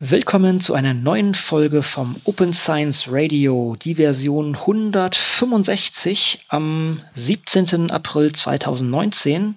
[0.00, 7.90] Willkommen zu einer neuen Folge vom Open Science Radio, die Version 165 am 17.
[7.90, 9.56] April 2019.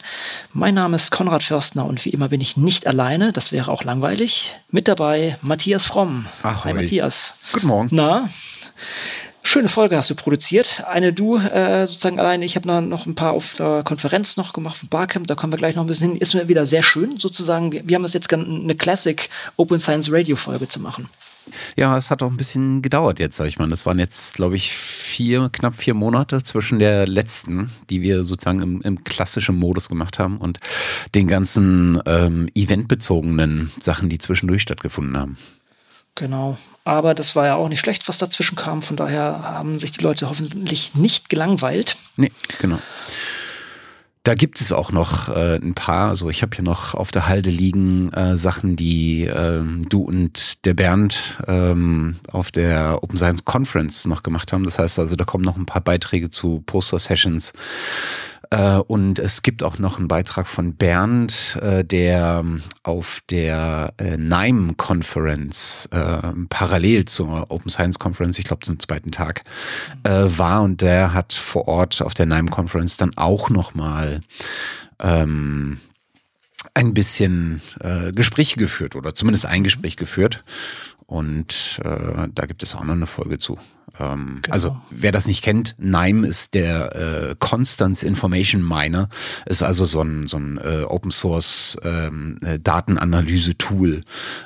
[0.51, 3.83] Mein Name ist Konrad Förstner und wie immer bin ich nicht alleine, das wäre auch
[3.83, 4.55] langweilig.
[4.71, 6.25] Mit dabei Matthias Fromm.
[6.41, 7.35] Ach, Hi Matthias.
[7.53, 7.89] Guten Morgen.
[7.91, 8.27] Na,
[9.43, 10.83] schöne Folge hast du produziert.
[10.87, 12.45] Eine du äh, sozusagen alleine.
[12.45, 15.27] Ich habe noch ein paar auf der Konferenz noch gemacht, vom Barcamp.
[15.27, 16.19] Da kommen wir gleich noch ein bisschen hin.
[16.19, 17.71] Ist mir wieder sehr schön, sozusagen.
[17.71, 21.07] Wir, wir haben es jetzt eine Classic Open Science Radio Folge zu machen.
[21.75, 23.67] Ja, es hat auch ein bisschen gedauert jetzt, sag ich mal.
[23.67, 28.61] Das waren jetzt, glaube ich, vier, knapp vier Monate zwischen der letzten, die wir sozusagen
[28.61, 30.59] im, im klassischen Modus gemacht haben und
[31.15, 35.37] den ganzen ähm, eventbezogenen Sachen, die zwischendurch stattgefunden haben.
[36.15, 36.57] Genau.
[36.83, 38.81] Aber das war ja auch nicht schlecht, was dazwischen kam.
[38.81, 41.95] Von daher haben sich die Leute hoffentlich nicht gelangweilt.
[42.17, 42.79] Nee, genau.
[44.23, 46.09] Da gibt es auch noch äh, ein paar.
[46.09, 50.63] Also ich habe hier noch auf der Halde liegen äh, Sachen, die ähm, du und
[50.65, 54.63] der Bernd ähm, auf der Open Science Conference noch gemacht haben.
[54.63, 57.53] Das heißt also, da kommen noch ein paar Beiträge zu Poster Sessions
[58.51, 62.43] äh, und es gibt auch noch einen Beitrag von Bernd, äh, der
[62.83, 65.89] auf der äh, NIME Conference
[66.49, 69.43] parallel zur Open Science Conference, ich glaube zum zweiten Tag,
[70.03, 74.21] war und der hat vor Ort auf der NIME Conference dann auch nochmal
[74.99, 75.79] ähm,
[76.73, 80.41] ein bisschen äh, Gespräche geführt oder zumindest ein Gespräch geführt.
[81.05, 83.57] Und äh, da gibt es auch noch eine Folge zu.
[84.01, 84.53] Ähm, genau.
[84.53, 89.09] Also wer das nicht kennt, NIME ist der äh, Constance Information Miner,
[89.45, 94.01] ist also so ein, so ein äh, Open Source ähm, äh, Datenanalyse-Tool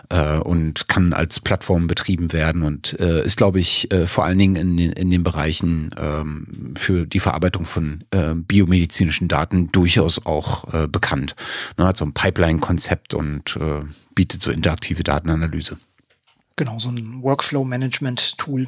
[0.09, 4.37] äh, und kann als Plattform betrieben werden und äh, ist, glaube ich, äh, vor allen
[4.37, 8.03] Dingen in, in den Bereichen ähm, für die Verarbeitung von
[8.47, 11.35] biomedizinischen Daten durchaus auch bekannt.
[11.77, 13.57] Ne, hat so ein Pipeline-Konzept und
[14.13, 15.77] bietet so interaktive Datenanalyse.
[16.55, 18.67] Genau, so ein Workflow-Management-Tool.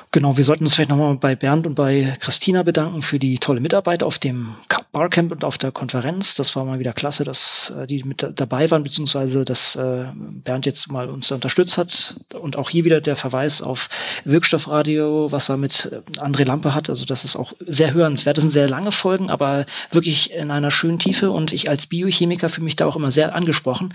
[0.13, 3.61] Genau, wir sollten uns vielleicht nochmal bei Bernd und bei Christina bedanken für die tolle
[3.61, 4.55] Mitarbeit auf dem
[4.91, 6.35] Barcamp und auf der Konferenz.
[6.35, 10.65] Das war mal wieder klasse, dass äh, die mit dabei waren, beziehungsweise dass äh, Bernd
[10.65, 12.17] jetzt mal uns unterstützt hat.
[12.33, 13.87] Und auch hier wieder der Verweis auf
[14.25, 16.89] Wirkstoffradio, was er mit äh, André Lampe hat.
[16.89, 18.35] Also das ist auch sehr hörenswert.
[18.35, 21.31] Das sind sehr lange Folgen, aber wirklich in einer schönen Tiefe.
[21.31, 23.93] Und ich als Biochemiker fühle mich da auch immer sehr angesprochen,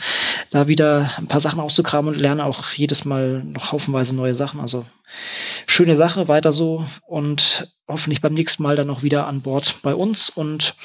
[0.51, 4.61] da wieder ein paar Sachen auszukramen und lerne auch jedes Mal noch haufenweise neue Sachen.
[4.61, 4.87] Also
[5.67, 9.93] schöne Sache, weiter so und hoffentlich beim nächsten Mal dann noch wieder an Bord bei
[9.93, 10.31] uns.
[10.31, 10.77] Und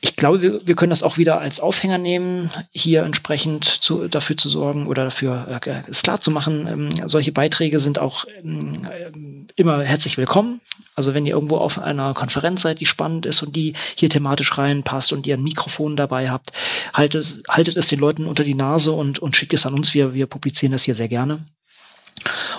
[0.00, 4.36] ich glaube, wir, wir können das auch wieder als Aufhänger nehmen, hier entsprechend zu, dafür
[4.36, 6.68] zu sorgen oder dafür äh, es klar zu machen.
[6.68, 10.60] Ähm, solche Beiträge sind auch ähm, immer herzlich willkommen.
[10.94, 14.56] Also wenn ihr irgendwo auf einer Konferenz seid, die spannend ist und die hier thematisch
[14.58, 16.52] reinpasst und ihr ein Mikrofon dabei habt,
[16.94, 19.92] haltet, haltet es den Leuten unter die Nase und, und schickt es an uns.
[19.92, 21.44] Wir, wir publizieren das hier sehr gerne.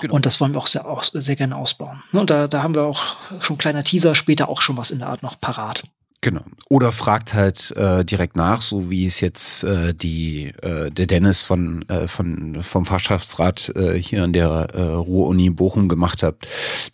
[0.00, 0.14] Genau.
[0.14, 2.02] Und das wollen wir auch sehr, auch sehr gerne ausbauen.
[2.12, 4.98] Ne, und da, da haben wir auch schon kleiner Teaser, später auch schon was in
[4.98, 5.84] der Art noch parat.
[6.24, 6.40] Genau.
[6.70, 11.42] Oder fragt halt äh, direkt nach, so wie es jetzt äh, die äh, der Dennis
[11.42, 16.36] von äh, von vom Fachschaftsrat äh, hier an der äh, Ruhr-Uni Bochum gemacht hat,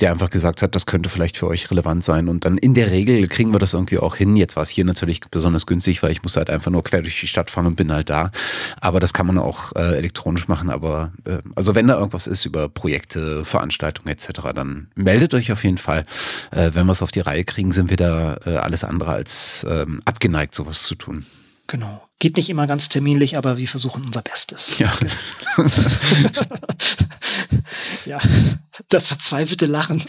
[0.00, 2.28] der einfach gesagt hat, das könnte vielleicht für euch relevant sein.
[2.28, 4.34] Und dann in der Regel kriegen wir das irgendwie auch hin.
[4.34, 7.20] Jetzt war es hier natürlich besonders günstig, weil ich muss halt einfach nur quer durch
[7.20, 8.32] die Stadt fahren und bin halt da.
[8.80, 10.70] Aber das kann man auch äh, elektronisch machen.
[10.70, 15.62] Aber äh, also wenn da irgendwas ist über Projekte, Veranstaltungen etc., dann meldet euch auf
[15.62, 16.04] jeden Fall.
[16.50, 19.66] Äh, wenn wir es auf die Reihe kriegen, sind wir da äh, alles andere als
[19.68, 21.26] ähm, abgeneigt, sowas zu tun.
[21.66, 22.09] Genau.
[22.20, 24.78] Geht nicht immer ganz terminlich, aber wir versuchen unser Bestes.
[24.78, 24.92] Ja.
[28.04, 28.20] ja,
[28.90, 30.02] das verzweifelte Lachen.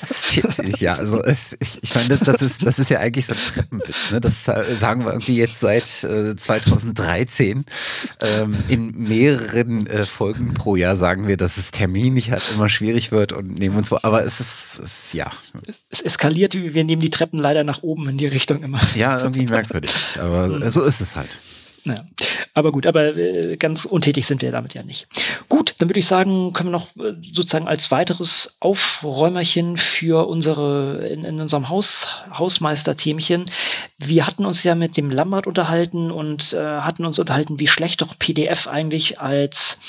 [0.78, 4.12] ja, also es, ich, ich meine, das ist, das ist ja eigentlich so ein Treppenwitz.
[4.12, 4.20] Ne?
[4.20, 7.64] Das sagen wir irgendwie jetzt seit äh, 2013.
[8.22, 13.14] Ähm, in mehreren äh, Folgen pro Jahr sagen wir, dass es terminlich halt immer schwierig
[13.14, 14.04] wird und nehmen uns vor.
[14.04, 15.32] Aber es ist, es, ja.
[15.90, 18.82] Es eskaliert, wir nehmen die Treppen leider nach oben in die Richtung immer.
[18.96, 19.92] Ja, irgendwie merkwürdig.
[20.20, 21.38] Aber so ist es halt.
[21.84, 22.06] Naja.
[22.54, 25.08] Aber gut, aber äh, ganz untätig sind wir damit ja nicht.
[25.50, 31.08] Gut, dann würde ich sagen, können wir noch äh, sozusagen als weiteres Aufräumerchen für unsere,
[31.08, 33.46] in, in unserem Haus, Hausmeister-Themchen.
[33.98, 38.02] Wir hatten uns ja mit dem Lambert unterhalten und äh, hatten uns unterhalten, wie schlecht
[38.02, 39.80] doch PDF eigentlich als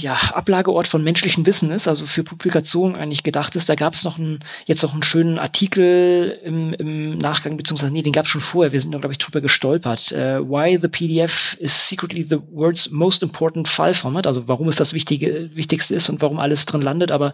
[0.00, 3.68] ja, Ablageort von menschlichem Wissen ist, also für Publikationen eigentlich gedacht ist.
[3.68, 8.02] Da gab es noch einen, jetzt noch einen schönen Artikel im, im Nachgang, beziehungsweise nee,
[8.02, 8.72] den gab es schon vorher.
[8.72, 10.12] Wir sind da, glaube ich, drüber gestolpert.
[10.12, 14.76] Uh, why the PDF is secretly the world's most important file format, also warum es
[14.76, 17.10] das Wichtige, Wichtigste ist und warum alles drin landet.
[17.10, 17.32] Aber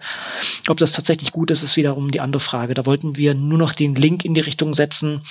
[0.69, 2.75] ob das tatsächlich gut ist, ist wiederum die andere Frage.
[2.75, 5.23] Da wollten wir nur noch den Link in die Richtung setzen.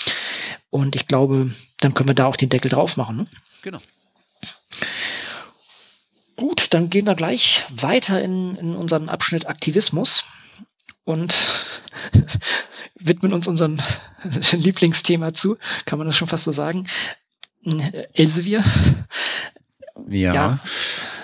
[0.70, 3.18] Und ich glaube, dann können wir da auch den Deckel drauf machen.
[3.18, 3.28] Ne?
[3.62, 3.80] Genau.
[6.38, 10.24] Gut, dann gehen wir gleich weiter in, in unseren Abschnitt Aktivismus
[11.04, 11.36] und
[12.96, 13.80] widmen uns unserem
[14.52, 16.88] Lieblingsthema zu, kann man das schon fast so sagen.
[18.14, 18.64] Elsevier.
[20.08, 20.34] Ja.
[20.34, 20.60] ja.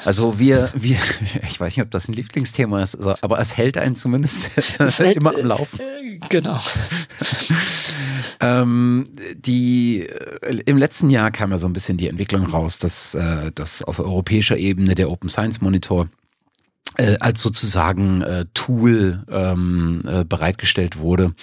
[0.06, 0.98] Also wir, wir,
[1.50, 4.50] ich weiß nicht, ob das ein Lieblingsthema ist, aber es hält einen zumindest
[4.98, 5.80] hält, immer am Laufen.
[5.80, 6.60] Äh, genau.
[8.40, 9.06] ähm,
[9.36, 13.52] die, äh, Im letzten Jahr kam ja so ein bisschen die Entwicklung raus, dass, äh,
[13.54, 16.10] dass auf europäischer Ebene der Open Science Monitor
[16.98, 21.34] äh, als sozusagen äh, Tool ähm, äh, bereitgestellt wurde.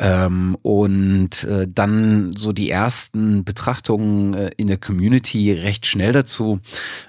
[0.00, 6.60] Ähm, und äh, dann so die ersten Betrachtungen äh, in der Community recht schnell dazu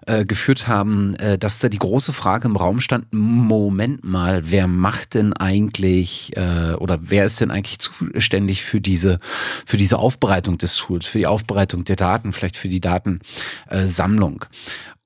[0.05, 4.67] äh, geführt haben, äh, dass da die große Frage im Raum stand, Moment mal, wer
[4.67, 9.19] macht denn eigentlich äh, oder wer ist denn eigentlich zuständig für diese,
[9.65, 14.45] für diese Aufbereitung des Tools, für die Aufbereitung der Daten, vielleicht für die Datensammlung.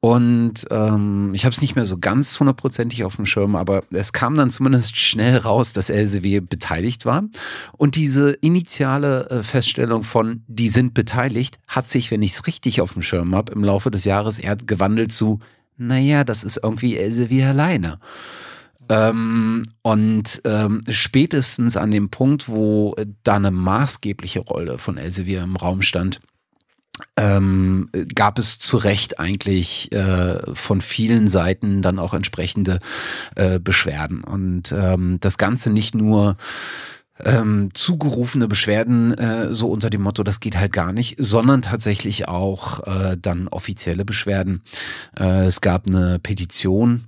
[0.06, 4.14] Und ähm, ich habe es nicht mehr so ganz hundertprozentig auf dem Schirm, aber es
[4.14, 7.24] kam dann zumindest schnell raus, dass LCW beteiligt war.
[7.76, 12.82] Und diese initiale äh, Feststellung von, die sind beteiligt, hat sich, wenn ich es richtig
[12.82, 15.40] auf dem Schirm habe, im Laufe des Jahres eher gewandelt zu,
[15.76, 17.98] naja, das ist irgendwie Elsevier alleine.
[18.90, 25.56] Ähm, und ähm, spätestens an dem Punkt, wo da eine maßgebliche Rolle von Elsevier im
[25.56, 26.20] Raum stand,
[27.18, 32.80] ähm, gab es zu Recht eigentlich äh, von vielen Seiten dann auch entsprechende
[33.36, 34.24] äh, Beschwerden.
[34.24, 36.38] Und ähm, das Ganze nicht nur
[37.24, 42.28] ähm, zugerufene Beschwerden äh, so unter dem Motto, das geht halt gar nicht, sondern tatsächlich
[42.28, 44.64] auch äh, dann offizielle Beschwerden.
[45.18, 47.08] Äh, es gab eine Petition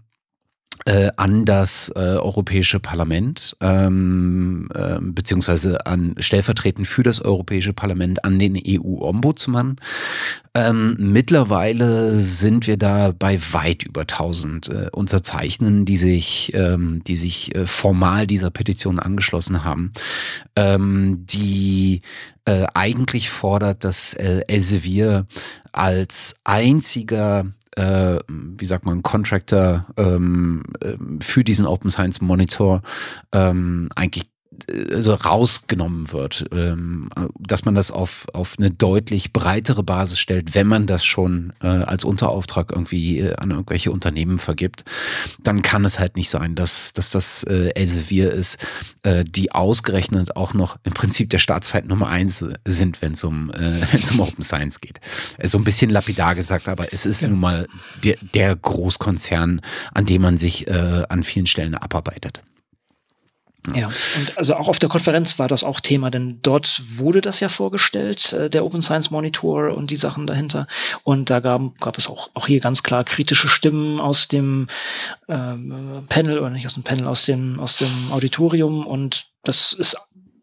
[1.18, 8.40] an das äh, Europäische Parlament, ähm, äh, beziehungsweise an stellvertretend für das Europäische Parlament an
[8.40, 9.78] den EU-Ombudsmann.
[10.54, 17.16] Ähm, mittlerweile sind wir da bei weit über 1000 äh, Unterzeichnen, die sich, ähm, die
[17.16, 19.92] sich äh, formal dieser Petition angeschlossen haben,
[20.56, 22.02] ähm, die
[22.46, 25.28] äh, eigentlich fordert, dass äh, Elsevier
[25.74, 27.46] als einziger
[27.78, 32.82] äh, wie sagt man, Contractor ähm, ähm, für diesen Open Science Monitor
[33.32, 34.26] ähm, eigentlich
[34.92, 37.10] also rausgenommen wird, ähm,
[37.40, 41.68] dass man das auf, auf eine deutlich breitere Basis stellt, wenn man das schon äh,
[41.68, 44.84] als Unterauftrag irgendwie äh, an irgendwelche Unternehmen vergibt,
[45.42, 48.58] dann kann es halt nicht sein, dass, dass das äh, Elsevier ist,
[49.04, 53.52] äh, die ausgerechnet auch noch im Prinzip der Staatsfeind Nummer eins sind, wenn es um,
[53.52, 55.00] äh, wenn's um Open Science geht.
[55.38, 57.30] Äh, so ein bisschen lapidar gesagt, aber es ist ja.
[57.30, 57.68] nun mal
[58.04, 59.62] der, der Großkonzern,
[59.94, 62.42] an dem man sich äh, an vielen Stellen abarbeitet.
[63.76, 67.40] Ja, und also auch auf der Konferenz war das auch Thema, denn dort wurde das
[67.40, 70.68] ja vorgestellt, äh, der Open Science Monitor und die Sachen dahinter.
[71.04, 74.68] Und da gab, gab es auch, auch hier ganz klar kritische Stimmen aus dem
[75.28, 78.86] ähm, Panel, oder nicht aus dem Panel, aus dem, aus dem Auditorium.
[78.88, 79.98] Und das ist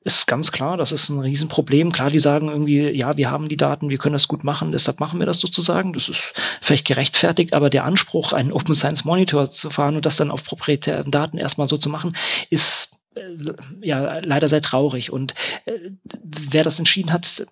[0.05, 1.91] ist ganz klar, das ist ein Riesenproblem.
[1.91, 5.01] Klar, die sagen irgendwie, ja, wir haben die Daten, wir können das gut machen, deshalb
[5.01, 5.95] machen wir das sozusagen.
[5.95, 10.17] Das ist vielleicht gerechtfertigt, aber der Anspruch, einen Open Science Monitor zu fahren und das
[10.17, 12.15] dann auf proprietären Daten erstmal so zu machen,
[12.51, 12.94] ist
[13.81, 15.13] ja leider sehr traurig.
[15.13, 15.35] Und
[15.67, 15.73] äh,
[16.23, 17.47] wer das entschieden hat,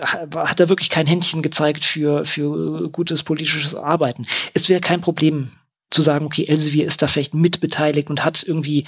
[0.00, 4.26] hat er wirklich kein Händchen gezeigt für, für gutes politisches Arbeiten.
[4.52, 5.50] Es wäre kein Problem
[5.90, 8.84] zu sagen, okay, Elsevier ist da vielleicht mitbeteiligt und hat irgendwie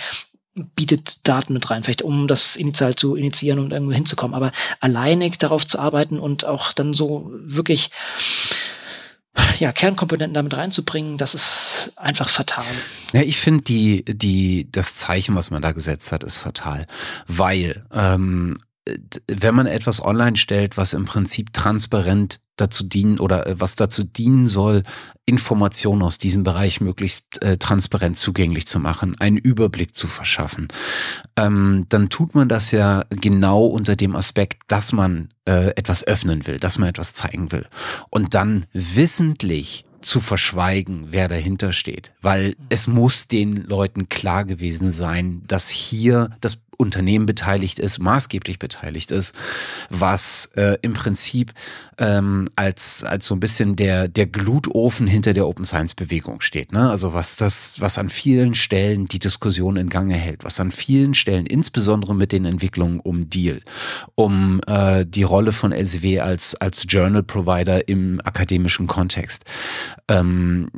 [0.75, 4.35] bietet Daten mit rein, vielleicht um das initial zu initiieren und irgendwo hinzukommen.
[4.35, 7.91] Aber alleinig darauf zu arbeiten und auch dann so wirklich
[9.59, 12.65] ja, Kernkomponenten damit reinzubringen, das ist einfach fatal.
[13.13, 16.87] Ja, ich finde die, die, das Zeichen, was man da gesetzt hat, ist fatal.
[17.27, 18.55] Weil ähm,
[19.29, 24.05] wenn man etwas online stellt, was im Prinzip transparent dazu dienen oder äh, was dazu
[24.05, 24.83] dienen soll,
[25.27, 30.69] Informationen aus diesem Bereich möglichst äh, transparent zugänglich zu machen, einen Überblick zu verschaffen,
[31.37, 36.47] ähm, dann tut man das ja genau unter dem Aspekt, dass man äh, etwas öffnen
[36.47, 37.67] will, dass man etwas zeigen will.
[38.09, 44.93] Und dann wissentlich zu verschweigen, wer dahinter steht, weil es muss den Leuten klar gewesen
[44.93, 49.35] sein, dass hier das Unternehmen beteiligt ist, maßgeblich beteiligt ist,
[49.91, 51.53] was äh, im Prinzip
[51.99, 56.73] ähm, als, als so ein bisschen der, der Glutofen hinter der Open Science Bewegung steht.
[56.73, 56.91] Ne?
[56.91, 61.15] Also was das, was an vielen Stellen die Diskussion in Gange hält, was an vielen
[61.15, 63.61] Stellen, insbesondere mit den Entwicklungen um Deal,
[64.15, 69.45] um äh, die Rolle von LCW als, als Journal Provider im akademischen Kontext.
[70.09, 70.69] Ähm,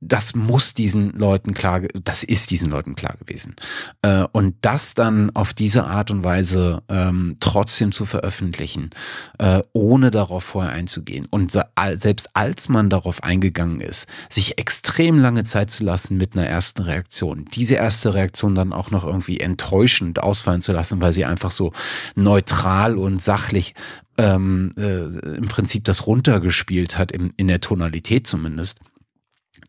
[0.00, 3.56] das muss diesen Leuten klar, das ist diesen Leuten klar gewesen.
[4.02, 8.90] Äh, und das dann auf diese Art und Weise ähm, trotzdem zu veröffentlichen,
[9.38, 11.26] äh, ohne darauf vorher einzugehen.
[11.30, 11.52] Und
[11.94, 16.82] selbst als man darauf eingegangen ist, sich extrem lange Zeit zu lassen mit einer ersten
[16.82, 21.50] Reaktion, diese erste Reaktion dann auch noch irgendwie enttäuschend ausfallen zu lassen, weil sie einfach
[21.50, 21.72] so
[22.14, 23.74] neutral und sachlich
[24.18, 28.80] ähm, äh, im Prinzip das runtergespielt hat, in, in der Tonalität zumindest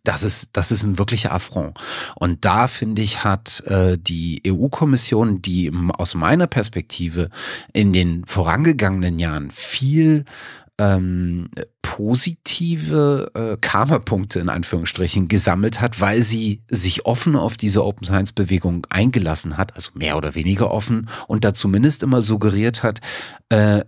[0.08, 1.78] das ist, das ist ein wirklicher Affront.
[2.16, 7.30] Und da, finde ich, hat äh, die EU-Kommission, die aus meiner Perspektive
[7.74, 10.24] in den vorangegangenen Jahren viel
[10.80, 11.50] ähm,
[11.82, 18.32] positive äh, Karma-Punkte in Anführungsstrichen gesammelt hat, weil sie sich offen auf diese Open Science
[18.32, 23.00] Bewegung eingelassen hat, also mehr oder weniger offen und da zumindest immer suggeriert hat,
[23.50, 23.82] äh,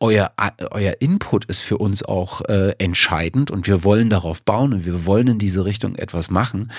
[0.00, 0.32] euer,
[0.70, 5.04] euer Input ist für uns auch äh, entscheidend und wir wollen darauf bauen und wir
[5.04, 6.72] wollen in diese Richtung etwas machen.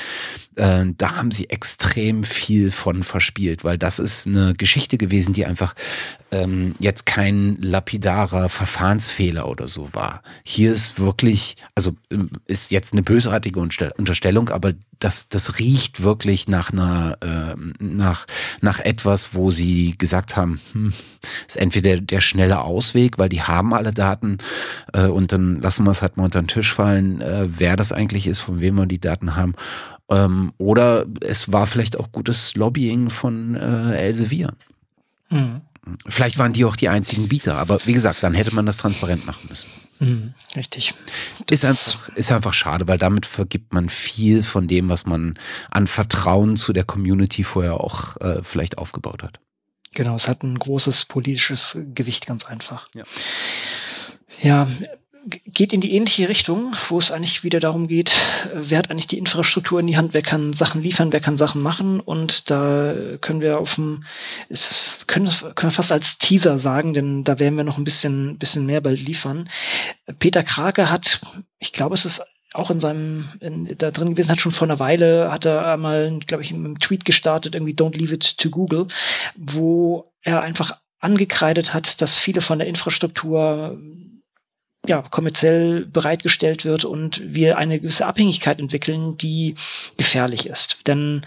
[0.56, 5.46] Äh, da haben sie extrem viel von verspielt, weil das ist eine Geschichte gewesen, die
[5.46, 5.75] einfach
[6.32, 10.24] ähm, jetzt kein lapidarer Verfahrensfehler oder so war.
[10.44, 16.48] Hier ist wirklich, also ähm, ist jetzt eine bösartige Unterstellung, aber das, das riecht wirklich
[16.48, 18.25] nach einer, äh, nach,
[18.62, 20.94] nach etwas, wo sie gesagt haben, hm,
[21.48, 24.38] ist entweder der schnelle Ausweg, weil die haben alle Daten
[24.94, 27.92] äh, und dann lassen wir es halt mal unter den Tisch fallen, äh, wer das
[27.92, 29.54] eigentlich ist, von wem wir die Daten haben.
[30.10, 34.54] Ähm, oder es war vielleicht auch gutes Lobbying von äh, Elsevier.
[35.30, 35.62] Mhm.
[36.08, 39.25] Vielleicht waren die auch die einzigen Bieter, aber wie gesagt, dann hätte man das transparent
[39.25, 39.70] machen müssen.
[40.00, 40.94] Mhm, richtig.
[41.50, 45.36] ist einfach, ist einfach schade, weil damit vergibt man viel von dem, was man
[45.72, 49.39] an Vertrauen zu der Community vorher auch äh, vielleicht aufgebaut hat.
[49.94, 52.89] Genau, es hat ein großes politisches Gewicht, ganz einfach.
[52.94, 53.03] Ja.
[54.41, 54.67] Ja,
[55.28, 58.12] geht in die ähnliche Richtung, wo es eigentlich wieder darum geht,
[58.54, 61.62] wer hat eigentlich die Infrastruktur in die Hand, wer kann Sachen liefern, wer kann Sachen
[61.62, 64.04] machen und da können wir auf dem,
[64.50, 68.38] es können, können wir fast als Teaser sagen, denn da werden wir noch ein bisschen,
[68.38, 69.50] bisschen mehr bald liefern.
[70.20, 71.22] Peter Krake hat,
[71.60, 72.22] ich glaube, es ist
[72.54, 76.20] auch in seinem, in, da drin gewesen, hat schon vor einer Weile, hat er einmal,
[76.26, 78.88] glaube ich, im Tweet gestartet, irgendwie Don't Leave It to Google,
[79.36, 83.78] wo er einfach angekreidet hat, dass viele von der Infrastruktur
[84.88, 89.56] ja, kommerziell bereitgestellt wird und wir eine gewisse Abhängigkeit entwickeln, die
[89.98, 90.88] gefährlich ist.
[90.88, 91.24] Denn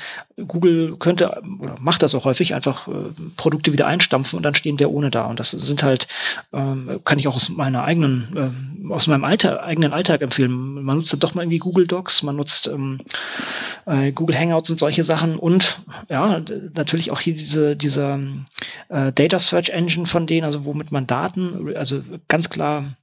[0.49, 2.93] Google könnte oder macht das auch häufig, einfach äh,
[3.37, 5.27] Produkte wieder einstampfen und dann stehen wir ohne da.
[5.27, 6.09] Und das sind halt,
[6.53, 10.51] ähm, kann ich auch aus meiner eigenen, äh, aus meinem Alter, eigenen Alltag empfehlen.
[10.51, 13.01] Man nutzt dann doch mal irgendwie Google Docs, man nutzt ähm,
[13.87, 16.41] äh, Google Hangouts und solche Sachen und ja,
[16.75, 18.21] natürlich auch hier diese, diese
[18.89, 22.97] äh, Data Search Engine von denen, also womit man Daten, also ganz klar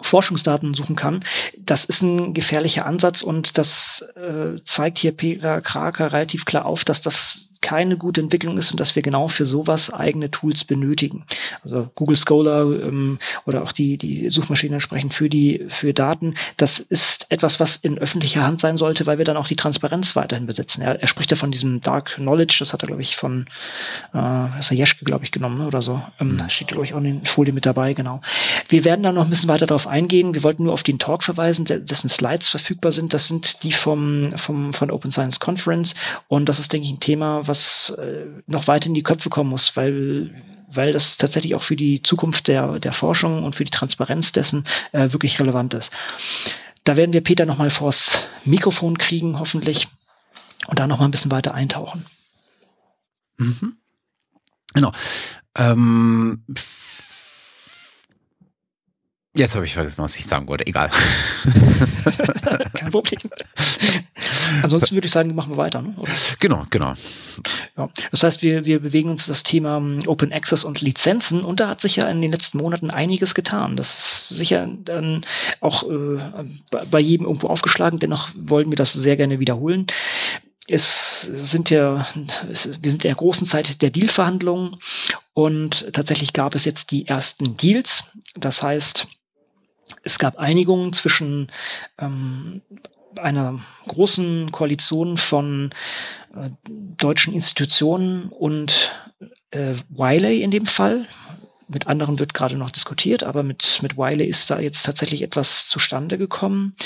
[0.00, 1.24] Forschungsdaten suchen kann.
[1.58, 6.84] Das ist ein gefährlicher Ansatz und das äh, zeigt hier Peter Kraker relativ klar auf,
[6.84, 11.24] dass das keine gute Entwicklung ist und dass wir genau für sowas eigene Tools benötigen.
[11.64, 16.36] Also Google Scholar ähm, oder auch die, die Suchmaschinen entsprechend für die, für Daten.
[16.58, 20.14] Das ist etwas, was in öffentlicher Hand sein sollte, weil wir dann auch die Transparenz
[20.14, 20.80] weiterhin besitzen.
[20.80, 23.46] Er, er spricht ja von diesem Dark Knowledge, das hat er, glaube ich, von,
[24.14, 26.00] äh, ist er Jeschke, glaube ich, genommen, ne, oder so.
[26.20, 26.40] Ähm.
[26.48, 28.20] Steht, glaube ich, auch in den Folien mit dabei, genau.
[28.68, 30.34] Wir werden da noch ein bisschen weiter darauf eingehen.
[30.34, 33.12] Wir wollten nur auf den Talk verweisen, dessen Slides verfügbar sind.
[33.12, 35.96] Das sind die vom, vom, von Open Science Conference.
[36.28, 39.30] Und das ist, denke ich, ein Thema, was was äh, noch weiter in die Köpfe
[39.30, 43.64] kommen muss, weil weil das tatsächlich auch für die Zukunft der, der Forschung und für
[43.64, 45.92] die Transparenz dessen äh, wirklich relevant ist.
[46.84, 49.88] Da werden wir Peter nochmal vors Mikrofon kriegen, hoffentlich,
[50.66, 52.04] und da nochmal ein bisschen weiter eintauchen.
[53.38, 53.76] Mhm.
[54.74, 54.92] Genau.
[55.56, 56.42] Ähm,
[59.36, 60.66] Jetzt habe ich vergessen, was ich sagen wollte.
[60.66, 60.90] Egal.
[62.74, 63.20] Kein Problem.
[64.62, 65.82] Ansonsten würde ich sagen, machen wir weiter.
[65.82, 65.94] Ne?
[66.40, 66.94] Genau, genau.
[67.76, 71.60] Ja, das heißt, wir, wir bewegen uns das Thema ähm, Open Access und Lizenzen und
[71.60, 73.76] da hat sich ja in den letzten Monaten einiges getan.
[73.76, 75.24] Das ist sicher dann
[75.60, 76.18] auch äh,
[76.90, 79.86] bei jedem irgendwo aufgeschlagen, dennoch wollen wir das sehr gerne wiederholen
[80.68, 82.06] es sind ja,
[82.44, 84.76] wir sind in der großen Zeit der Dealverhandlungen
[85.32, 88.12] und tatsächlich gab es jetzt die ersten Deals.
[88.34, 89.06] Das heißt,
[90.02, 91.50] es gab Einigungen zwischen
[91.98, 92.62] ähm,
[93.18, 95.70] einer großen Koalition von
[96.34, 98.92] äh, deutschen Institutionen und
[99.50, 101.06] äh, Wiley in dem Fall.
[101.68, 105.66] Mit anderen wird gerade noch diskutiert, aber mit, mit Wiley ist da jetzt tatsächlich etwas
[105.66, 106.76] zustande gekommen.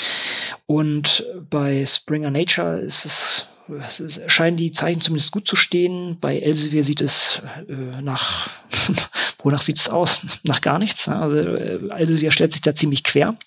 [0.65, 6.17] Und bei Springer Nature ist es es scheinen die Zeichen zumindest gut zu stehen.
[6.19, 8.49] Bei Elsevier sieht es äh, nach,
[9.43, 10.25] wonach sieht es aus?
[10.43, 11.07] Nach gar nichts.
[11.07, 13.37] Also, äh, Elsevier stellt sich da ziemlich quer.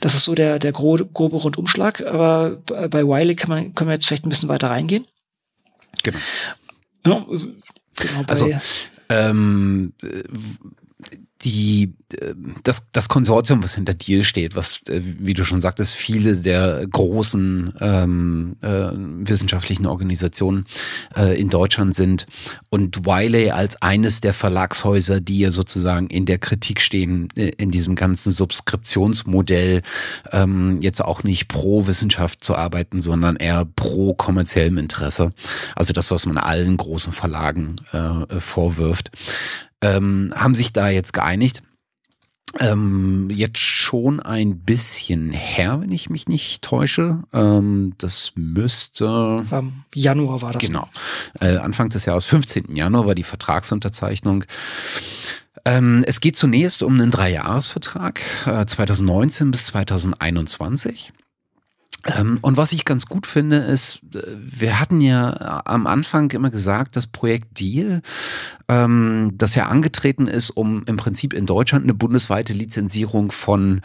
[0.00, 3.94] Das ist so der, der grobe, grobe Rundumschlag, aber bei Wiley kann man, können wir
[3.94, 5.06] jetzt vielleicht ein bisschen weiter reingehen.
[6.02, 6.18] Genau.
[7.04, 7.26] Ja,
[7.96, 8.50] genau also,
[9.08, 9.92] ähm,
[11.44, 15.94] die, äh, das, das Konsortium, was hinter Deal steht, was, äh, wie du schon sagtest,
[15.94, 18.90] viele der großen ähm, äh,
[19.26, 20.66] wissenschaftlichen Organisationen
[21.16, 22.26] äh, in Deutschland sind
[22.70, 27.70] und Wiley als eines der Verlagshäuser, die ja sozusagen in der Kritik stehen, äh, in
[27.70, 29.82] diesem ganzen Subskriptionsmodell,
[30.30, 35.30] ähm, jetzt auch nicht pro Wissenschaft zu arbeiten, sondern eher pro kommerziellem Interesse.
[35.74, 39.10] Also das, was man allen großen Verlagen äh, vorwirft
[39.82, 41.62] ähm, haben sich da jetzt geeinigt.
[42.58, 47.22] Ähm, jetzt schon ein bisschen her, wenn ich mich nicht täusche.
[47.32, 49.44] Ähm, das müsste.
[49.50, 50.62] Am Januar war das.
[50.62, 50.86] Genau.
[51.40, 52.76] Äh, Anfang des Jahres, 15.
[52.76, 54.44] Januar, war die Vertragsunterzeichnung.
[55.64, 61.12] Ähm, es geht zunächst um einen Dreijahresvertrag, äh, 2019 bis 2021.
[62.06, 66.50] Ähm, und was ich ganz gut finde, ist, äh, wir hatten ja am Anfang immer
[66.50, 68.02] gesagt, das Projekt Deal,
[68.68, 73.82] ähm, das ja angetreten ist, um im Prinzip in Deutschland eine bundesweite Lizenzierung von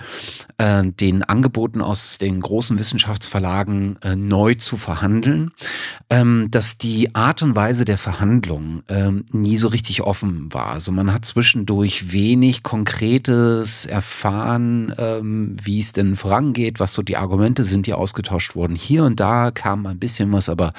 [0.57, 5.51] äh, den Angeboten aus den großen Wissenschaftsverlagen äh, neu zu verhandeln,
[6.09, 8.83] ähm, dass die Art und Weise der Verhandlungen
[9.31, 10.71] nie so richtig offen war.
[10.71, 14.93] Also man hat zwischendurch wenig Konkretes erfahren,
[15.61, 18.75] wie es denn vorangeht, was so die Argumente sind, die aus ausgetauscht wurden.
[18.75, 20.71] Hier und da kam ein bisschen was, aber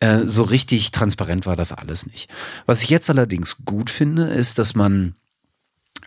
[0.00, 2.28] äh, so richtig transparent war das alles nicht.
[2.66, 5.14] Was ich jetzt allerdings gut finde, ist, dass man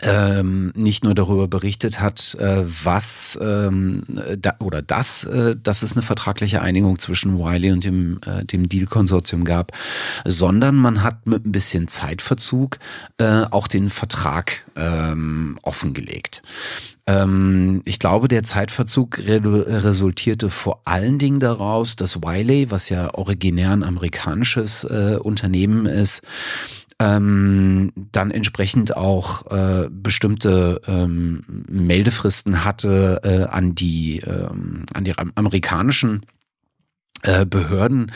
[0.02, 4.04] ähm, nicht nur darüber berichtet hat, äh, was ähm,
[4.38, 8.68] da, oder das, äh, dass es eine vertragliche Einigung zwischen Wiley und dem, äh, dem
[8.68, 9.72] Deal-Konsortium gab,
[10.26, 12.80] sondern man hat mit ein bisschen Zeitverzug
[13.18, 16.42] äh, auch den Vertrag ähm, offengelegt.
[17.05, 19.41] Ähm, ich glaube, der Zeitverzug re
[19.83, 26.22] resultierte vor allen Dingen daraus, dass Wiley, was ja originär ein amerikanisches äh, Unternehmen ist,
[27.00, 35.13] ähm, dann entsprechend auch äh, bestimmte ähm, Meldefristen hatte äh, an die ähm, an die
[35.36, 36.25] amerikanischen
[37.46, 38.12] Behörden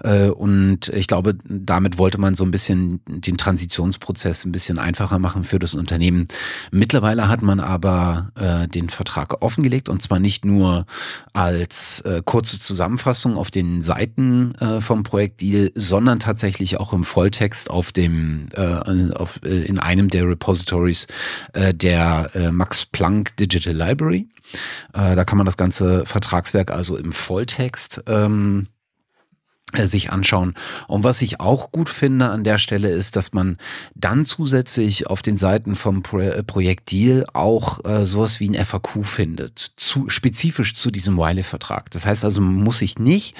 [0.00, 5.18] äh, und ich glaube, damit wollte man so ein bisschen den Transitionsprozess ein bisschen einfacher
[5.18, 6.28] machen für das Unternehmen.
[6.70, 10.86] Mittlerweile hat man aber äh, den Vertrag offengelegt und zwar nicht nur
[11.32, 17.04] als äh, kurze Zusammenfassung auf den Seiten äh, vom Projekt Deal, sondern tatsächlich auch im
[17.04, 21.06] Volltext auf dem äh, auf, äh, in einem der Repositories
[21.52, 24.28] äh, der äh, Max Planck Digital Library.
[24.92, 28.68] Äh, da kann man das ganze Vertragswerk also im Volltext ähm,
[29.74, 30.54] äh, sich anschauen.
[30.86, 33.56] Und was ich auch gut finde an der Stelle ist, dass man
[33.94, 38.66] dann zusätzlich auf den Seiten vom Pro äh, Projekt Deal auch äh, sowas wie ein
[38.66, 41.90] FAQ findet, zu, spezifisch zu diesem Wiley-Vertrag.
[41.90, 43.34] Das heißt also, man muss sich nicht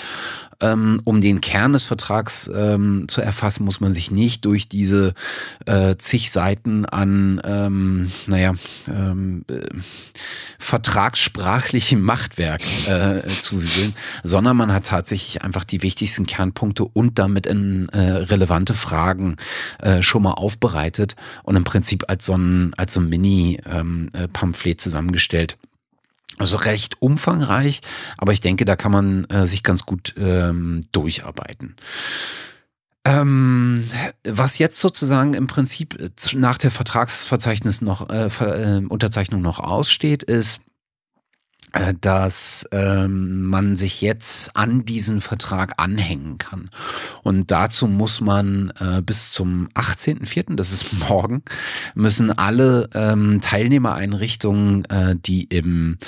[0.63, 5.15] um den Kern des Vertrags ähm, zu erfassen, muss man sich nicht durch diese
[5.67, 8.55] äh, zig Seiten an, ähm, naja,
[8.89, 9.61] ähm, äh,
[10.59, 17.89] vertragssprachlichem Machtwerk äh, zuwühlen, sondern man hat tatsächlich einfach die wichtigsten Kernpunkte und damit in
[17.91, 19.37] äh, relevante Fragen
[19.81, 24.73] äh, schon mal aufbereitet und im Prinzip als so ein, als so ein Mini-Pamphlet ähm,
[24.73, 25.59] äh, zusammengestellt.
[26.39, 27.81] Also recht umfangreich,
[28.17, 31.77] aber ich denke, da kann man äh, sich ganz gut ähm, durcharbeiten.
[33.05, 33.89] Ähm,
[34.25, 39.59] was jetzt sozusagen im Prinzip äh, nach der Vertragsverzeichnis noch äh, Ver, äh, Unterzeichnung noch
[39.59, 40.61] aussteht, ist
[42.01, 46.71] dass ähm, man sich jetzt an diesen Vertrag anhängen kann.
[47.23, 51.43] Und dazu muss man äh, bis zum 18.04., das ist morgen,
[51.95, 55.99] müssen alle ähm, Teilnehmereinrichtungen, äh, die im,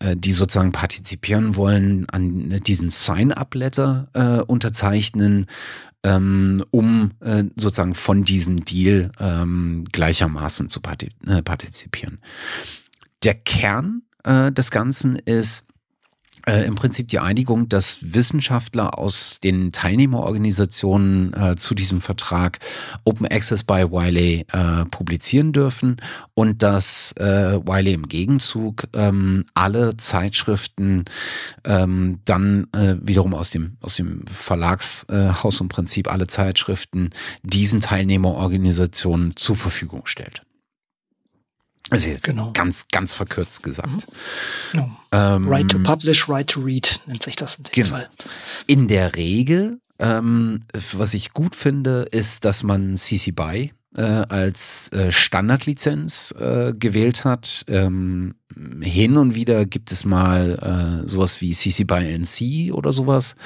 [0.00, 5.46] äh, die sozusagen partizipieren wollen, an diesen Sign-up-Letter äh, unterzeichnen,
[6.04, 10.80] ähm, um äh, sozusagen von diesem Deal ähm, gleichermaßen zu
[11.26, 12.18] äh, partizipieren.
[13.22, 15.66] Der Kern äh, des Ganzen ist
[16.46, 22.58] äh, im Prinzip die Einigung, dass Wissenschaftler aus den Teilnehmerorganisationen äh, zu diesem Vertrag
[23.04, 25.98] Open Access by Wiley äh, publizieren dürfen
[26.34, 31.04] und dass äh, Wiley im Gegenzug ähm, alle Zeitschriften
[31.64, 37.10] ähm, dann äh, wiederum aus dem, aus dem Verlagshaus im Prinzip alle Zeitschriften
[37.42, 40.42] diesen Teilnehmerorganisationen zur Verfügung stellt.
[41.90, 42.50] Also jetzt genau.
[42.52, 43.88] ganz, ganz verkürzt gesagt.
[43.88, 44.72] Mhm.
[44.72, 44.96] Genau.
[45.12, 47.88] Ähm, right to publish, right to read nennt sich das in dem genau.
[47.88, 48.08] Fall.
[48.66, 50.60] In der Regel, ähm,
[50.92, 57.24] was ich gut finde, ist, dass man CC BY äh, als äh, Standardlizenz äh, gewählt
[57.24, 57.64] hat.
[57.68, 58.34] Ähm,
[58.80, 63.36] hin und wieder gibt es mal äh, sowas wie CC by NC oder sowas.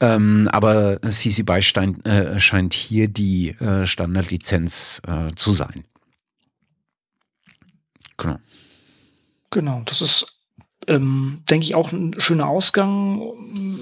[0.00, 5.84] Ähm, aber CC BY scheint, äh, scheint hier die äh, Standardlizenz äh, zu sein.
[8.18, 8.36] Genau.
[9.50, 10.38] Genau, das ist
[10.88, 13.20] ähm, denke ich, auch ein schöner Ausgang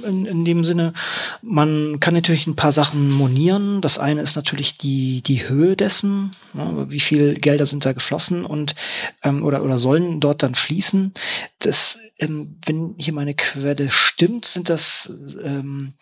[0.04, 0.92] in, in dem Sinne.
[1.40, 3.80] Man kann natürlich ein paar Sachen monieren.
[3.80, 8.44] Das eine ist natürlich die, die Höhe dessen, ne, wie viel Gelder sind da geflossen
[8.44, 8.74] und
[9.22, 11.14] ähm, oder, oder sollen dort dann fließen.
[11.60, 15.94] Das, ähm, wenn hier meine Quelle stimmt, sind das ähm,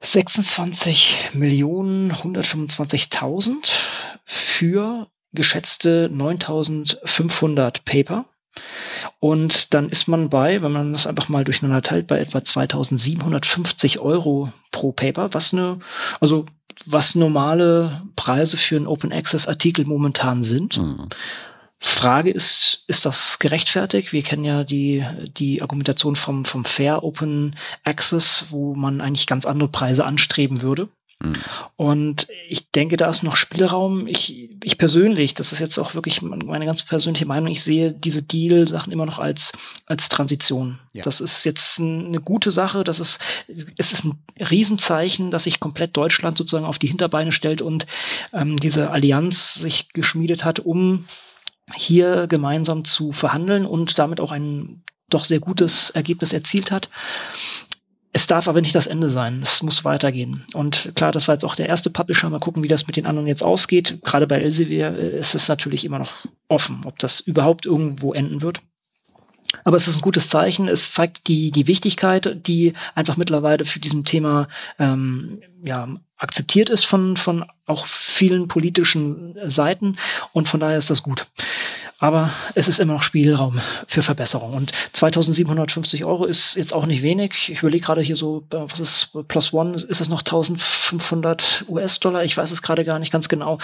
[0.00, 3.72] 26 Millionen 125.000
[4.24, 8.24] für geschätzte 9500 Paper.
[9.20, 14.00] Und dann ist man bei, wenn man das einfach mal durcheinander teilt, bei etwa 2750
[14.00, 15.78] Euro pro Paper, was eine,
[16.20, 16.46] also
[16.86, 20.78] was normale Preise für einen Open Access Artikel momentan sind.
[20.78, 21.08] Mhm.
[21.80, 24.12] Frage ist, ist das gerechtfertigt?
[24.12, 25.04] Wir kennen ja die,
[25.36, 30.88] die Argumentation vom, vom Fair Open Access, wo man eigentlich ganz andere Preise anstreben würde.
[31.20, 31.36] Mhm.
[31.76, 34.06] Und ich denke, da ist noch Spielraum.
[34.06, 38.22] Ich, ich persönlich, das ist jetzt auch wirklich meine ganz persönliche Meinung, ich sehe diese
[38.22, 39.52] Deal-Sachen immer noch als,
[39.86, 40.78] als Transition.
[40.92, 41.02] Ja.
[41.02, 42.84] Das ist jetzt eine gute Sache.
[42.84, 43.20] Das ist,
[43.76, 47.86] es ist ein Riesenzeichen, dass sich komplett Deutschland sozusagen auf die Hinterbeine stellt und
[48.32, 51.06] ähm, diese Allianz sich geschmiedet hat, um
[51.74, 56.90] hier gemeinsam zu verhandeln und damit auch ein doch sehr gutes Ergebnis erzielt hat.
[58.18, 59.42] Es darf aber nicht das Ende sein.
[59.44, 60.44] Es muss weitergehen.
[60.52, 62.28] Und klar, das war jetzt auch der erste Publisher.
[62.28, 64.00] Mal gucken, wie das mit den anderen jetzt ausgeht.
[64.02, 66.10] Gerade bei Elsevier äh, ist es natürlich immer noch
[66.48, 68.60] offen, ob das überhaupt irgendwo enden wird.
[69.62, 70.66] Aber es ist ein gutes Zeichen.
[70.66, 74.48] Es zeigt die, die Wichtigkeit, die einfach mittlerweile für diesem Thema
[74.80, 79.96] ähm, ja, akzeptiert ist von, von auch vielen politischen Seiten.
[80.32, 81.28] Und von daher ist das gut.
[82.00, 84.54] Aber es ist immer noch Spielraum für Verbesserung.
[84.54, 87.48] Und 2750 Euro ist jetzt auch nicht wenig.
[87.48, 89.74] Ich überlege gerade hier so, äh, was ist Plus One?
[89.74, 92.22] Ist es noch 1500 US-Dollar?
[92.22, 93.58] Ich weiß es gerade gar nicht ganz genau.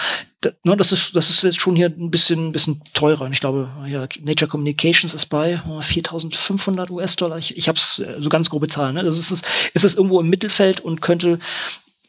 [0.63, 3.21] Ne, das ist, das ist jetzt schon hier ein bisschen, ein bisschen teurer.
[3.21, 7.37] Und ich glaube, ja, Nature Communications ist bei 4500 US-Dollar.
[7.37, 8.95] Ich, ich habe es äh, so ganz grobe Zahlen.
[8.95, 9.03] Ne?
[9.03, 9.31] Das ist,
[9.73, 11.39] ist es irgendwo im Mittelfeld und könnte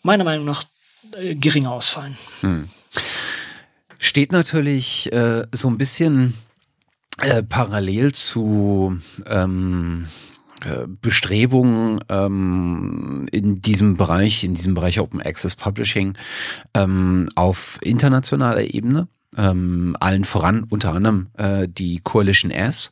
[0.02, 0.64] meiner Meinung nach
[1.16, 2.18] äh, geringer ausfallen.
[2.40, 2.68] Hm
[3.98, 6.34] steht natürlich äh, so ein bisschen
[7.18, 10.06] äh, parallel zu ähm,
[10.64, 16.14] äh, Bestrebungen ähm, in diesem Bereich, in diesem Bereich Open Access Publishing
[16.74, 22.90] ähm, auf internationaler Ebene ähm, allen voran unter anderem äh, die Coalition S.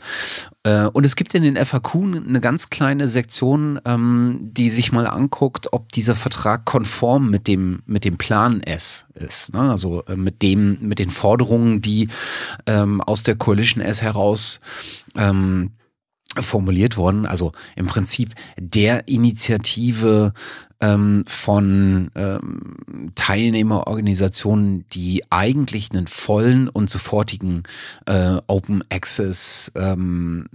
[0.63, 5.07] Äh, und es gibt in den FAQ eine ganz kleine Sektion, ähm, die sich mal
[5.07, 9.53] anguckt, ob dieser Vertrag konform mit dem, mit dem Plan S ist.
[9.53, 9.61] Ne?
[9.61, 12.09] Also äh, mit dem, mit den Forderungen, die
[12.67, 14.61] ähm, aus der Coalition S heraus
[15.17, 15.71] ähm,
[16.43, 17.27] formuliert worden.
[17.27, 20.33] Also im Prinzip der Initiative
[20.81, 27.63] ähm, von ähm, Teilnehmerorganisationen, die eigentlich einen vollen und sofortigen
[28.07, 30.49] äh, Open Access ähm,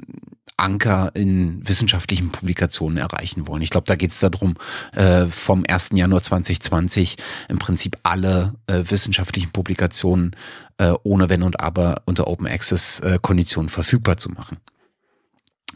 [0.59, 3.61] Anker in wissenschaftlichen Publikationen erreichen wollen.
[3.61, 4.55] Ich glaube, da geht es darum,
[4.93, 5.91] äh, vom 1.
[5.93, 7.15] Januar 2020
[7.47, 10.35] im Prinzip alle äh, wissenschaftlichen Publikationen
[10.77, 14.57] äh, ohne Wenn und Aber unter Open Access äh, Konditionen verfügbar zu machen.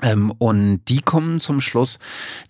[0.03, 1.97] Ähm, und die kommen zum Schluss,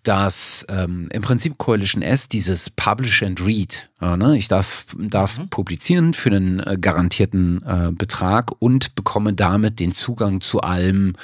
[0.02, 4.36] dass ähm, im Prinzip Coalition S dieses Publish and Read, äh, ne?
[4.36, 5.50] ich darf, darf mhm.
[5.50, 11.16] publizieren für einen äh, garantierten äh, Betrag und bekomme damit den Zugang zu allem,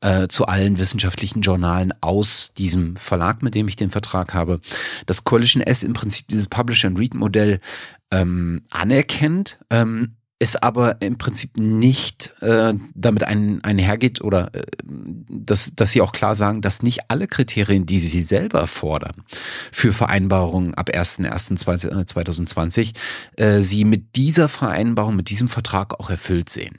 [0.00, 4.60] äh, zu allen wissenschaftlichen Journalen aus diesem Verlag, mit dem ich den Vertrag habe.
[5.06, 7.60] Dass Coalition S im Prinzip dieses Publish and Read Modell
[8.10, 10.08] ähm, anerkennt, ähm,
[10.40, 16.12] es aber im Prinzip nicht äh, damit ein, einhergeht oder äh, dass, dass sie auch
[16.12, 19.24] klar sagen, dass nicht alle Kriterien, die sie selber fordern
[19.72, 22.94] für Vereinbarungen ab 1.1.2020,
[23.36, 26.78] äh, sie mit dieser Vereinbarung, mit diesem Vertrag auch erfüllt sehen.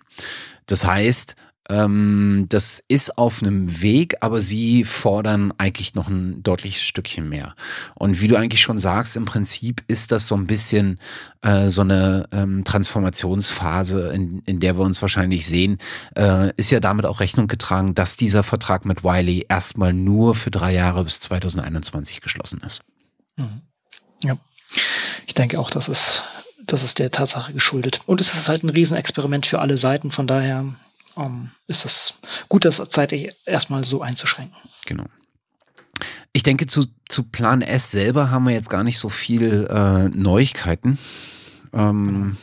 [0.65, 1.35] Das heißt,
[1.69, 7.55] ähm, das ist auf einem Weg, aber sie fordern eigentlich noch ein deutliches Stückchen mehr.
[7.95, 10.99] Und wie du eigentlich schon sagst, im Prinzip ist das so ein bisschen
[11.41, 15.77] äh, so eine ähm, Transformationsphase, in, in der wir uns wahrscheinlich sehen,
[16.17, 20.51] äh, ist ja damit auch Rechnung getragen, dass dieser Vertrag mit Wiley erstmal nur für
[20.51, 22.82] drei Jahre bis 2021 geschlossen ist.
[23.38, 23.62] Mhm.
[24.23, 24.38] Ja,
[25.27, 26.23] ich denke auch, das ist,
[26.65, 28.01] das ist der Tatsache geschuldet.
[28.08, 30.73] Und es ist halt ein Riesenexperiment für alle Seiten, von daher
[31.17, 34.57] ähm, ist es gut, das zeitlich erstmal so einzuschränken.
[34.85, 35.05] Genau.
[36.31, 40.09] Ich denke, zu, zu Plan S selber haben wir jetzt gar nicht so viel äh,
[40.09, 40.97] Neuigkeiten.
[41.73, 42.37] Ähm,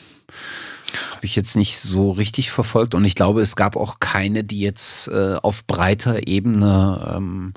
[1.12, 4.61] habe ich jetzt nicht so richtig verfolgt und ich glaube, es gab auch keine, die
[4.61, 7.55] jetzt äh, auf breiter Ebene ähm,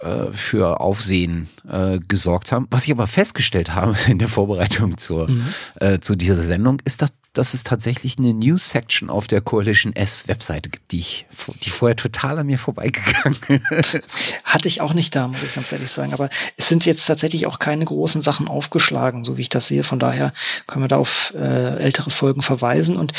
[0.00, 2.66] äh, für Aufsehen äh, gesorgt haben.
[2.70, 5.44] Was ich aber festgestellt habe in der Vorbereitung zur, mhm.
[5.80, 10.70] äh, zu dieser Sendung, ist, dass dass es tatsächlich eine News-Section auf der Coalition S-Webseite
[10.70, 11.26] gibt, die ich,
[11.62, 13.36] die vorher total an mir vorbeigegangen
[14.06, 14.22] ist.
[14.44, 16.14] Hatte ich auch nicht da, muss ich ganz ehrlich sagen.
[16.14, 19.84] Aber es sind jetzt tatsächlich auch keine großen Sachen aufgeschlagen, so wie ich das sehe.
[19.84, 20.32] Von daher
[20.66, 22.96] können wir da auf äh, ältere Folgen verweisen.
[22.96, 23.12] Und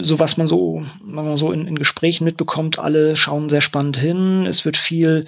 [0.00, 3.96] so was man so, wenn man so in, in Gesprächen mitbekommt, alle schauen sehr spannend
[3.96, 4.44] hin.
[4.46, 5.26] Es wird viel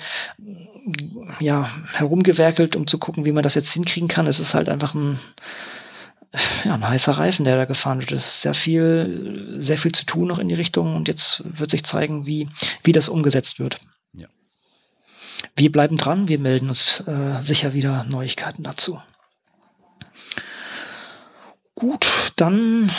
[1.41, 4.27] ja, herumgewerkelt, um zu gucken, wie man das jetzt hinkriegen kann.
[4.27, 5.19] Es ist halt einfach ein
[6.65, 8.13] ja, ein heißer Reifen, der da gefahren wird.
[8.13, 11.71] Es ist sehr viel, sehr viel zu tun noch in die Richtung und jetzt wird
[11.71, 12.49] sich zeigen, wie,
[12.83, 13.79] wie das umgesetzt wird.
[14.13, 14.27] Ja.
[15.55, 19.01] Wir bleiben dran, wir melden uns äh, sicher wieder Neuigkeiten dazu.
[21.75, 22.91] Gut, dann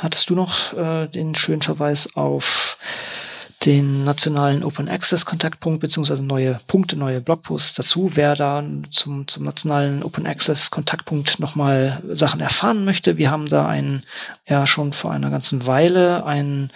[0.00, 2.78] hattest du noch äh, den schönen Verweis auf
[3.64, 8.12] den nationalen Open Access Kontaktpunkt beziehungsweise neue Punkte, neue Blogposts dazu.
[8.14, 13.66] Wer da zum, zum nationalen Open Access Kontaktpunkt nochmal Sachen erfahren möchte, wir haben da
[13.66, 14.02] ein,
[14.48, 16.70] ja schon vor einer ganzen Weile ein,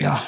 [0.00, 0.20] ja,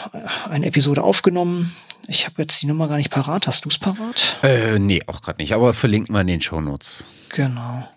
[0.49, 1.75] eine Episode aufgenommen.
[2.07, 3.47] Ich habe jetzt die Nummer gar nicht parat.
[3.47, 4.37] Hast du es parat?
[4.43, 7.05] Äh, nee, auch gerade nicht, aber verlinken wir in den Show Notes.
[7.31, 7.89] Genau.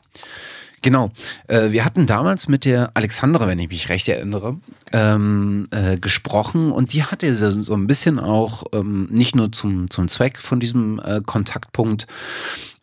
[0.85, 1.09] Genau.
[1.47, 4.59] Äh, wir hatten damals mit der Alexandra, wenn ich mich recht erinnere,
[4.93, 10.07] ähm, äh, gesprochen und die hatte so, ein bisschen auch ähm, nicht nur zum, zum
[10.09, 12.05] Zweck von diesem äh, Kontaktpunkt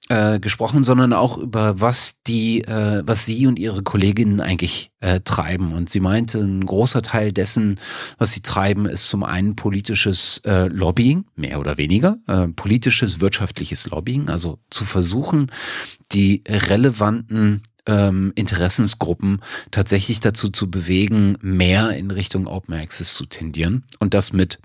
[0.08, 5.20] äh, gesprochen, sondern auch über was die, äh, was sie und ihre Kolleginnen eigentlich äh,
[5.20, 5.72] treiben.
[5.72, 7.78] Und sie meinte, ein großer Teil dessen,
[8.18, 13.86] was sie treiben, ist zum einen politisches äh, Lobbying, mehr oder weniger, äh, politisches, wirtschaftliches
[13.86, 15.52] Lobbying, also zu versuchen,
[16.10, 23.84] die relevanten ähm, Interessensgruppen tatsächlich dazu zu bewegen, mehr in Richtung Open Access zu tendieren
[23.98, 24.58] und das mit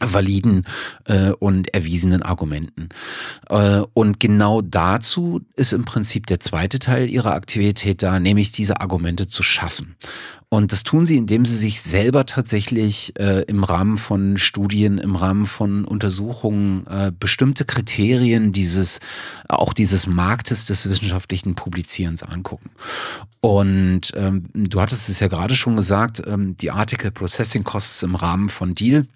[0.00, 0.64] validen
[1.04, 2.88] äh, und erwiesenen Argumenten.
[3.48, 8.80] Äh, und genau dazu ist im Prinzip der zweite Teil ihrer Aktivität da, nämlich diese
[8.80, 9.96] Argumente zu schaffen.
[10.48, 15.16] Und das tun sie, indem sie sich selber tatsächlich äh, im Rahmen von Studien, im
[15.16, 19.00] Rahmen von Untersuchungen äh, bestimmte Kriterien dieses,
[19.48, 22.70] auch dieses Marktes des wissenschaftlichen Publizierens angucken.
[23.40, 28.14] Und ähm, du hattest es ja gerade schon gesagt, ähm, die Article Processing Costs im
[28.14, 29.08] Rahmen von Deal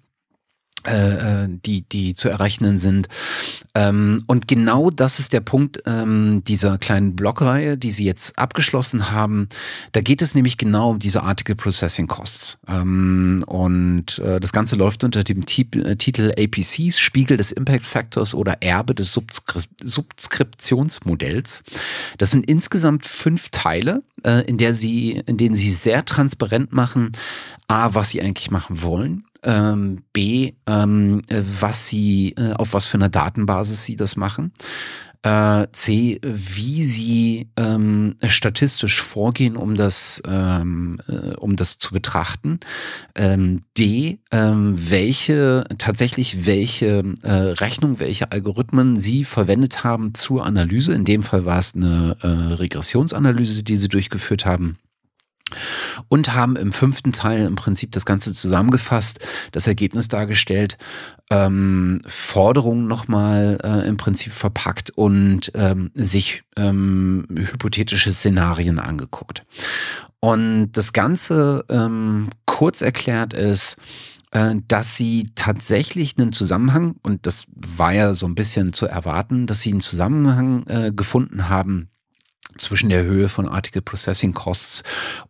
[0.87, 3.09] äh, äh, die, die zu errechnen sind.
[3.75, 9.11] Ähm, und genau das ist der Punkt ähm, dieser kleinen Blogreihe, die Sie jetzt abgeschlossen
[9.11, 9.49] haben.
[9.91, 12.59] Da geht es nämlich genau um diese Article Processing Costs.
[12.67, 18.61] Ähm, und äh, das Ganze läuft unter dem Titel APCs, Spiegel des Impact Factors oder
[18.61, 21.63] Erbe des Subskri Subskriptionsmodells.
[22.17, 24.01] Das sind insgesamt fünf Teile,
[24.47, 27.13] in, der Sie, in denen Sie sehr transparent machen,
[27.67, 32.97] A, was Sie eigentlich machen wollen, ähm, B, ähm, was sie, äh, auf was für
[32.97, 34.51] einer Datenbasis sie das machen.
[35.21, 42.61] Äh, C, wie sie ähm, statistisch vorgehen, um das, ähm, äh, um das zu betrachten.
[43.15, 50.93] Ähm, D, ähm, welche, tatsächlich welche äh, Rechnung, welche Algorithmen sie verwendet haben zur Analyse.
[50.93, 54.77] In dem Fall war es eine äh, Regressionsanalyse, die sie durchgeführt haben
[56.07, 59.19] und haben im fünften Teil im Prinzip das Ganze zusammengefasst,
[59.51, 60.77] das Ergebnis dargestellt,
[61.29, 69.43] ähm, Forderungen nochmal äh, im Prinzip verpackt und ähm, sich ähm, hypothetische Szenarien angeguckt.
[70.19, 73.77] Und das Ganze ähm, kurz erklärt ist,
[74.31, 79.47] äh, dass sie tatsächlich einen Zusammenhang, und das war ja so ein bisschen zu erwarten,
[79.47, 81.89] dass sie einen Zusammenhang äh, gefunden haben
[82.59, 84.83] zwischen der Höhe von Article Processing Costs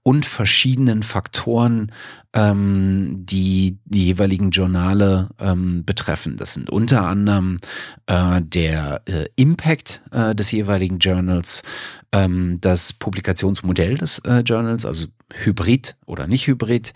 [0.04, 1.92] und verschiedenen Faktoren,
[2.34, 6.38] ähm, die die jeweiligen Journale ähm, betreffen.
[6.38, 7.60] Das sind unter anderem
[8.08, 11.64] äh, der äh, Impact äh, des jeweiligen Journals,
[12.12, 16.94] ähm, das Publikationsmodell des äh, Journals, also Hybrid oder nicht Hybrid,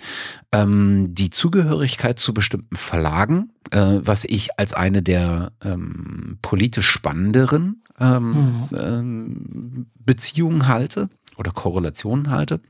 [0.51, 7.83] ähm, die Zugehörigkeit zu bestimmten Verlagen, äh, was ich als eine der ähm, politisch spannenderen
[7.99, 8.77] ähm, mhm.
[8.77, 12.61] ähm, Beziehungen halte oder Korrelationen halte.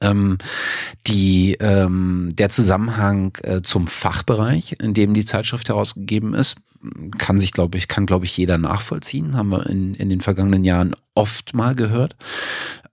[0.00, 0.38] Ähm,
[1.06, 6.56] die, ähm, der Zusammenhang äh, zum Fachbereich, in dem die Zeitschrift herausgegeben ist,
[7.18, 9.36] kann sich, glaube ich, kann, glaube ich, jeder nachvollziehen.
[9.36, 12.16] Haben wir in, in den vergangenen Jahren oft mal gehört.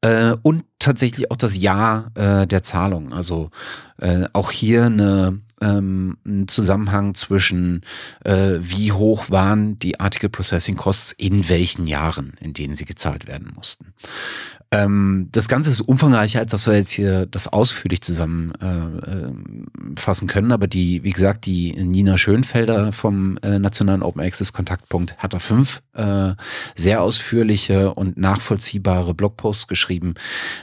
[0.01, 3.13] Äh, und tatsächlich auch das Jahr äh, der Zahlung.
[3.13, 3.51] Also
[3.97, 7.81] äh, auch hier eine ähm, ein Zusammenhang zwischen,
[8.25, 13.27] äh, wie hoch waren die Article Processing Costs in welchen Jahren, in denen sie gezahlt
[13.27, 13.93] werden mussten.
[14.73, 20.53] Ähm, das Ganze ist umfangreicher, als dass wir jetzt hier das ausführlich zusammenfassen äh, können.
[20.53, 25.39] Aber die, wie gesagt, die Nina Schönfelder vom äh, Nationalen Open Access Kontaktpunkt hat da
[25.39, 26.35] fünf äh,
[26.75, 30.13] sehr ausführliche und nachvollziehbare Blogposts geschrieben,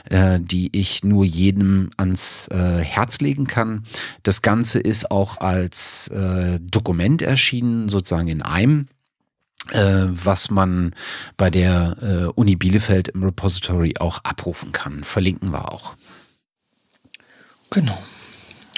[0.09, 3.83] äh, die ich nur jedem ans äh, Herz legen kann.
[4.23, 8.85] Das Ganze ist auch als äh, Dokument erschienen, sozusagen in einem äh,
[9.71, 10.95] was man
[11.37, 15.03] bei der äh, Uni Bielefeld im Repository auch abrufen kann.
[15.03, 15.95] Verlinken wir auch.
[17.69, 18.01] Genau.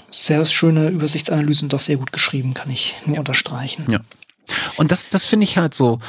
[0.10, 3.86] Sehr schöne Übersichtsanalysen, doch sehr gut geschrieben, kann ich nur unterstreichen.
[3.90, 4.02] Ja.
[4.76, 6.00] Und das, das finde ich halt so,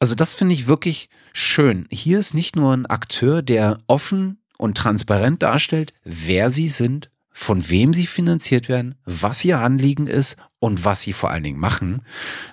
[0.00, 1.86] also das finde ich wirklich schön.
[1.90, 7.68] Hier ist nicht nur ein Akteur, der offen und transparent darstellt, wer sie sind, von
[7.68, 12.02] wem sie finanziert werden, was ihr Anliegen ist und was sie vor allen Dingen machen,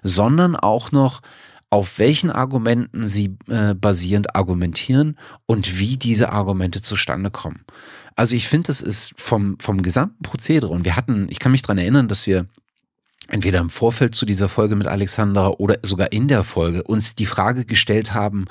[0.03, 1.21] sondern auch noch
[1.69, 7.63] auf welchen Argumenten sie äh, basierend argumentieren und wie diese Argumente zustande kommen.
[8.15, 11.61] Also ich finde, das ist vom, vom gesamten Prozedere und wir hatten, ich kann mich
[11.61, 12.47] dran erinnern, dass wir
[13.27, 17.27] entweder im Vorfeld zu dieser Folge mit Alexandra oder sogar in der Folge uns die
[17.27, 18.45] Frage gestellt haben,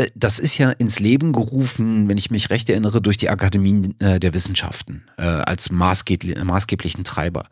[0.00, 3.94] äh, das ist ja ins Leben gerufen, wenn ich mich recht erinnere, durch die Akademie
[3.98, 7.44] äh, der Wissenschaften äh, als maßgeblichen Treiber.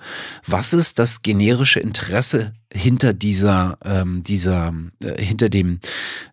[0.47, 5.81] Was ist das generische Interesse hinter dieser, ähm, dieser, äh, hinter dem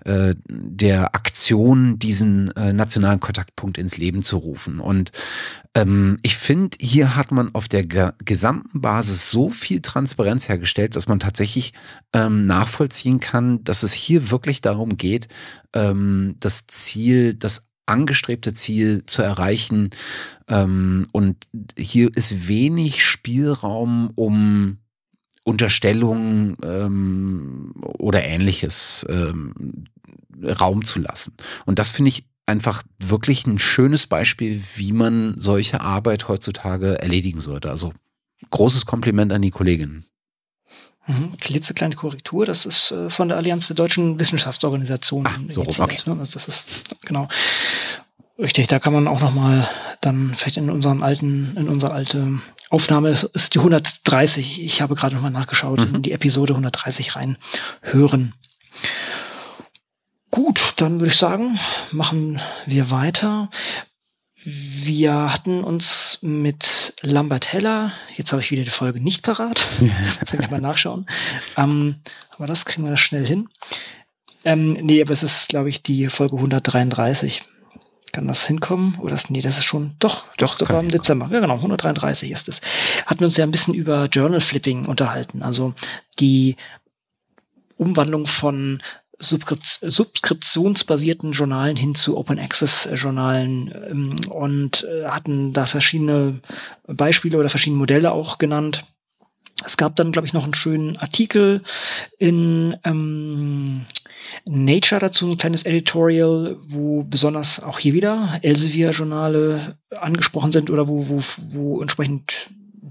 [0.04, 4.80] äh, der Aktion, diesen äh, nationalen Kontaktpunkt ins Leben zu rufen.
[4.80, 5.12] Und
[5.76, 10.96] ähm, ich finde, hier hat man auf der ge gesamten Basis so viel Transparenz hergestellt,
[10.96, 11.74] dass man tatsächlich
[12.14, 15.30] ähm, nachvollziehen kann, dass es hier wirklich darum geht,
[15.74, 19.92] ähm, das Ziel, das angestrebte Ziel zu erreichen.
[20.48, 21.38] Ähm, und
[21.78, 24.80] hier ist wenig Spielraum, um
[25.46, 29.86] Unterstellungen ähm, oder ähnliches ähm,
[30.44, 31.36] Raum zu lassen.
[31.66, 37.42] Und das finde ich einfach wirklich ein schönes Beispiel, wie man solche Arbeit heutzutage erledigen
[37.42, 37.70] sollte.
[37.70, 37.94] Also
[38.50, 40.06] großes Kompliment an die Kolleginnen.
[41.08, 41.38] Mhm.
[41.38, 45.32] Klitzekleine Korrektur, das ist äh, von der Allianz der deutschen Wissenschaftsorganisationen.
[45.32, 45.98] Ach, so rum, okay.
[46.08, 46.18] Ne?
[46.18, 46.68] Also das ist,
[47.06, 47.28] genau.
[48.40, 49.70] Richtig, da kann man auch noch mal
[50.02, 55.16] dann vielleicht in unseren alten, in unsere alte Aufnahme, ist die 130, ich habe gerade
[55.16, 55.96] noch mal nachgeschaut, mhm.
[55.96, 57.38] in die Episode 130 rein
[57.82, 58.34] hören.
[60.32, 61.60] Gut, dann würde ich sagen,
[61.92, 63.50] machen wir weiter.
[64.44, 70.34] Wir hatten uns mit Lambert Heller, jetzt habe ich wieder die Folge nicht parat, muss
[70.34, 71.08] ich mal nachschauen,
[71.58, 71.96] ähm,
[72.32, 73.50] aber das kriegen wir schnell hin.
[74.44, 77.44] Ähm, nee, aber es ist, glaube ich, die Folge 133.
[78.12, 78.98] Kann das hinkommen?
[79.00, 81.30] Oder ist, nee, das ist schon, doch, doch, das war im Dezember.
[81.32, 82.62] Ja, genau, 133 ist es.
[83.06, 85.44] Hatten wir uns ja ein bisschen über Journal Flipping unterhalten.
[85.44, 85.74] Also
[86.20, 86.56] die
[87.78, 88.82] Umwandlung von
[89.20, 96.42] subskriptionsbasierten Journalen hin zu Open Access Journalen ähm, und äh, hatten da verschiedene
[96.86, 98.86] Beispiele oder verschiedene Modelle auch genannt.
[99.64, 101.64] Es gab dann, glaube ich, noch einen schönen Artikel
[102.20, 103.86] in ähm,
[104.46, 111.08] Nature dazu, ein kleines Editorial, wo besonders auch hier wieder Elsevier-Journale angesprochen sind oder wo,
[111.10, 112.50] wo, wo entsprechend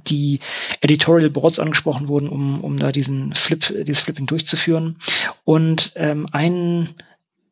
[0.08, 0.40] die
[0.80, 4.96] Editorial Boards angesprochen wurden, um, um da diesen Flip, dieses Flipping durchzuführen.
[5.44, 6.88] Und ähm, ein,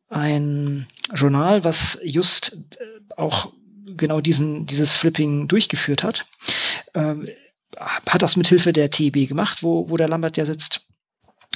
[0.09, 3.51] ein Journal, was just äh, auch
[3.97, 6.25] genau diesen, dieses Flipping durchgeführt hat,
[6.93, 7.15] äh,
[7.77, 10.87] hat das mit Hilfe der TEB gemacht, wo, wo der Lambert ja sitzt.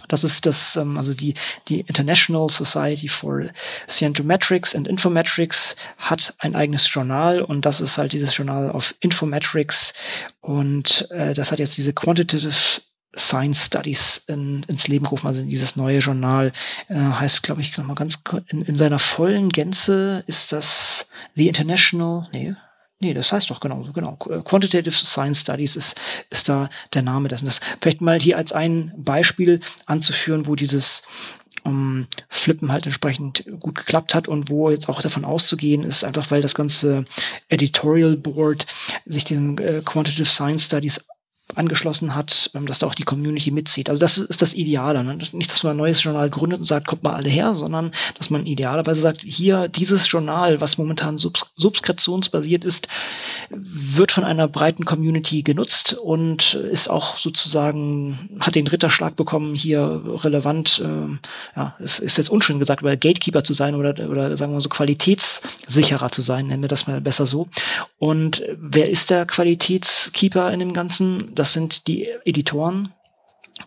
[0.07, 1.33] Das ist das, ähm, also die,
[1.67, 3.45] die International Society for
[3.87, 9.93] Scientometrics and Infometrics hat ein eigenes Journal und das ist halt dieses Journal of Infometrics
[10.41, 12.81] und äh, das hat jetzt diese Quantitative
[13.15, 16.51] Science Studies in, ins Leben gerufen, also dieses neue Journal
[16.87, 22.27] äh, heißt, glaube ich, nochmal ganz in, in seiner vollen Gänze ist das The International,
[22.31, 22.55] nee,
[22.99, 24.15] Nee, das heißt doch genau, genau.
[24.15, 25.99] Quantitative Science Studies ist,
[26.31, 27.45] ist da der Name dessen.
[27.45, 31.03] Das vielleicht mal hier als ein Beispiel anzuführen, wo dieses
[31.63, 36.31] ähm, Flippen halt entsprechend gut geklappt hat und wo jetzt auch davon auszugehen ist, einfach
[36.31, 37.05] weil das ganze
[37.49, 38.65] Editorial Board
[39.05, 41.05] sich diesen äh, Quantitative Science Studies
[41.55, 43.89] angeschlossen hat, ähm, dass da auch die Community mitzieht.
[43.89, 45.03] Also das ist das Ideale.
[45.03, 45.15] Ne?
[45.15, 48.29] Nicht, dass man ein neues Journal gründet und sagt, kommt mal alle her, sondern dass
[48.29, 52.87] man idealerweise sagt, hier dieses Journal, was momentan subs subskriptionsbasiert ist,
[53.49, 60.01] wird von einer breiten Community genutzt und ist auch sozusagen, hat den Ritterschlag bekommen, hier
[60.05, 64.51] relevant, äh, ja, es ist jetzt unschön gesagt, aber Gatekeeper zu sein oder, oder sagen
[64.51, 67.47] wir mal so qualitätssicherer zu sein, nennen wir das mal besser so.
[67.97, 71.35] Und wer ist der Qualitätskeeper in dem Ganzen?
[71.37, 72.93] Das sind die Editoren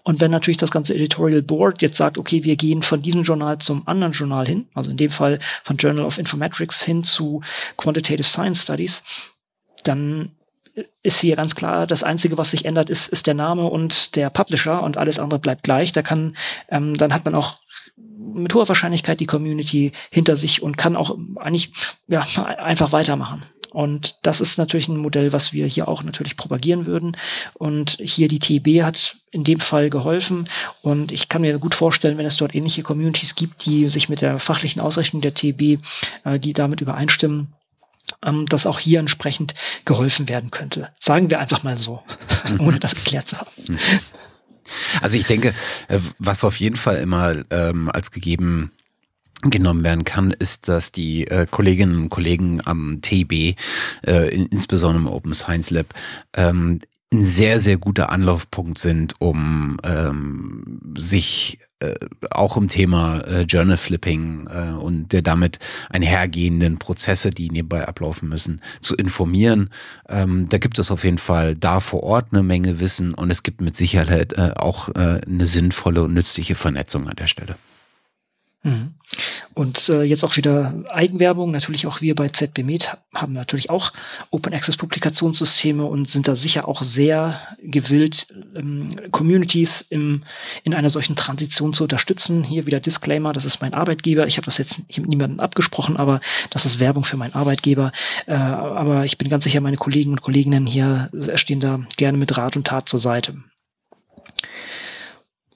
[0.03, 3.59] Und wenn natürlich das ganze Editorial Board jetzt sagt, okay, wir gehen von diesem Journal
[3.59, 7.43] zum anderen Journal hin, also in dem Fall von Journal of Informatics hin zu
[7.77, 9.05] Quantitative Science Studies,
[9.85, 10.33] dann
[11.03, 14.31] ist hier ganz klar, das Einzige, was sich ändert, ist, ist der Name und der
[14.31, 15.93] Publisher und alles andere bleibt gleich.
[15.93, 16.37] Da kann,
[16.69, 17.59] ähm, dann hat man auch
[17.97, 21.73] mit hoher Wahrscheinlichkeit die Community hinter sich und kann auch eigentlich
[22.07, 22.21] ja,
[22.59, 23.45] einfach weitermachen.
[23.71, 27.17] Und das ist natürlich ein Modell, was wir hier auch natürlich propagieren würden.
[27.55, 30.49] Und hier die TB hat in dem Fall geholfen.
[30.83, 34.21] Und ich kann mir gut vorstellen, wenn es dort ähnliche Communities gibt, die sich mit
[34.21, 35.79] der fachlichen Ausrichtung der TB,
[36.25, 37.53] äh, die damit übereinstimmen,
[38.25, 39.55] ähm, dass auch hier entsprechend
[39.85, 40.89] geholfen werden könnte.
[40.99, 42.03] Sagen wir einfach mal so,
[42.59, 43.51] ohne das geklärt zu haben.
[43.69, 43.79] Mhm.
[45.01, 45.55] Also ich denke,
[45.89, 48.73] äh, was auf jeden Fall immer ähm, als gegeben
[49.43, 53.57] genommen werden kann, ist, dass die äh, Kolleginnen und Kollegen am TB,
[54.07, 55.95] äh, insbesondere im Open Science Lab,
[56.35, 56.81] ähm,
[57.13, 61.95] ein sehr, sehr guter Anlaufpunkt sind, um ähm, sich äh,
[62.31, 68.29] auch im Thema äh, Journal Flipping äh, und der damit einhergehenden Prozesse, die nebenbei ablaufen
[68.29, 69.71] müssen, zu informieren.
[70.09, 73.43] Ähm, da gibt es auf jeden Fall da vor Ort eine Menge Wissen und es
[73.43, 77.57] gibt mit Sicherheit äh, auch äh, eine sinnvolle und nützliche Vernetzung an der Stelle.
[78.63, 78.95] Mhm.
[79.55, 81.51] Und äh, jetzt auch wieder Eigenwerbung.
[81.51, 83.93] Natürlich auch wir bei ZBMed haben natürlich auch
[84.31, 90.25] Open Access Publikationssysteme und sind da sicher auch sehr gewillt, ähm, Communities im,
[90.63, 92.45] in einer solchen Transition zu unterstützen.
[92.45, 94.27] Hier wieder Disclaimer, das ist mein Arbeitgeber.
[94.27, 97.93] Ich habe das jetzt mit niemandem abgesprochen, aber das ist Werbung für meinen Arbeitgeber.
[98.27, 102.37] Äh, aber ich bin ganz sicher, meine Kollegen und Kolleginnen hier stehen da gerne mit
[102.37, 103.37] Rat und Tat zur Seite.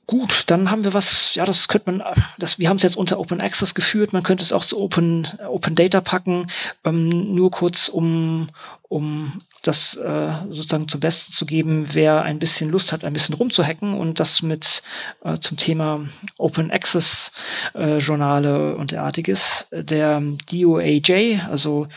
[0.07, 2.03] Gut, dann haben wir was, ja, das könnte man,
[2.37, 5.27] das, wir haben es jetzt unter Open Access geführt, man könnte es auch zu Open,
[5.49, 6.49] Open Data packen,
[6.85, 8.51] ähm, nur kurz um,
[8.83, 13.35] um das äh, sozusagen zum Besten zu geben, wer ein bisschen Lust hat, ein bisschen
[13.35, 14.83] rumzuhacken und das mit
[15.25, 17.33] äh, zum Thema Open Access
[17.75, 21.89] äh, Journale und derartiges, der DOAJ, also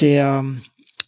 [0.00, 0.44] der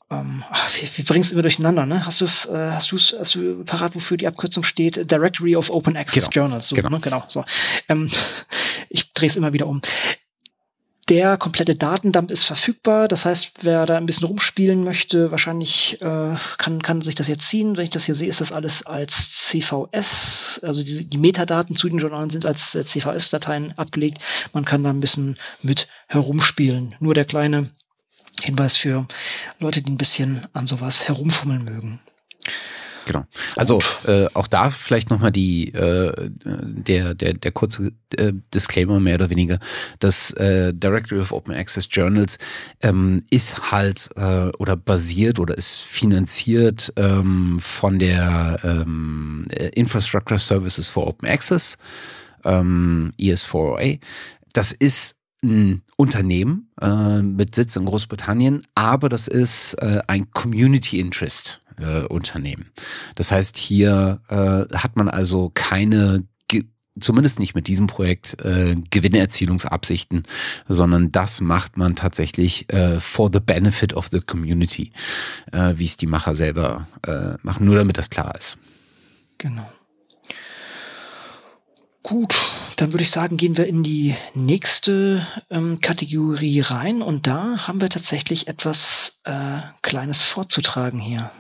[0.09, 0.45] ähm,
[0.81, 2.07] wie, wie bringst du immer durcheinander, ne?
[2.07, 5.11] Hast du es, äh, hast du es, hast du parat, wofür die Abkürzung steht?
[5.11, 6.47] Directory of Open Access genau.
[6.47, 6.69] Journals.
[6.69, 6.91] So, genau.
[6.91, 7.01] Ne?
[7.01, 7.45] genau so.
[7.89, 8.09] Ähm,
[8.89, 9.81] ich drehe es immer wieder um.
[11.09, 13.07] Der komplette Datendump ist verfügbar.
[13.07, 17.49] Das heißt, wer da ein bisschen rumspielen möchte, wahrscheinlich äh, kann, kann sich das jetzt
[17.49, 17.77] ziehen.
[17.77, 20.61] Wenn ich das hier sehe, ist das alles als CVS.
[20.65, 24.19] Also die, die Metadaten zu den Journalen sind als äh, CVS-Dateien abgelegt.
[24.53, 26.97] Man kann da ein bisschen mit herumspielen.
[26.99, 27.71] Nur der kleine
[28.43, 29.07] Hinweis für
[29.59, 32.01] Leute, die ein bisschen an sowas herumfummeln mögen.
[33.07, 33.25] Genau.
[33.55, 36.13] Also äh, auch da vielleicht nochmal die äh,
[36.45, 39.61] der, der, der kurze äh, Disclaimer mehr oder weniger.
[40.01, 42.37] Das äh, Directory of Open Access Journals
[42.83, 50.89] ähm, ist halt äh, oder basiert oder ist finanziert ähm, von der ähm, Infrastructure Services
[50.89, 51.79] for Open Access,
[52.45, 54.01] ähm, ES4OA.
[54.53, 60.99] Das ist ein Unternehmen äh, mit Sitz in Großbritannien, aber das ist äh, ein Community
[60.99, 62.71] Interest äh, Unternehmen.
[63.15, 66.25] Das heißt, hier äh, hat man also keine
[66.99, 70.23] zumindest nicht mit diesem Projekt äh, Gewinnerzielungsabsichten,
[70.67, 74.93] sondern das macht man tatsächlich äh, for the benefit of the community,
[75.53, 78.59] äh, wie es die Macher selber äh, machen, nur damit das klar ist.
[79.39, 79.71] Genau.
[82.07, 82.35] Gut,
[82.77, 87.81] dann würde ich sagen, gehen wir in die nächste ähm, Kategorie rein und da haben
[87.81, 91.33] wir tatsächlich etwas äh, Kleines vorzutragen hier.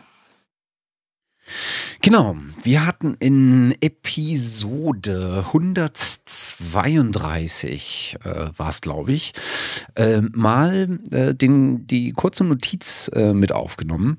[2.02, 9.34] Genau, wir hatten in Episode 132 äh, war es, glaube ich,
[9.94, 14.18] äh, mal äh, den, die kurze Notiz äh, mit aufgenommen,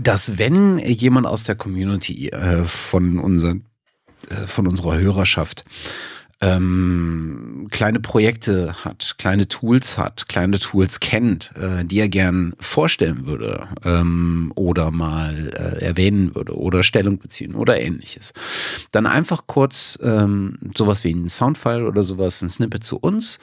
[0.00, 3.64] dass wenn jemand aus der Community äh, von unseren
[4.46, 5.64] von unserer Hörerschaft
[6.42, 13.26] ähm, kleine Projekte hat, kleine Tools hat, kleine Tools kennt, äh, die er gern vorstellen
[13.26, 18.32] würde ähm, oder mal äh, erwähnen würde oder Stellung beziehen oder ähnliches.
[18.90, 23.38] Dann einfach kurz ähm, sowas wie ein Soundfile oder sowas, ein Snippet zu uns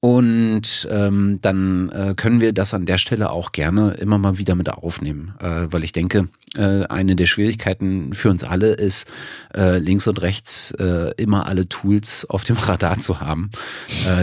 [0.00, 4.56] und ähm, dann äh, können wir das an der Stelle auch gerne immer mal wieder
[4.56, 9.06] mit aufnehmen, äh, weil ich denke, äh, eine der Schwierigkeiten für uns alle ist,
[9.54, 13.50] äh, links und rechts äh, immer alle Tools auf dem Radar zu haben.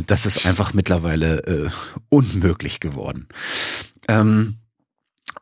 [0.07, 1.71] Das ist einfach mittlerweile
[2.09, 3.27] unmöglich geworden.
[4.07, 4.57] Ähm,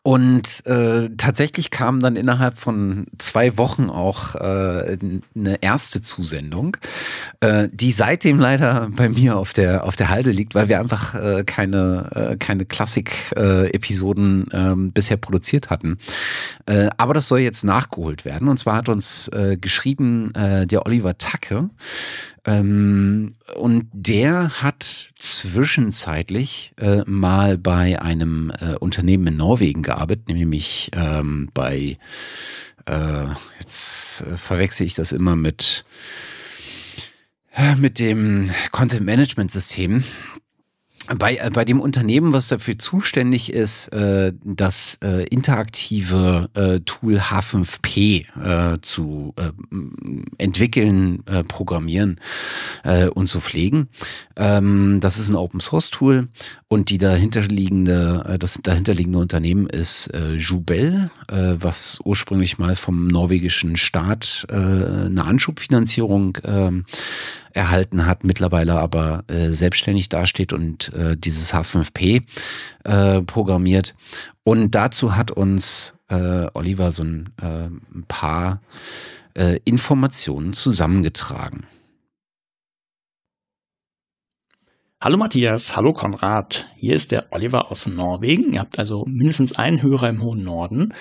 [0.04, 4.98] und äh, tatsächlich kam dann innerhalb von zwei Wochen auch äh,
[5.36, 6.78] eine erste Zusendung,
[7.42, 11.16] äh, die seitdem leider bei mir auf der auf der Halde liegt, weil wir einfach
[11.16, 15.98] äh, keine äh, keine Klassik-Episoden äh, äh, bisher produziert hatten.
[16.66, 18.48] Äh, aber das soll jetzt nachgeholt werden.
[18.48, 21.70] Und zwar hat uns äh, geschrieben äh, der Oliver Tacke,
[22.48, 30.90] ähm, und der hat zwischenzeitlich äh, mal bei einem äh, Unternehmen in Norwegen gearbeitet, nämlich
[30.96, 31.98] ähm, bei,
[32.86, 33.26] äh,
[33.60, 35.84] jetzt äh, verwechsel ich das immer mit,
[37.54, 40.06] äh, mit dem Content Management System
[41.16, 47.18] bei, äh, bei dem Unternehmen, was dafür zuständig ist, äh, das äh, interaktive äh, Tool
[47.18, 49.52] H5P äh, zu äh,
[50.38, 52.20] entwickeln, äh, programmieren
[52.84, 53.88] äh, und zu pflegen.
[54.36, 56.28] Ähm, das ist ein Open Source Tool
[56.70, 63.08] und die dahinterliegende, äh, das dahinterliegende Unternehmen ist äh, Jubel, äh, was ursprünglich mal vom
[63.08, 66.72] norwegischen Staat äh, eine Anschubfinanzierung äh,
[67.54, 72.24] erhalten hat, mittlerweile aber äh, selbstständig dasteht und äh, dieses H5P
[72.84, 73.96] äh, programmiert.
[74.44, 77.34] Und dazu hat uns Oliver so ein,
[78.08, 78.62] paar
[79.66, 81.68] Informationen zusammengetragen.
[85.00, 86.66] Hallo Matthias, hallo Konrad.
[86.76, 88.54] Hier ist der Oliver aus Norwegen.
[88.54, 90.96] Ihr habt also mindestens einen Hörer im hohen Norden.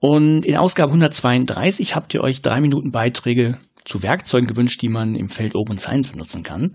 [0.00, 5.14] Und in Ausgabe 132 habt ihr euch drei Minuten Beiträge zu Werkzeugen gewünscht, die man
[5.14, 6.74] im Feld Open Science benutzen kann.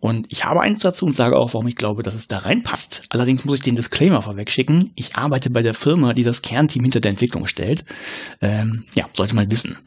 [0.00, 3.04] Und ich habe eins dazu und sage auch, warum ich glaube, dass es da reinpasst.
[3.10, 4.90] Allerdings muss ich den Disclaimer vorweg schicken.
[4.96, 7.84] Ich arbeite bei der Firma, die das Kernteam hinter der Entwicklung stellt.
[8.40, 9.78] Ähm, ja, sollte man wissen.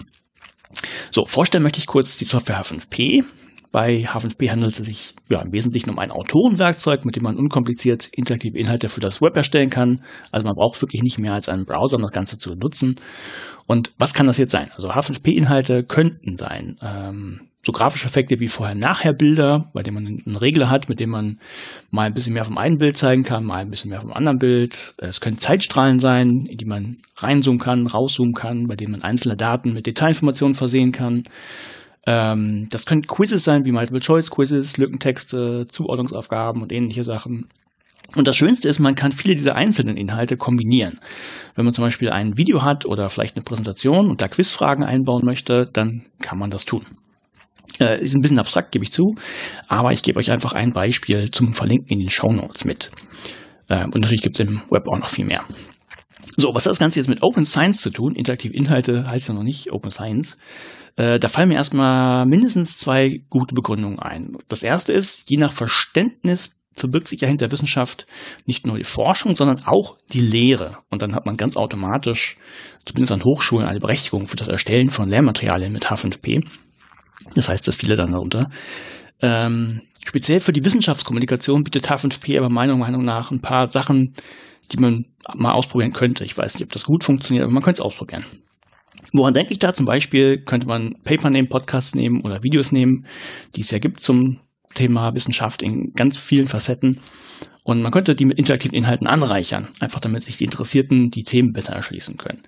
[1.11, 3.26] So, vorstellen möchte ich kurz die Software H5P.
[3.76, 8.08] Bei H5P handelt es sich ja, im Wesentlichen um ein Autorenwerkzeug, mit dem man unkompliziert
[8.14, 10.02] interaktive Inhalte für das Web erstellen kann.
[10.32, 12.96] Also man braucht wirklich nicht mehr als einen Browser, um das Ganze zu nutzen.
[13.68, 14.70] Und was kann das jetzt sein?
[14.76, 16.78] Also H5P-Inhalte könnten sein.
[16.82, 21.40] Ähm, so grafische Effekte wie Vorher-Nachher-Bilder, bei denen man einen Regler hat, mit dem man
[21.92, 24.40] mal ein bisschen mehr vom einen Bild zeigen kann, mal ein bisschen mehr vom anderen
[24.40, 24.94] Bild.
[25.00, 29.36] Es können Zeitstrahlen sein, in die man reinzoomen kann, rauszoomen kann, bei denen man einzelne
[29.36, 31.26] Daten mit Detailinformationen versehen kann.
[32.06, 37.47] Ähm, das können Quizzes sein, wie Multiple-Choice-Quizzes, Lückentexte, Zuordnungsaufgaben und ähnliche Sachen.
[38.16, 40.99] Und das Schönste ist, man kann viele dieser einzelnen Inhalte kombinieren.
[41.56, 45.26] Wenn man zum Beispiel ein Video hat oder vielleicht eine Präsentation und da Quizfragen einbauen
[45.26, 46.86] möchte, dann kann man das tun.
[47.80, 49.16] Äh, ist ein bisschen abstrakt, gebe ich zu,
[49.68, 52.91] aber ich gebe euch einfach ein Beispiel zum Verlinken in den Show Notes mit.
[53.68, 55.43] Äh, und natürlich gibt es im Web auch noch viel mehr.
[56.38, 58.16] So, was hat das Ganze jetzt mit Open Science zu tun?
[58.16, 60.38] Interaktive Inhalte heißt ja noch nicht Open Science.
[60.96, 64.38] Äh, da fallen mir erstmal mindestens zwei gute Begründungen ein.
[64.48, 68.06] Das erste ist, je nach Verständnis verbirgt sich ja hinter Wissenschaft
[68.46, 70.78] nicht nur die Forschung, sondern auch die Lehre.
[70.89, 72.38] Und dann hat man ganz automatisch,
[72.86, 76.46] zumindest an Hochschulen, eine Berechtigung für das Erstellen von Lehrmaterialien mit H5P.
[77.34, 78.50] Das heißt, dass viele dann darunter.
[79.22, 84.14] Ähm, speziell für die Wissenschaftskommunikation bietet H5P aber meiner Meinung nach ein paar Sachen,
[84.72, 86.26] die man mal ausprobieren könnte.
[86.26, 88.26] Ich weiß nicht, ob das gut funktioniert, aber man könnte es ausprobieren.
[89.18, 89.74] Woran denke ich da?
[89.74, 93.05] Zum Beispiel könnte man Paper nehmen, Podcasts nehmen oder Videos nehmen,
[93.55, 94.39] die es ja gibt zum
[94.74, 96.99] Thema Wissenschaft in ganz vielen Facetten.
[97.63, 101.53] Und man könnte die mit interaktiven Inhalten anreichern, einfach damit sich die Interessierten die Themen
[101.53, 102.43] besser erschließen können.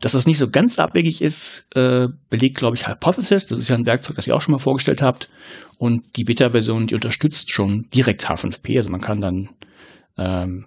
[0.00, 3.46] Dass das nicht so ganz abwegig ist, äh, belegt, glaube ich, Hypothesis.
[3.46, 5.28] Das ist ja ein Werkzeug, das ihr auch schon mal vorgestellt habt.
[5.76, 8.78] Und die Beta-Version, die unterstützt schon direkt H5P.
[8.78, 9.50] Also man kann dann
[10.16, 10.66] ähm,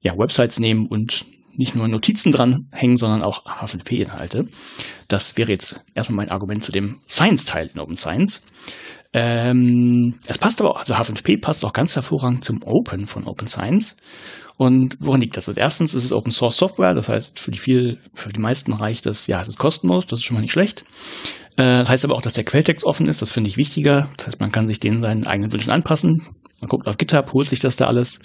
[0.00, 4.46] ja, Websites nehmen und nicht nur Notizen dranhängen, sondern auch H5P-Inhalte.
[5.08, 8.42] Das wäre jetzt erstmal mein Argument zu dem Science-Teil in Open Science.
[9.12, 13.48] Ähm, es passt aber auch, also H5P passt auch ganz hervorragend zum Open von Open
[13.48, 13.96] Science.
[14.56, 15.48] Und woran liegt das?
[15.48, 18.72] Also erstens ist es Open Source Software, das heißt, für die viel, für die meisten
[18.72, 20.84] reicht es, ja, es ist kostenlos, das ist schon mal nicht schlecht.
[21.56, 24.10] Äh, das heißt aber auch, dass der Quelltext offen ist, das finde ich wichtiger.
[24.16, 26.22] Das heißt, man kann sich den seinen eigenen Wünschen anpassen.
[26.60, 28.20] Man guckt auf GitHub, holt sich das da alles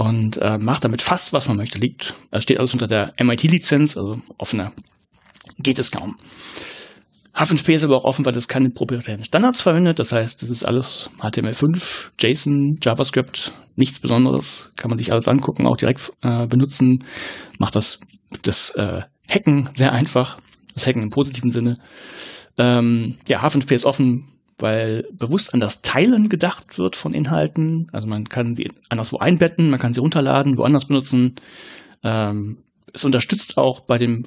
[0.00, 1.78] und äh, macht damit fast, was man möchte.
[1.78, 4.72] Liegt, es steht alles unter der MIT-Lizenz, also offener
[5.58, 6.16] geht es kaum.
[7.34, 9.98] H5P ist aber auch offen, weil es keine proprietären Standards verwendet.
[9.98, 14.72] Das heißt, das ist alles HTML5, JSON, JavaScript, nichts Besonderes.
[14.76, 17.04] Kann man sich alles angucken, auch direkt äh, benutzen.
[17.58, 18.00] Macht das,
[18.40, 20.38] das äh, Hacken sehr einfach.
[20.72, 21.76] Das Hacken im positiven Sinne.
[22.56, 24.29] Ähm, ja, H5P ist offen,
[24.62, 27.88] weil bewusst an das Teilen gedacht wird von Inhalten.
[27.92, 31.36] Also man kann sie anderswo einbetten, man kann sie runterladen, woanders benutzen.
[32.02, 32.58] Ähm,
[32.92, 34.24] es unterstützt auch bei dem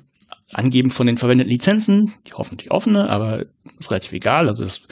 [0.52, 3.46] Angeben von den verwendeten Lizenzen, die hoffentlich offene, aber
[3.80, 4.48] ist relativ egal.
[4.48, 4.88] Also es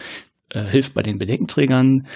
[0.49, 2.07] äh, hilft bei den Bedenkenträgern.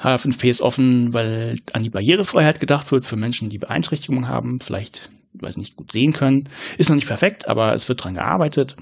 [0.00, 5.10] H5P ist offen, weil an die Barrierefreiheit gedacht wird für Menschen, die Beeinträchtigungen haben, vielleicht
[5.34, 6.48] weiß nicht, gut sehen können.
[6.78, 8.76] Ist noch nicht perfekt, aber es wird dran gearbeitet.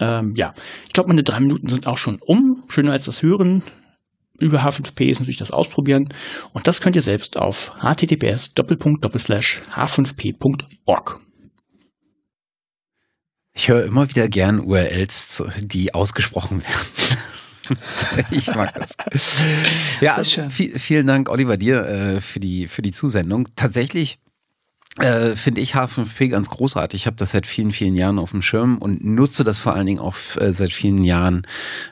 [0.00, 0.54] Ähm, ja,
[0.86, 2.64] ich glaube, meine drei Minuten sind auch schon um.
[2.68, 3.62] Schöner als das Hören
[4.40, 6.08] über H5P ist natürlich das Ausprobieren.
[6.52, 8.54] Und das könnt ihr selbst auf https
[9.74, 11.20] h5p.org.
[13.52, 17.78] Ich höre immer wieder gern URLs, die ausgesprochen werden.
[18.30, 18.96] ich mag das.
[20.00, 23.48] Ja, viel, vielen Dank, Oliver, dir äh, für, die, für die Zusendung.
[23.56, 24.18] Tatsächlich
[24.98, 27.02] äh, finde ich H5P ganz großartig.
[27.02, 29.86] Ich habe das seit vielen, vielen Jahren auf dem Schirm und nutze das vor allen
[29.86, 31.46] Dingen auch äh, seit vielen Jahren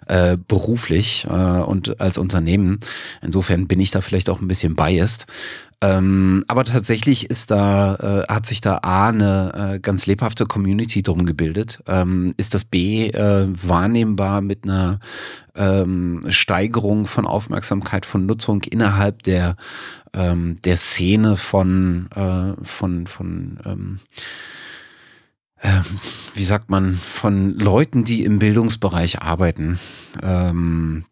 [0.07, 2.81] äh, beruflich äh, und als Unternehmen.
[3.23, 5.27] Insofern bin ich da vielleicht auch ein bisschen biased.
[5.81, 11.03] Ähm, aber tatsächlich ist da, äh, hat sich da A eine äh, ganz lebhafte Community
[11.03, 11.81] drum gebildet.
[11.87, 14.99] Ähm, ist das B äh, wahrnehmbar mit einer
[15.55, 19.57] ähm, Steigerung von Aufmerksamkeit von Nutzung innerhalb der,
[20.15, 24.01] ähm, der Szene von, äh, von, von ähm,
[25.63, 25.83] ähm,
[26.35, 29.79] wie sagt man, von Leuten, die im Bildungsbereich arbeiten.
[30.23, 31.05] Ähm,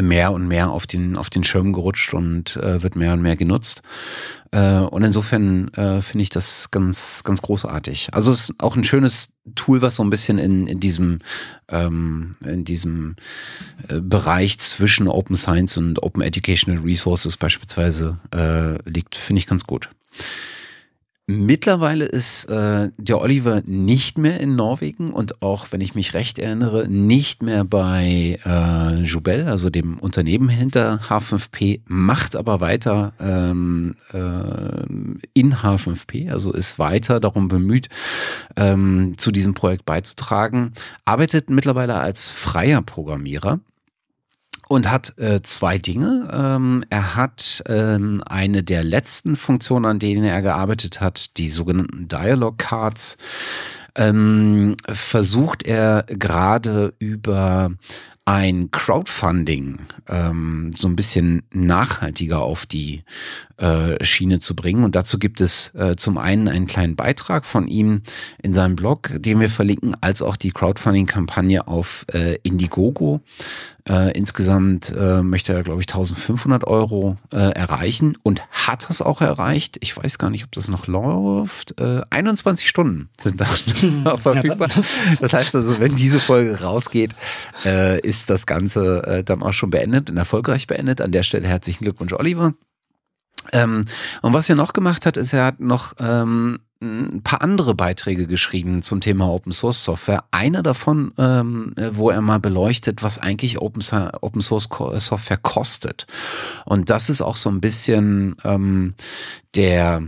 [0.00, 3.36] mehr und mehr auf den, auf den Schirm gerutscht und äh, wird mehr und mehr
[3.36, 3.82] genutzt.
[4.50, 8.08] Äh, und insofern äh, finde ich das ganz, ganz großartig.
[8.12, 11.20] Also es ist auch ein schönes Tool, was so ein bisschen in, in diesem,
[11.68, 13.16] ähm, in diesem
[13.88, 19.64] äh, Bereich zwischen Open Science und Open Educational Resources beispielsweise äh, liegt, finde ich ganz
[19.64, 19.90] gut.
[21.30, 26.38] Mittlerweile ist äh, der Oliver nicht mehr in Norwegen und auch, wenn ich mich recht
[26.38, 33.96] erinnere, nicht mehr bei äh, Jubel, also dem Unternehmen hinter H5P, macht aber weiter ähm,
[34.14, 34.86] äh,
[35.34, 37.90] in H5P, also ist weiter darum bemüht,
[38.56, 40.72] ähm, zu diesem Projekt beizutragen,
[41.04, 43.60] arbeitet mittlerweile als freier Programmierer
[44.68, 46.28] und hat äh, zwei Dinge.
[46.32, 52.06] Ähm, er hat ähm, eine der letzten Funktionen, an denen er gearbeitet hat, die sogenannten
[52.06, 53.16] Dialog Cards.
[53.94, 57.72] Ähm, versucht er gerade über
[58.28, 63.02] ein Crowdfunding ähm, so ein bisschen nachhaltiger auf die
[63.56, 64.84] äh, Schiene zu bringen.
[64.84, 68.02] Und dazu gibt es äh, zum einen einen kleinen Beitrag von ihm
[68.42, 73.22] in seinem Blog, den wir verlinken, als auch die Crowdfunding-Kampagne auf äh, Indiegogo.
[73.88, 79.20] Äh, insgesamt äh, möchte er, glaube ich, 1500 Euro äh, erreichen und hat das auch
[79.20, 79.78] erreicht.
[79.80, 81.80] Ich weiß gar nicht, ob das noch läuft.
[81.80, 83.46] Äh, 21 Stunden sind da
[83.82, 84.68] noch verfügbar.
[85.20, 87.14] Das heißt also, wenn diese Folge rausgeht,
[87.64, 91.00] äh, ist das Ganze äh, dann auch schon beendet und erfolgreich beendet.
[91.00, 92.54] An der Stelle herzlichen Glückwunsch, Oliver.
[93.52, 93.84] Ähm,
[94.22, 98.26] und was er noch gemacht hat, ist, er hat noch ähm, ein paar andere Beiträge
[98.26, 100.24] geschrieben zum Thema Open Source Software.
[100.30, 103.82] Einer davon, ähm, wo er mal beleuchtet, was eigentlich Open,
[104.20, 104.68] Open Source
[104.98, 106.06] Software kostet.
[106.64, 108.94] Und das ist auch so ein bisschen ähm,
[109.56, 110.02] der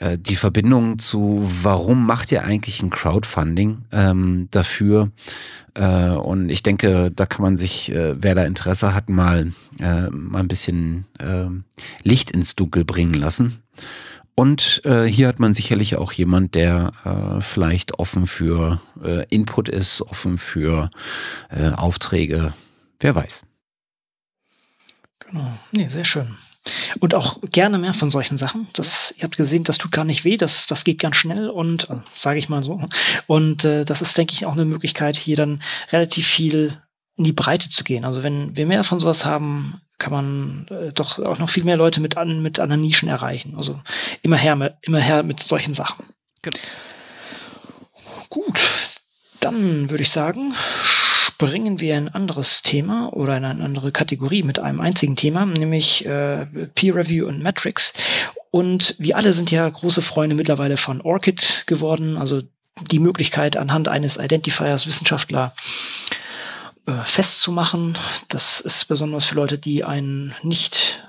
[0.00, 5.10] äh, die Verbindung zu, warum macht ihr eigentlich ein Crowdfunding ähm, dafür?
[5.74, 10.08] Äh, und ich denke, da kann man sich, äh, wer da Interesse hat, mal, äh,
[10.10, 11.46] mal ein bisschen äh,
[12.02, 13.62] Licht ins Dunkel bringen lassen.
[14.34, 19.68] Und äh, hier hat man sicherlich auch jemand, der äh, vielleicht offen für äh, Input
[19.68, 20.90] ist, offen für
[21.50, 22.54] äh, Aufträge.
[22.98, 23.44] Wer weiß.
[25.18, 25.58] Genau.
[25.72, 26.36] Nee, sehr schön.
[26.98, 28.68] Und auch gerne mehr von solchen Sachen.
[28.74, 31.88] Das, ihr habt gesehen, das tut gar nicht weh, das, das geht ganz schnell und
[31.88, 32.86] äh, sage ich mal so.
[33.26, 36.78] Und äh, das ist, denke ich, auch eine Möglichkeit, hier dann relativ viel
[37.20, 38.06] in die Breite zu gehen.
[38.06, 41.76] Also wenn wir mehr von sowas haben, kann man äh, doch auch noch viel mehr
[41.76, 43.56] Leute mit, an, mit anderen Nischen erreichen.
[43.58, 43.78] Also
[44.22, 46.06] immer her, immer her mit solchen Sachen.
[46.40, 46.56] Genau.
[48.30, 48.58] Gut,
[49.40, 54.42] dann würde ich sagen, springen wir in ein anderes Thema oder in eine andere Kategorie
[54.42, 57.92] mit einem einzigen Thema, nämlich äh, Peer Review und Metrics.
[58.50, 62.40] Und wir alle sind ja große Freunde mittlerweile von ORCID geworden, also
[62.90, 65.54] die Möglichkeit anhand eines Identifiers Wissenschaftler
[66.90, 67.96] äh, festzumachen.
[68.28, 71.02] Das ist besonders für Leute, die einen nicht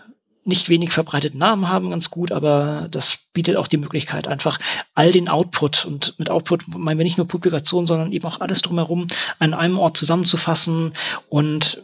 [0.43, 4.57] nicht wenig verbreiteten Namen haben, ganz gut, aber das bietet auch die Möglichkeit, einfach
[4.95, 8.63] all den Output und mit Output meinen wir nicht nur Publikation, sondern eben auch alles
[8.63, 9.05] drumherum
[9.37, 10.93] an einem Ort zusammenzufassen
[11.29, 11.83] und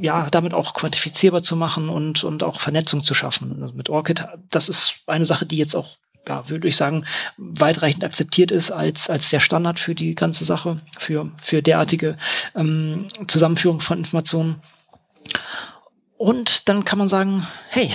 [0.00, 3.58] ja, damit auch quantifizierbar zu machen und, und auch Vernetzung zu schaffen.
[3.62, 5.96] Also mit ORCID, das ist eine Sache, die jetzt auch,
[6.28, 7.06] ja, würde ich sagen,
[7.36, 12.16] weitreichend akzeptiert ist als, als der Standard für die ganze Sache, für, für derartige
[12.54, 14.62] ähm, Zusammenführung von Informationen.
[16.16, 17.92] Und dann kann man sagen, hey,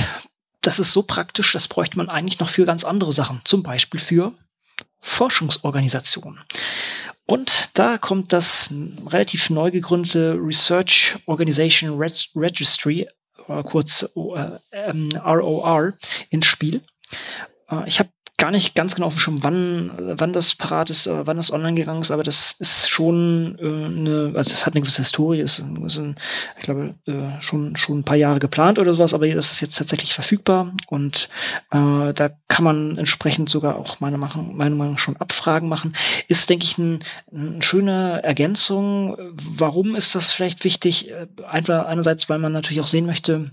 [0.62, 4.00] das ist so praktisch, das bräuchte man eigentlich noch für ganz andere Sachen, zum Beispiel
[4.00, 4.34] für
[5.00, 6.40] Forschungsorganisationen.
[7.26, 8.74] Und da kommt das
[9.08, 13.08] relativ neu gegründete Research Organization Registry,
[13.48, 15.94] äh, kurz ROR,
[16.30, 16.82] ins Spiel.
[17.70, 18.10] Äh, ich habe
[18.42, 21.76] gar nicht ganz genau auf dem Schirm, wann, wann das parat ist, wann das online
[21.76, 25.60] gegangen ist, aber das ist schon äh, eine, also das hat eine gewisse Historie, ist,
[25.60, 26.16] ist ein,
[26.58, 29.78] ich glaube, äh, schon, schon ein paar Jahre geplant oder sowas, aber das ist jetzt
[29.78, 31.30] tatsächlich verfügbar und
[31.70, 35.96] äh, da kann man entsprechend sogar auch meiner Meinung, meiner Meinung nach schon Abfragen machen.
[36.28, 39.18] Ist, denke ich, ein, eine schöne Ergänzung.
[39.34, 41.12] Warum ist das vielleicht wichtig?
[41.12, 43.52] Äh, einfach einerseits, weil man natürlich auch sehen möchte,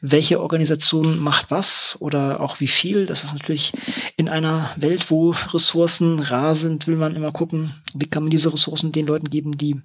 [0.00, 3.06] welche Organisation macht was oder auch wie viel.
[3.06, 3.72] Das ist natürlich
[4.20, 8.52] in einer Welt, wo Ressourcen rar sind, will man immer gucken, wie kann man diese
[8.52, 9.80] Ressourcen den Leuten geben, die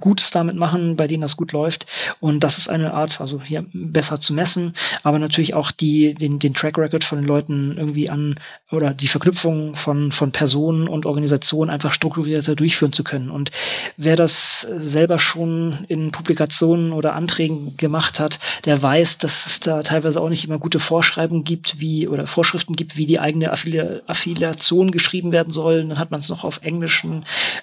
[0.00, 1.86] Gutes damit machen, bei denen das gut läuft.
[2.20, 6.38] Und das ist eine Art, also hier besser zu messen, aber natürlich auch die, den,
[6.38, 8.36] den Track Record von den Leuten irgendwie an
[8.70, 13.30] oder die Verknüpfung von, von Personen und Organisationen einfach strukturierter durchführen zu können.
[13.30, 13.52] Und
[13.96, 19.82] wer das selber schon in Publikationen oder Anträgen gemacht hat, der weiß, dass es da
[19.82, 24.00] teilweise auch nicht immer gute Vorschreibungen gibt, wie oder Vorschriften gibt, wie die eigene Affili
[24.06, 25.86] Affiliation geschrieben werden soll.
[25.86, 27.06] Dann hat man es noch auf Englisch,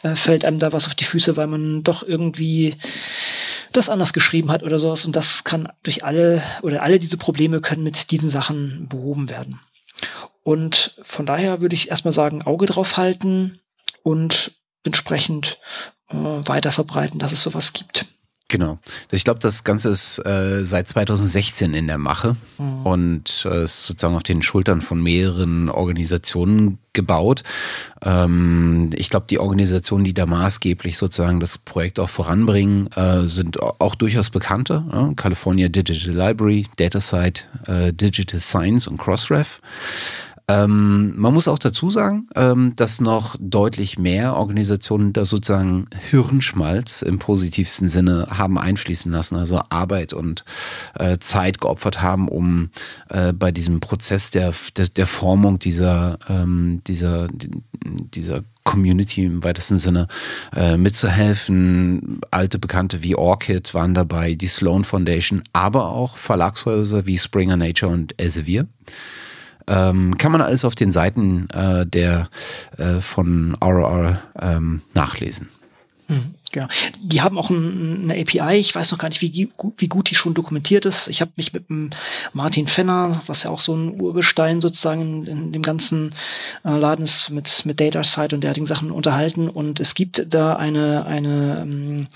[0.04, 2.76] äh, fällt einem da was auf die Füße, weil man doch irgendwie
[3.74, 5.06] das anders geschrieben hat oder sowas.
[5.06, 9.60] Und das kann durch alle oder alle diese Probleme können mit diesen Sachen behoben werden.
[10.44, 13.60] Und von daher würde ich erstmal sagen, Auge drauf halten
[14.04, 14.52] und
[14.84, 15.58] entsprechend
[16.10, 18.06] äh, weiter verbreiten, dass es sowas gibt.
[18.54, 18.78] Genau.
[19.10, 22.86] Ich glaube, das Ganze ist äh, seit 2016 in der Mache mhm.
[22.86, 27.42] und äh, ist sozusagen auf den Schultern von mehreren Organisationen gebaut.
[28.04, 33.60] Ähm, ich glaube, die Organisationen, die da maßgeblich sozusagen das Projekt auch voranbringen, äh, sind
[33.60, 34.86] auch durchaus bekannte.
[34.92, 35.12] Ja?
[35.16, 39.62] California Digital Library, DataSite, äh, Digital Science und Crossref.
[40.48, 47.02] Ähm, man muss auch dazu sagen, ähm, dass noch deutlich mehr Organisationen da sozusagen Hirnschmalz
[47.02, 50.44] im positivsten Sinne haben einfließen lassen, also Arbeit und
[51.00, 52.72] äh, Zeit geopfert haben, um
[53.10, 57.30] äh, bei diesem Prozess der, der, der Formung dieser, ähm, dieser,
[57.86, 60.08] dieser Community im weitesten Sinne
[60.54, 62.20] äh, mitzuhelfen.
[62.32, 67.94] Alte Bekannte wie Orchid waren dabei, die Sloan Foundation, aber auch Verlagshäuser wie Springer Nature
[67.94, 68.68] und Elsevier.
[69.68, 72.30] Ähm, kann man alles auf den Seiten äh, der
[72.78, 75.50] äh, von ROR ähm, nachlesen.
[76.08, 76.36] Mhm.
[77.02, 78.58] Die haben auch ein, eine API.
[78.58, 81.08] Ich weiß noch gar nicht, wie, wie gut die schon dokumentiert ist.
[81.08, 81.90] Ich habe mich mit dem
[82.32, 86.14] Martin Fenner, was ja auch so ein Urgestein sozusagen in, in dem ganzen
[86.64, 89.50] äh, Laden ist, mit, mit DataSite und derartigen Sachen unterhalten.
[89.50, 92.08] Und es gibt da eine, eine ähm,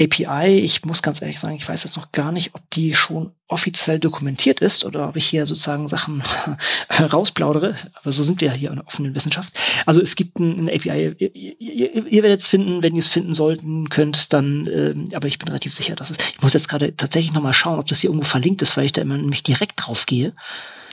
[0.00, 0.60] API.
[0.60, 3.98] Ich muss ganz ehrlich sagen, ich weiß jetzt noch gar nicht, ob die schon offiziell
[3.98, 6.22] dokumentiert ist oder ob ich hier sozusagen Sachen
[6.90, 7.76] rausplaudere.
[7.94, 9.52] Aber so sind wir ja hier in der offenen Wissenschaft.
[9.86, 11.14] Also es gibt ein, ein API.
[11.18, 15.28] Ihr, ihr, ihr werdet es finden, wenn ihr es finden sollten könnt, dann, äh, aber
[15.28, 16.16] ich bin relativ sicher, dass es.
[16.18, 18.92] Ich muss jetzt gerade tatsächlich nochmal schauen, ob das hier irgendwo verlinkt ist, weil ich
[18.92, 20.32] da immer nämlich direkt drauf gehe.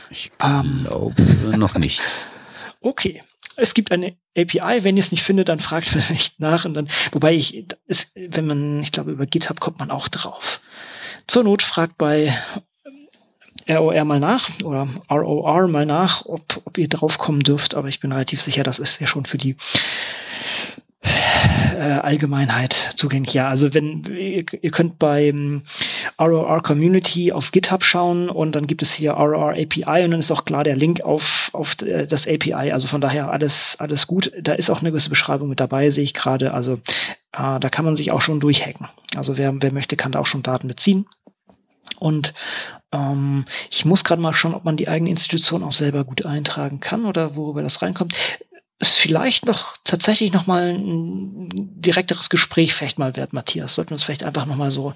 [0.09, 0.67] Ich glaube
[1.17, 2.01] ähm, noch nicht.
[2.81, 3.21] Okay.
[3.57, 6.87] Es gibt eine API, wenn ihr es nicht findet, dann fragt vielleicht nach und dann,
[7.11, 10.61] wobei ich, ist, wenn man, ich glaube, über GitHub kommt man auch drauf.
[11.29, 12.35] Zur Not fragt bei
[13.69, 18.11] ROR mal nach oder ROR mal nach, ob, ob ihr draufkommen dürft, aber ich bin
[18.11, 19.55] relativ sicher, das ist ja schon für die
[21.03, 23.35] äh, Allgemeinheit zugänglich.
[23.35, 25.61] Ja, also wenn ihr, ihr könnt beim
[26.19, 30.31] ROR Community auf GitHub schauen und dann gibt es hier ROR API und dann ist
[30.31, 32.71] auch klar der Link auf, auf äh, das API.
[32.71, 34.31] Also von daher alles, alles gut.
[34.41, 36.53] Da ist auch eine gewisse Beschreibung mit dabei, sehe ich gerade.
[36.53, 36.79] Also
[37.31, 38.87] äh, da kann man sich auch schon durchhacken.
[39.15, 41.05] Also wer, wer möchte, kann da auch schon Daten beziehen.
[41.99, 42.33] Und
[42.91, 46.79] ähm, ich muss gerade mal schauen, ob man die eigene Institution auch selber gut eintragen
[46.79, 48.15] kann oder worüber das reinkommt.
[48.79, 51.49] Ist vielleicht noch tatsächlich noch mal ein
[51.81, 53.75] direkteres Gespräch vielleicht mal wert, Matthias.
[53.75, 54.93] Sollten wir uns vielleicht einfach noch mal so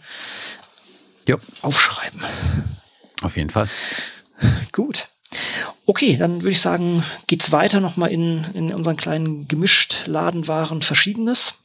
[1.28, 1.38] jo.
[1.62, 2.22] aufschreiben.
[3.22, 3.68] Auf jeden Fall.
[4.72, 5.10] Gut.
[5.86, 10.82] Okay, dann würde ich sagen, geht's weiter noch mal in, in unseren kleinen gemischt Ladenwaren
[10.82, 11.62] Verschiedenes.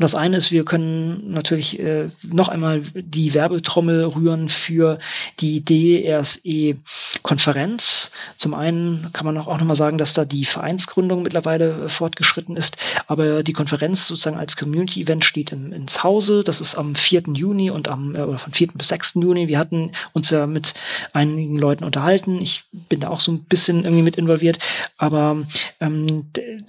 [0.00, 4.98] Das eine ist, wir können natürlich äh, noch einmal die Werbetrommel rühren für
[5.40, 8.12] die DRSE-Konferenz.
[8.38, 12.56] Zum einen kann man auch noch mal sagen, dass da die Vereinsgründung mittlerweile äh, fortgeschritten
[12.56, 16.44] ist, aber die Konferenz sozusagen als Community-Event steht im, ins Hause.
[16.44, 17.24] Das ist am 4.
[17.34, 18.68] Juni und am äh, oder von 4.
[18.74, 19.16] bis 6.
[19.16, 19.48] Juni.
[19.48, 20.72] Wir hatten uns ja mit
[21.12, 22.40] einigen Leuten unterhalten.
[22.40, 24.58] Ich bin da auch so ein bisschen irgendwie mit involviert.
[24.96, 25.44] Aber
[25.80, 26.24] ähm,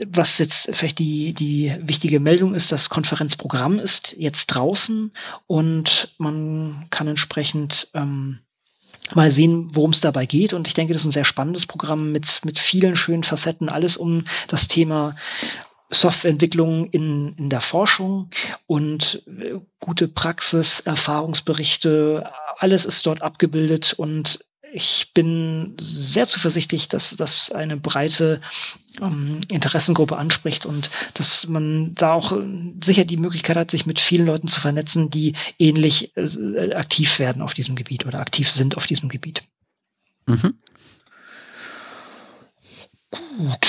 [0.08, 5.12] was jetzt vielleicht die, die wichtige Meldung ist, dass Konferenz Konferenzprogramm ist jetzt draußen
[5.46, 8.40] und man kann entsprechend ähm,
[9.14, 10.54] mal sehen, worum es dabei geht.
[10.54, 13.96] Und ich denke, das ist ein sehr spannendes Programm mit, mit vielen schönen Facetten, alles
[13.96, 15.16] um das Thema
[15.92, 18.32] Softwareentwicklung in, in der Forschung
[18.66, 24.44] und äh, gute Praxis, Erfahrungsberichte, alles ist dort abgebildet und
[24.74, 28.42] ich bin sehr zuversichtlich, dass das eine breite
[29.02, 32.44] ähm, Interessengruppe anspricht und dass man da auch äh,
[32.82, 37.42] sicher die Möglichkeit hat, sich mit vielen Leuten zu vernetzen, die ähnlich äh, aktiv werden
[37.42, 39.44] auf diesem Gebiet oder aktiv sind auf diesem Gebiet.
[40.26, 40.54] Mhm.
[43.12, 43.68] Gut.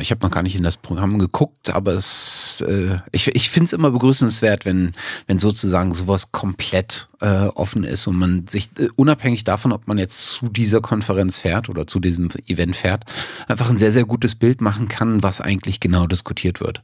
[0.00, 3.66] Ich habe noch gar nicht in das Programm geguckt, aber es, äh, ich, ich finde
[3.66, 4.92] es immer begrüßenswert, wenn,
[5.26, 9.98] wenn sozusagen sowas komplett äh, offen ist und man sich äh, unabhängig davon, ob man
[9.98, 13.04] jetzt zu dieser Konferenz fährt oder zu diesem Event fährt,
[13.48, 16.82] einfach ein sehr, sehr gutes Bild machen kann, was eigentlich genau diskutiert wird.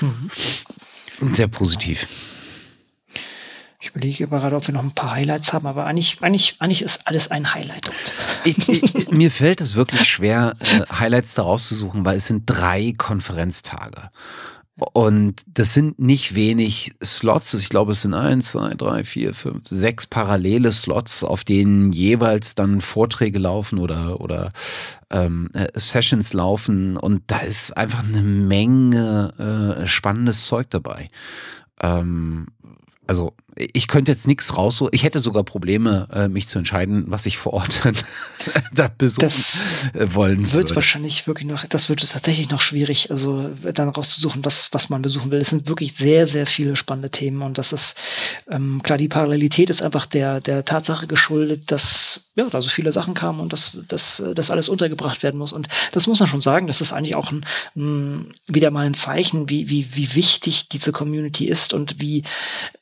[0.00, 1.34] Mhm.
[1.34, 2.06] Sehr positiv.
[3.86, 7.06] Ich überlege gerade, ob wir noch ein paar Highlights haben, aber eigentlich, eigentlich, eigentlich ist
[7.06, 7.88] alles ein Highlight.
[8.44, 12.44] Ich, ich, mir fällt es wirklich schwer, äh, Highlights daraus zu suchen, weil es sind
[12.46, 14.10] drei Konferenztage.
[14.78, 17.54] Und das sind nicht wenig Slots.
[17.54, 22.54] Ich glaube, es sind eins, zwei, drei, vier, fünf, sechs parallele Slots, auf denen jeweils
[22.54, 24.52] dann Vorträge laufen oder, oder
[25.08, 26.98] ähm, äh, Sessions laufen.
[26.98, 31.08] Und da ist einfach eine Menge äh, spannendes Zeug dabei.
[31.80, 32.48] Ähm,
[33.06, 34.84] also ich könnte jetzt nichts raus.
[34.92, 37.80] Ich hätte sogar Probleme, äh, mich zu entscheiden, was ich vor Ort
[38.74, 40.68] da besuchen das äh, wollen würde.
[40.68, 45.00] Wird wahrscheinlich wirklich noch, das wird tatsächlich noch schwierig, also dann rauszusuchen, was, was man
[45.00, 45.40] besuchen will.
[45.40, 47.96] Es sind wirklich sehr, sehr viele spannende Themen und das ist
[48.50, 52.92] ähm, klar, die Parallelität ist einfach der, der Tatsache geschuldet, dass ja, da so viele
[52.92, 55.54] Sachen kamen und dass, dass das alles untergebracht werden muss.
[55.54, 58.92] Und das muss man schon sagen, das ist eigentlich auch ein, ein, wieder mal ein
[58.92, 62.24] Zeichen, wie, wie, wie wichtig diese Community ist und wie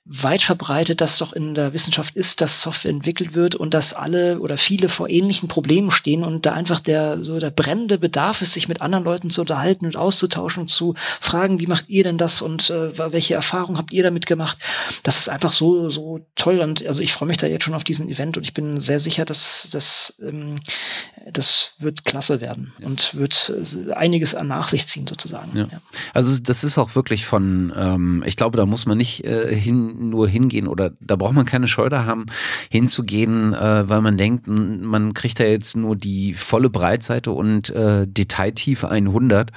[0.05, 4.41] weit verbreitet das doch in der Wissenschaft ist, dass Software entwickelt wird und dass alle
[4.41, 8.53] oder viele vor ähnlichen Problemen stehen und da einfach der so der brennende Bedarf ist,
[8.53, 12.19] sich mit anderen Leuten zu unterhalten und auszutauschen und zu fragen, wie macht ihr denn
[12.19, 14.59] das und äh, welche Erfahrungen habt ihr damit gemacht?
[15.03, 17.85] Das ist einfach so so toll und also ich freue mich da jetzt schon auf
[17.85, 20.57] diesen Event und ich bin sehr sicher, dass das ähm,
[21.31, 22.87] das wird klasse werden ja.
[22.87, 23.53] und wird
[23.89, 25.57] äh, einiges an Nachsicht ziehen sozusagen.
[25.57, 25.69] Ja.
[25.71, 25.81] Ja.
[26.12, 30.11] Also das ist auch wirklich von, ähm, ich glaube, da muss man nicht äh, hin
[30.11, 32.26] nur hingehen oder da braucht man keine Scheu da haben,
[32.70, 38.07] hinzugehen, äh, weil man denkt, man kriegt da jetzt nur die volle Breitseite und äh,
[38.07, 39.50] Detailtiefe 100,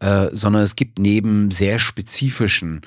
[0.00, 2.82] äh, sondern es gibt neben sehr spezifischen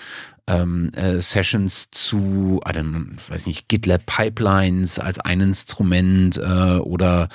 [0.48, 7.28] ähm, äh, Sessions zu, I don't, weiß nicht, GitLab Pipelines als ein Instrument äh, oder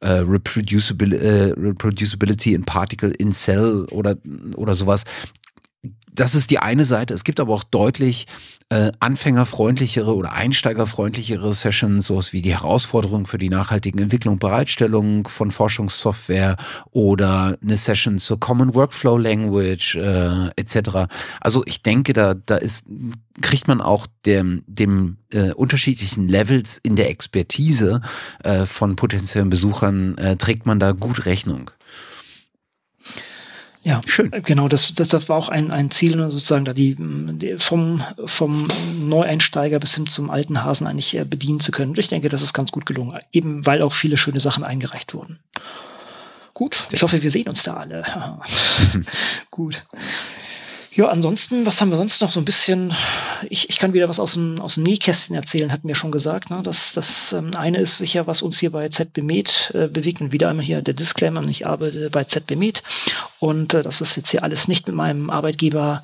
[0.00, 4.16] äh, Reproducibil äh, Reproducibility in Particle in Cell oder,
[4.56, 5.04] oder sowas
[6.18, 7.14] das ist die eine Seite.
[7.14, 8.26] Es gibt aber auch deutlich
[8.70, 15.50] äh, anfängerfreundlichere oder einsteigerfreundlichere Sessions, sowas wie die Herausforderung für die nachhaltige Entwicklung, Bereitstellung von
[15.50, 16.56] Forschungssoftware
[16.90, 21.08] oder eine Session zur Common Workflow Language äh, etc.
[21.40, 22.86] Also ich denke, da, da ist,
[23.40, 28.00] kriegt man auch dem, dem äh, unterschiedlichen Levels in der Expertise
[28.42, 31.70] äh, von potenziellen Besuchern, äh, trägt man da gut Rechnung.
[33.82, 34.30] Ja, schön.
[34.44, 38.02] Genau, das, das, das war auch ein, ein Ziel, ne, sozusagen, da die, die vom,
[38.26, 38.68] vom
[38.98, 41.94] Neueinsteiger bis hin zum alten Hasen eigentlich äh, bedienen zu können.
[41.96, 45.38] Ich denke, das ist ganz gut gelungen, eben weil auch viele schöne Sachen eingereicht wurden.
[46.54, 48.04] Gut, ich hoffe, wir sehen uns da alle.
[49.50, 49.84] gut.
[50.98, 52.92] Ja, ansonsten, was haben wir sonst noch so ein bisschen?
[53.50, 56.50] Ich, ich kann wieder was aus dem, aus dem Nähkästchen erzählen, hatten wir schon gesagt.
[56.50, 56.60] Ne?
[56.64, 60.20] Das, das ähm, eine ist sicher, was uns hier bei ZB Med äh, bewegt.
[60.20, 62.82] Und wieder einmal hier der Disclaimer, ich arbeite bei ZB Med.
[63.38, 66.02] Und äh, das ist jetzt hier alles nicht mit meinem Arbeitgeber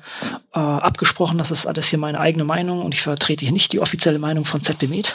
[0.53, 1.37] äh, abgesprochen.
[1.37, 4.45] Das ist alles hier meine eigene Meinung und ich vertrete hier nicht die offizielle Meinung
[4.45, 5.13] von ZB Med.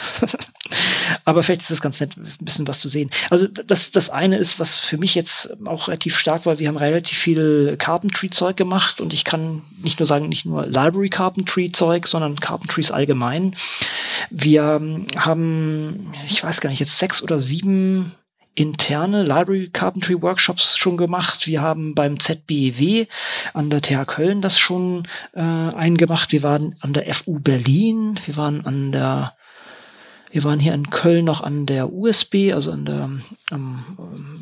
[1.25, 3.09] Aber vielleicht ist das ganz nett, ein bisschen was zu sehen.
[3.31, 6.77] Also das, das eine ist, was für mich jetzt auch relativ stark war, wir haben
[6.77, 12.07] relativ viel Carpentry-Zeug gemacht und ich kann nicht nur sagen, nicht nur Library Carpentry Zeug,
[12.07, 13.55] sondern Carpentries allgemein.
[14.29, 18.13] Wir ähm, haben, ich weiß gar nicht, jetzt sechs oder sieben
[18.53, 21.47] interne Library Carpentry Workshops schon gemacht.
[21.47, 23.07] Wir haben beim ZBEW
[23.53, 26.31] an der TH Köln das schon äh, eingemacht.
[26.31, 28.19] Wir waren an der FU Berlin.
[28.25, 29.33] Wir waren an der
[30.31, 33.09] wir waren hier in Köln noch an der USB, also an der
[33.51, 33.79] ähm,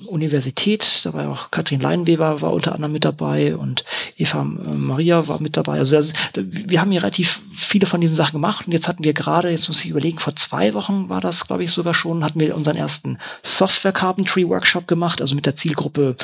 [0.06, 1.02] Universität.
[1.04, 3.84] Da war auch Katrin Leinweber war unter anderem mit dabei und
[4.18, 5.80] Eva äh, Maria war mit dabei.
[5.80, 9.14] Also das, wir haben hier relativ viele von diesen Sachen gemacht und jetzt hatten wir
[9.14, 12.40] gerade, jetzt muss ich überlegen, vor zwei Wochen war das, glaube ich, sogar schon, hatten
[12.40, 16.16] wir unseren ersten Software Carpentry Workshop gemacht, also mit der Zielgruppe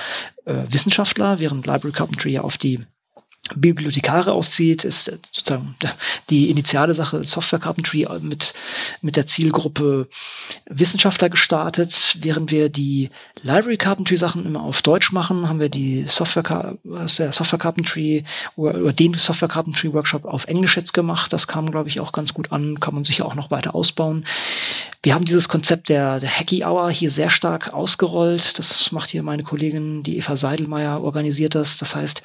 [0.45, 2.81] äh, Wissenschaftler, während Library Carpentry ja auf die
[3.53, 5.75] Bibliothekare auszieht, ist sozusagen
[6.31, 8.55] die initiale Sache Software Carpentry mit,
[9.01, 10.07] mit der Zielgruppe
[10.67, 12.17] Wissenschaftler gestartet.
[12.21, 13.11] Während wir die
[13.43, 18.23] Library Carpentry Sachen immer auf Deutsch machen, haben wir die Software, der Software Carpentry
[18.55, 21.31] oder den Software Carpentry Workshop auf Englisch jetzt gemacht.
[21.31, 24.25] Das kam, glaube ich, auch ganz gut an, kann man sicher auch noch weiter ausbauen.
[25.03, 28.57] Wir haben dieses Konzept der, der Hacky Hour hier sehr stark ausgerollt.
[28.57, 31.77] Das macht hier meine Kollegin, die Eva Seidelmeier, organisiert das.
[31.77, 32.23] Das heißt,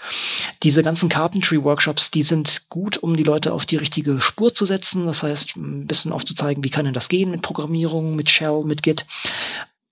[0.62, 5.06] diese ganzen Carpentry-Workshops, die sind gut, um die Leute auf die richtige Spur zu setzen.
[5.06, 8.82] Das heißt, ein bisschen aufzuzeigen, wie kann denn das gehen mit Programmierung, mit Shell, mit
[8.82, 9.04] Git.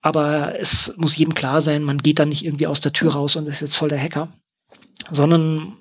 [0.01, 3.35] Aber es muss jedem klar sein, man geht da nicht irgendwie aus der Tür raus
[3.35, 4.29] und ist jetzt voll der Hacker,
[5.11, 5.73] sondern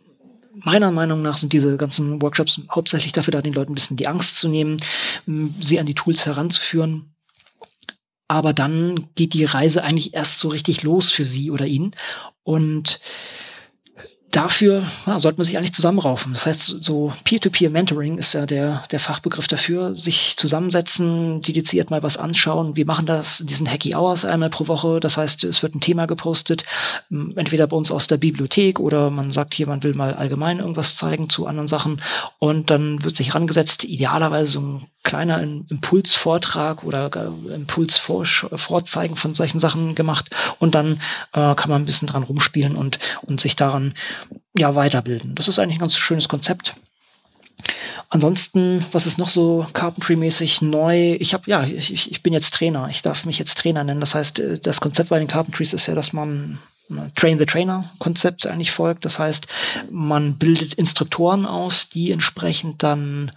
[0.65, 4.09] meiner Meinung nach sind diese ganzen Workshops hauptsächlich dafür da, den Leuten ein bisschen die
[4.09, 4.79] Angst zu nehmen,
[5.61, 7.15] sie an die Tools heranzuführen.
[8.27, 11.93] Aber dann geht die Reise eigentlich erst so richtig los für sie oder ihn.
[12.43, 13.01] Und
[14.31, 16.33] dafür ja, sollte man sich eigentlich zusammenraufen.
[16.33, 19.97] Das heißt, so Peer-to-Peer-Mentoring ist ja der, der Fachbegriff dafür.
[19.97, 22.77] Sich zusammensetzen, dediziert mal was anschauen.
[22.77, 25.01] Wir machen das, diesen Hacky Hours einmal pro Woche.
[25.01, 26.65] Das heißt, es wird ein Thema gepostet,
[27.11, 30.97] entweder bei uns aus der Bibliothek oder man sagt hier, man will mal allgemein irgendwas
[30.97, 32.03] zeigen zu anderen Sachen.
[32.39, 39.95] Und dann wird sich rangesetzt, idealerweise so ein kleiner Impulsvortrag oder Impulsvorzeigen von solchen Sachen
[39.95, 40.29] gemacht
[40.59, 41.01] und dann
[41.33, 43.95] äh, kann man ein bisschen dran rumspielen und, und sich daran
[44.55, 45.35] ja weiterbilden.
[45.35, 46.75] Das ist eigentlich ein ganz schönes Konzept.
[48.11, 51.15] Ansonsten, was ist noch so Carpentry-mäßig neu?
[51.15, 52.89] Ich habe ja, ich, ich bin jetzt Trainer.
[52.91, 54.01] Ich darf mich jetzt Trainer nennen.
[54.01, 56.59] Das heißt, äh, das Konzept bei den Carpentries ist ja, dass man
[57.17, 59.07] Train the Trainer Konzept eigentlich folgt.
[59.07, 59.47] Das heißt,
[59.91, 63.33] man bildet Instruktoren aus, die entsprechend dann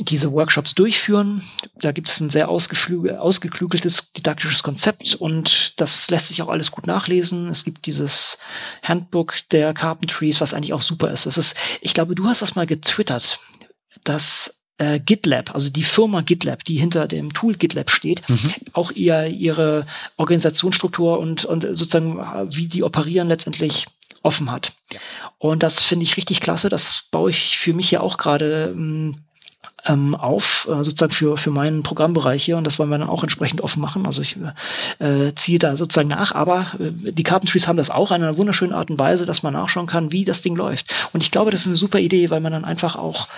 [0.00, 1.42] diese Workshops durchführen.
[1.80, 6.86] Da gibt es ein sehr ausgeklügeltes didaktisches Konzept und das lässt sich auch alles gut
[6.86, 7.48] nachlesen.
[7.48, 8.38] Es gibt dieses
[8.82, 11.26] Handbook der Carpentries, was eigentlich auch super ist.
[11.26, 13.38] Das ist, ich glaube, du hast das mal getwittert,
[14.02, 18.52] dass äh, GitLab, also die Firma GitLab, die hinter dem Tool GitLab steht, mhm.
[18.72, 19.86] auch ihr, ihre
[20.16, 22.18] Organisationsstruktur und, und sozusagen,
[22.50, 23.86] wie die operieren, letztendlich
[24.22, 24.74] offen hat.
[24.92, 24.98] Ja.
[25.38, 26.68] Und das finde ich richtig klasse.
[26.70, 28.74] Das baue ich für mich ja auch gerade
[29.86, 33.22] ähm, auf, äh, sozusagen für, für meinen Programmbereich hier und das wollen wir dann auch
[33.22, 34.06] entsprechend offen machen.
[34.06, 34.36] Also ich
[34.98, 38.72] äh, ziehe da sozusagen nach, aber äh, die Carpentries haben das auch in einer wunderschönen
[38.72, 40.92] Art und Weise, dass man nachschauen kann, wie das Ding läuft.
[41.12, 43.28] Und ich glaube, das ist eine super Idee, weil man dann einfach auch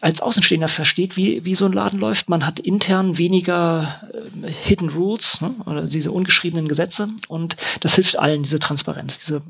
[0.00, 2.28] als Außenstehender versteht, wie, wie so ein Laden läuft.
[2.28, 4.00] Man hat intern weniger
[4.42, 9.42] äh, Hidden Rules ne, oder diese ungeschriebenen Gesetze und das hilft allen, diese Transparenz, diese,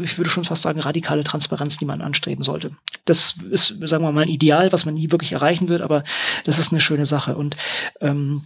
[0.00, 2.72] ich würde schon fast sagen, radikale Transparenz, die man anstreben sollte.
[3.04, 6.04] Das ist, sagen wir mal, ein Ideal, was man nie wirklich erreichen wird, aber
[6.44, 7.36] das ist eine schöne Sache.
[7.36, 7.56] Und
[8.00, 8.44] ähm,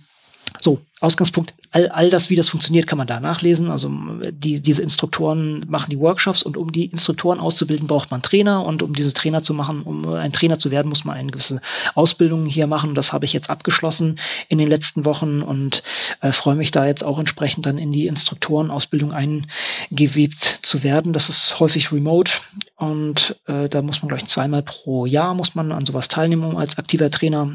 [0.61, 3.70] so, Ausgangspunkt, all, all das, wie das funktioniert, kann man da nachlesen.
[3.70, 3.90] Also
[4.30, 8.82] die, diese Instruktoren machen die Workshops und um die Instruktoren auszubilden, braucht man Trainer und
[8.82, 11.61] um diese Trainer zu machen, um ein Trainer zu werden, muss man eine gewisse
[11.94, 12.94] Ausbildung hier machen.
[12.94, 14.18] Das habe ich jetzt abgeschlossen
[14.49, 15.82] in den letzten Wochen und
[16.20, 21.12] äh, freue mich da jetzt auch entsprechend dann in die Instruktorenausbildung eingewebt zu werden.
[21.12, 22.32] Das ist häufig remote
[22.76, 26.57] und äh, da muss man gleich zweimal pro Jahr muss man an sowas teilnehmen, um
[26.57, 27.53] als aktiver Trainer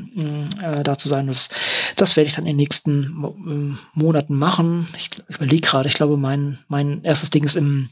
[0.62, 1.28] äh, da zu sein.
[1.28, 1.50] Das,
[1.96, 4.88] das werde ich dann in den nächsten äh, Monaten machen.
[4.98, 7.90] Ich, ich überlege gerade, ich glaube, mein, mein erstes Ding ist im,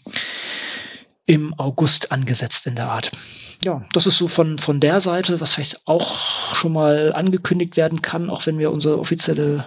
[1.26, 3.12] im August angesetzt in der Art.
[3.64, 6.18] Ja, das ist so von, von der Seite, was vielleicht auch
[6.54, 9.66] schon mal angekündigt werden kann, auch wenn wir unsere offizielle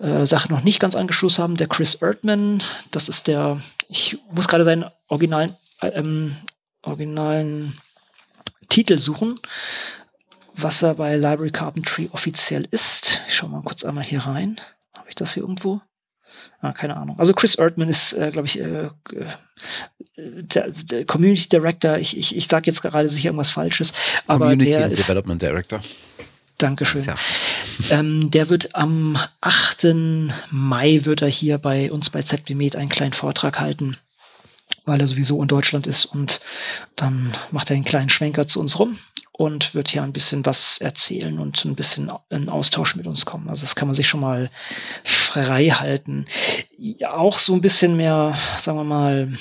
[0.00, 1.56] äh, Sache noch nicht ganz angeschlossen haben.
[1.56, 6.36] Der Chris Erdman, das ist der, ich muss gerade seinen originalen, äh, ähm,
[6.82, 7.78] originalen
[8.68, 9.38] Titel suchen
[10.54, 13.20] was er bei Library Carpentry offiziell ist.
[13.28, 14.60] Ich schaue mal kurz einmal hier rein.
[14.96, 15.80] Habe ich das hier irgendwo?
[16.60, 17.18] Ah, keine Ahnung.
[17.18, 18.90] Also Chris Erdman ist, äh, glaube ich, äh, äh,
[20.16, 21.98] der, der Community Director.
[21.98, 23.92] Ich, ich, ich sage jetzt gerade sicher irgendwas Falsches.
[24.26, 25.80] Aber Community der and ist, Development Director.
[26.58, 27.04] Dankeschön.
[27.90, 29.88] Ähm, der wird am 8.
[30.50, 33.96] Mai wird er hier bei uns bei ZBMed einen kleinen Vortrag halten,
[34.84, 36.40] weil er sowieso in Deutschland ist und
[36.94, 38.96] dann macht er einen kleinen Schwenker zu uns rum
[39.32, 43.48] und wird hier ein bisschen was erzählen und ein bisschen in Austausch mit uns kommen.
[43.48, 44.50] Also das kann man sich schon mal
[45.04, 46.26] frei halten.
[47.08, 49.32] Auch so ein bisschen mehr, sagen wir mal,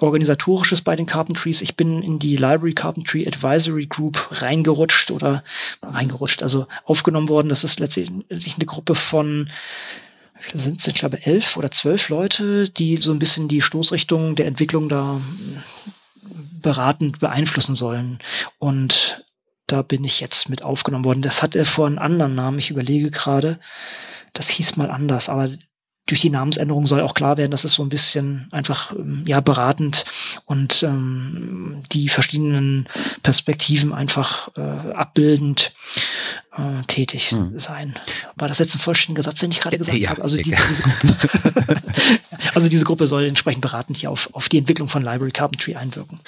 [0.00, 1.62] organisatorisches bei den Carpentries.
[1.62, 5.44] Ich bin in die Library Carpentry Advisory Group reingerutscht oder
[5.82, 7.48] reingerutscht, also aufgenommen worden.
[7.48, 9.50] Das ist letztendlich eine Gruppe von
[10.54, 14.88] sind, ich glaube, elf oder zwölf Leute, die so ein bisschen die Stoßrichtung der Entwicklung
[14.88, 15.20] da
[16.60, 18.18] beratend beeinflussen sollen.
[18.58, 19.24] Und
[19.66, 21.22] da bin ich jetzt mit aufgenommen worden.
[21.22, 22.58] Das hat er vor einem anderen Namen.
[22.58, 23.58] Ich überlege gerade.
[24.32, 25.50] Das hieß mal anders, aber
[26.06, 29.40] durch die Namensänderung soll auch klar werden, dass es so ein bisschen einfach ähm, ja
[29.40, 30.04] beratend
[30.46, 32.88] und ähm, die verschiedenen
[33.22, 35.72] Perspektiven einfach äh, abbildend
[36.56, 37.58] äh, tätig hm.
[37.58, 37.94] sein.
[38.36, 40.22] War das jetzt ein vollständiger Satz, den ich gerade gesagt ja, habe?
[40.22, 41.82] Also diese, diese Gruppe,
[42.54, 46.20] also diese Gruppe soll entsprechend beratend hier auf, auf die Entwicklung von Library Carpentry einwirken.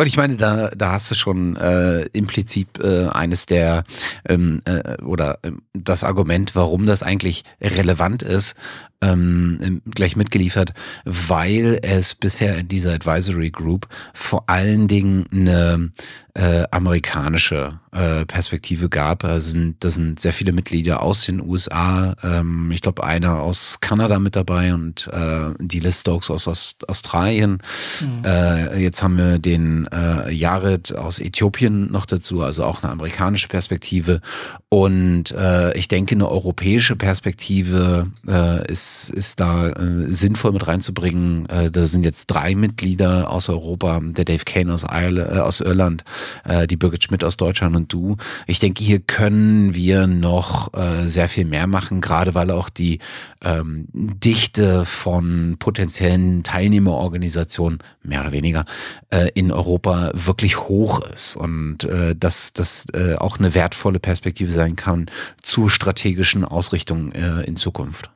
[0.00, 3.82] Und ich meine, da, da hast du schon äh, implizit äh, eines der
[4.28, 8.54] ähm, äh, oder äh, das Argument, warum das eigentlich relevant ist,
[9.00, 10.72] ähm, gleich mitgeliefert,
[11.04, 15.90] weil es bisher in dieser Advisory Group vor allen Dingen eine
[16.38, 19.20] äh, amerikanische äh, Perspektive gab.
[19.20, 22.14] Da sind, da sind sehr viele Mitglieder aus den USA.
[22.22, 26.88] Ähm, ich glaube, einer aus Kanada mit dabei und äh, die Liz Stokes aus Ost
[26.88, 27.58] Australien.
[28.00, 28.24] Mhm.
[28.24, 33.48] Äh, jetzt haben wir den äh, Jared aus Äthiopien noch dazu, also auch eine amerikanische
[33.48, 34.20] Perspektive.
[34.68, 41.46] Und äh, ich denke, eine europäische Perspektive äh, ist ist, da äh, sinnvoll mit reinzubringen.
[41.48, 45.60] Äh, da sind jetzt drei Mitglieder aus Europa, der Dave Kane aus, Irland, äh, aus
[45.60, 46.04] Irland,
[46.44, 48.16] äh, die Birgit Schmidt aus Deutschland und du.
[48.46, 52.98] Ich denke, hier können wir noch äh, sehr viel mehr machen, gerade weil auch die
[53.42, 58.64] ähm, Dichte von potenziellen Teilnehmerorganisationen, mehr oder weniger,
[59.10, 64.50] äh, in Europa wirklich hoch ist und äh, dass das äh, auch eine wertvolle Perspektive
[64.50, 65.06] sein kann
[65.42, 68.10] zur strategischen Ausrichtung äh, in Zukunft.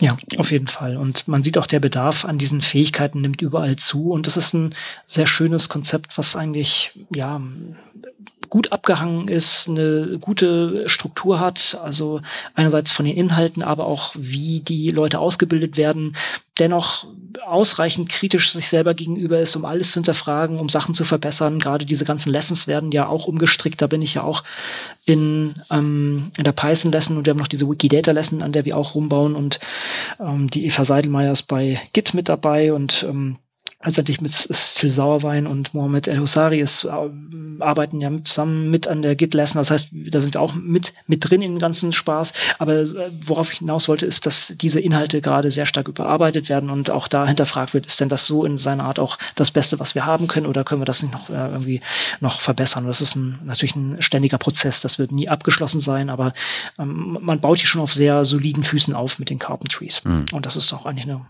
[0.00, 0.96] Ja, auf jeden Fall.
[0.96, 4.10] Und man sieht auch, der Bedarf an diesen Fähigkeiten nimmt überall zu.
[4.10, 4.74] Und das ist ein
[5.06, 7.40] sehr schönes Konzept, was eigentlich, ja,
[8.50, 12.20] gut abgehangen ist, eine gute Struktur hat, also
[12.54, 16.16] einerseits von den Inhalten, aber auch wie die Leute ausgebildet werden,
[16.58, 17.06] dennoch
[17.44, 21.58] ausreichend kritisch sich selber gegenüber ist, um alles zu hinterfragen, um Sachen zu verbessern.
[21.58, 23.82] Gerade diese ganzen Lessons werden ja auch umgestrickt.
[23.82, 24.44] Da bin ich ja auch
[25.04, 28.94] in, ähm, in der Python-Lesson und wir haben noch diese Wikidata-Lesson, an der wir auch
[28.94, 29.58] rumbauen und
[30.20, 33.36] ähm, die Eva Seidelmeier ist bei Git mit dabei und ähm,
[33.84, 36.90] letztendlich mit Stil Sauerwein und Mohamed El Husari ist, äh,
[37.60, 39.60] arbeiten ja zusammen mit an der Git Lesson.
[39.60, 42.32] Das heißt, da sind wir auch mit, mit drin in den ganzen Spaß.
[42.58, 46.70] Aber äh, worauf ich hinaus wollte, ist, dass diese Inhalte gerade sehr stark überarbeitet werden
[46.70, 49.78] und auch da hinterfragt wird, ist denn das so in seiner Art auch das Beste,
[49.80, 51.80] was wir haben können oder können wir das nicht noch äh, irgendwie
[52.20, 52.84] noch verbessern?
[52.84, 54.80] Und das ist ein, natürlich ein ständiger Prozess.
[54.80, 56.32] Das wird nie abgeschlossen sein, aber
[56.78, 60.04] ähm, man baut hier schon auf sehr soliden Füßen auf mit den Carpentries.
[60.04, 60.26] Mhm.
[60.32, 61.20] Und das ist doch eigentlich eine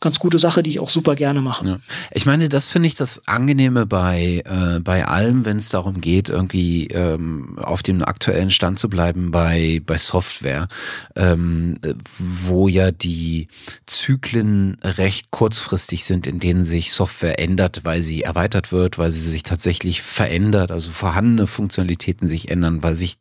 [0.00, 1.66] ganz gute Sache, die ich auch super gerne mache.
[1.66, 1.78] Ja.
[2.12, 6.28] Ich meine, das finde ich das Angenehme bei, äh, bei allem, wenn es darum geht,
[6.28, 10.68] irgendwie ähm, auf dem aktuellen Stand zu bleiben bei, bei Software,
[11.16, 11.78] ähm,
[12.18, 13.48] wo ja die
[13.86, 19.28] Zyklen recht kurzfristig sind, in denen sich Software ändert, weil sie erweitert wird, weil sie
[19.28, 23.18] sich tatsächlich verändert, also vorhandene Funktionalitäten sich ändern, weil sich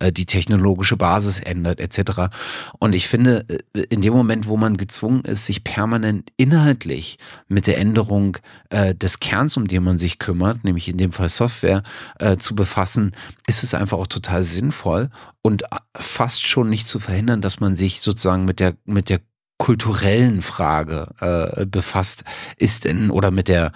[0.00, 2.34] äh, die technologische Basis ändert, etc.
[2.78, 7.66] Und ich finde, äh, in dem Moment, wo man gezwungen ist, sich permanent inhaltlich mit
[7.66, 8.36] der Änderung
[8.70, 11.82] äh, des Kerns, um den man sich kümmert, nämlich in dem Fall Software,
[12.20, 13.16] äh, zu befassen,
[13.48, 15.10] ist es einfach auch total sinnvoll
[15.42, 19.20] und äh, fast schon nicht zu verhindern, dass man sich sozusagen mit der, mit der
[19.58, 22.22] kulturellen Frage äh, befasst,
[22.58, 23.72] ist denn, oder mit der,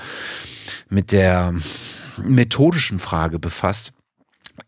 [0.88, 1.54] mit der
[2.22, 3.92] methodischen Frage befasst,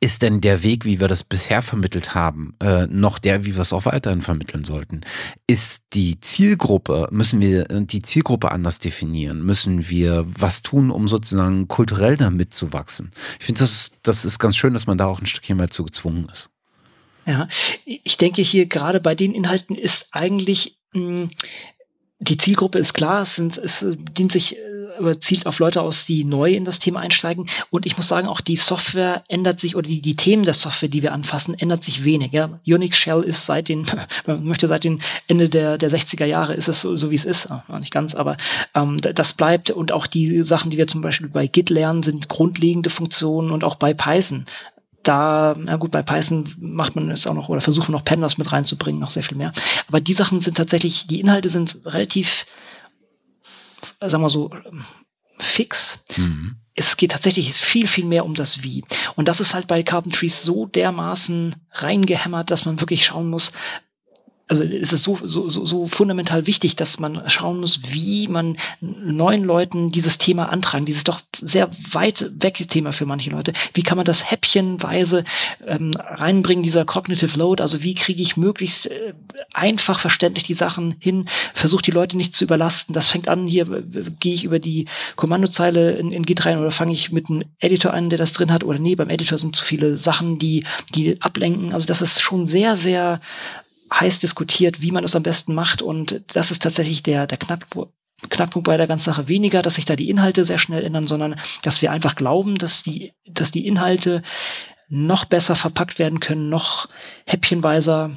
[0.03, 3.63] ist denn der Weg, wie wir das bisher vermittelt haben, äh, noch der, wie wir
[3.63, 5.03] es auch weiterhin vermitteln sollten?
[5.47, 9.47] Ist die Zielgruppe, müssen wir die Zielgruppe anders definieren?
[9.47, 13.13] Müssen wir was tun, um sozusagen kulturell damit zu wachsen?
[13.39, 15.85] Ich finde, das, das ist ganz schön, dass man da auch ein Stückchen mal zu
[15.85, 16.51] gezwungen ist.
[17.25, 17.47] Ja,
[17.85, 21.29] ich denke hier gerade bei den Inhalten ist eigentlich mh,
[22.23, 23.85] die Zielgruppe ist klar, es, sind, es
[24.17, 24.57] dient sich
[25.01, 27.49] äh, zielt auf Leute aus, die neu in das Thema einsteigen.
[27.71, 30.89] Und ich muss sagen, auch die Software ändert sich oder die, die Themen der Software,
[30.89, 32.33] die wir anfassen, ändert sich wenig.
[32.33, 32.61] Ja?
[32.67, 33.87] Unix Shell ist seit den,
[34.27, 37.25] man möchte seit den Ende der, der 60er Jahre ist es so, so wie es
[37.25, 37.49] ist.
[37.49, 38.37] Ja, nicht ganz, aber
[38.75, 39.71] ähm, das bleibt.
[39.71, 43.65] Und auch die Sachen, die wir zum Beispiel bei Git lernen, sind grundlegende Funktionen und
[43.65, 44.45] auch bei Python
[45.03, 48.39] da, na gut, bei Python macht man es auch noch oder versucht man noch Pandas
[48.39, 49.53] mit reinzubringen, noch sehr viel mehr.
[49.89, 52.47] Aber die Sachen sind tatsächlich, die Inhalte sind relativ,
[54.09, 54.51] sagen wir so,
[55.39, 56.05] fix.
[56.17, 56.57] Mhm.
[56.75, 58.85] Es geht tatsächlich viel, viel mehr um das Wie.
[59.15, 63.53] Und das ist halt bei Carpentries so dermaßen reingehämmert, dass man wirklich schauen muss,
[64.53, 68.59] also es ist so, so, so, so fundamental wichtig, dass man schauen muss, wie man
[68.81, 73.55] neuen Leuten dieses Thema antragen, dieses doch sehr weit weg Thema für manche Leute.
[73.73, 75.25] Wie kann man das häppchenweise
[75.67, 77.63] ähm, reinbringen, dieser Cognitive Load?
[77.63, 79.15] Also wie kriege ich möglichst äh,
[79.55, 82.95] einfach verständlich die Sachen hin, versuche die Leute nicht zu überlasten.
[82.95, 83.65] Das fängt an, hier
[84.21, 87.95] gehe ich über die Kommandozeile in, in Git rein oder fange ich mit einem Editor
[87.95, 90.65] an, der das drin hat, oder nee, beim Editor sind zu viele Sachen, die,
[90.95, 91.73] die ablenken.
[91.73, 93.21] Also das ist schon sehr, sehr
[93.93, 95.83] heiß diskutiert, wie man es am besten macht.
[95.83, 97.93] Und das ist tatsächlich der, der Knackpunkt.
[98.29, 101.41] Knackpunkt bei der ganzen Sache weniger, dass sich da die Inhalte sehr schnell ändern, sondern
[101.63, 104.23] dass wir einfach glauben, dass die, dass die Inhalte
[104.89, 106.89] noch besser verpackt werden können, noch
[107.27, 108.13] häppchenweiser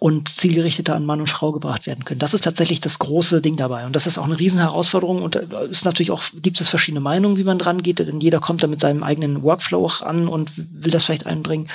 [0.00, 2.20] und zielgerichteter an Mann und Frau gebracht werden können.
[2.20, 3.84] Das ist tatsächlich das große Ding dabei.
[3.84, 5.22] Und das ist auch eine Riesenherausforderung.
[5.22, 8.40] Und da ist natürlich auch, gibt es verschiedene Meinungen, wie man dran geht, denn jeder
[8.40, 11.68] kommt da mit seinem eigenen Workflow auch an und will das vielleicht einbringen.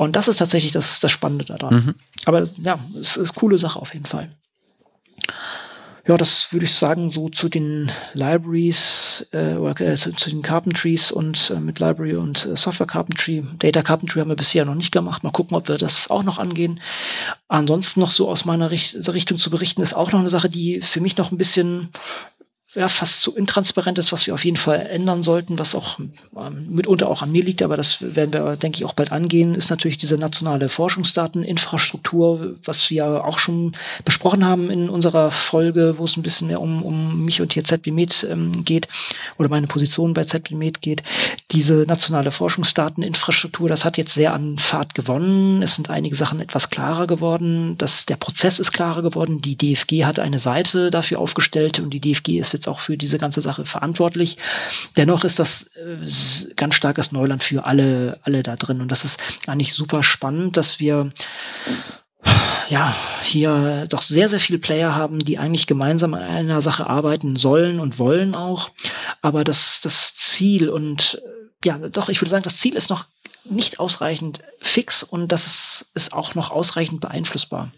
[0.00, 1.74] Und das ist tatsächlich das, das Spannende daran.
[1.74, 1.94] Mhm.
[2.24, 4.30] Aber ja, es ist eine coole Sache auf jeden Fall.
[6.06, 10.40] Ja, das würde ich sagen, so zu den Libraries äh, oder äh, zu, zu, den
[10.40, 13.44] Carpentries und äh, mit Library und äh, Software Carpentry.
[13.58, 15.22] Data Carpentry haben wir bisher noch nicht gemacht.
[15.22, 16.80] Mal gucken, ob wir das auch noch angehen.
[17.48, 20.80] Ansonsten noch so aus meiner Richt Richtung zu berichten, ist auch noch eine Sache, die
[20.80, 21.90] für mich noch ein bisschen
[22.74, 26.66] ja, fast zu intransparent ist, was wir auf jeden Fall ändern sollten, was auch ähm,
[26.70, 29.70] mitunter auch an mir liegt, aber das werden wir, denke ich, auch bald angehen, ist
[29.70, 33.72] natürlich diese nationale Forschungsdateninfrastruktur, was wir auch schon
[34.04, 37.64] besprochen haben in unserer Folge, wo es ein bisschen mehr um, um mich und hier
[37.64, 38.86] ZBMed ähm, geht
[39.36, 41.02] oder meine Position bei ZBMed geht.
[41.50, 45.62] Diese nationale Forschungsdateninfrastruktur, das hat jetzt sehr an Fahrt gewonnen.
[45.62, 47.76] Es sind einige Sachen etwas klarer geworden.
[47.78, 49.40] Das, der Prozess ist klarer geworden.
[49.40, 53.18] Die DFG hat eine Seite dafür aufgestellt und die DFG ist jetzt auch für diese
[53.18, 54.36] ganze Sache verantwortlich.
[54.96, 58.80] Dennoch ist das äh, ganz starkes Neuland für alle, alle da drin.
[58.80, 61.12] Und das ist eigentlich super spannend, dass wir
[62.68, 67.36] ja, hier doch sehr, sehr viele Player haben, die eigentlich gemeinsam an einer Sache arbeiten
[67.36, 68.70] sollen und wollen auch.
[69.22, 71.20] Aber das, das Ziel und
[71.64, 73.06] ja, doch, ich würde sagen, das Ziel ist noch
[73.44, 77.72] nicht ausreichend fix und das ist, ist auch noch ausreichend beeinflussbar.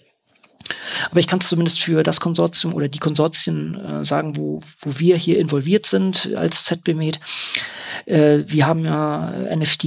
[1.11, 4.99] Aber ich kann es zumindest für das Konsortium oder die Konsortien äh, sagen, wo, wo
[4.99, 7.21] wir hier involviert sind als ZBMed.
[8.07, 9.85] Äh, wir haben ja NFT,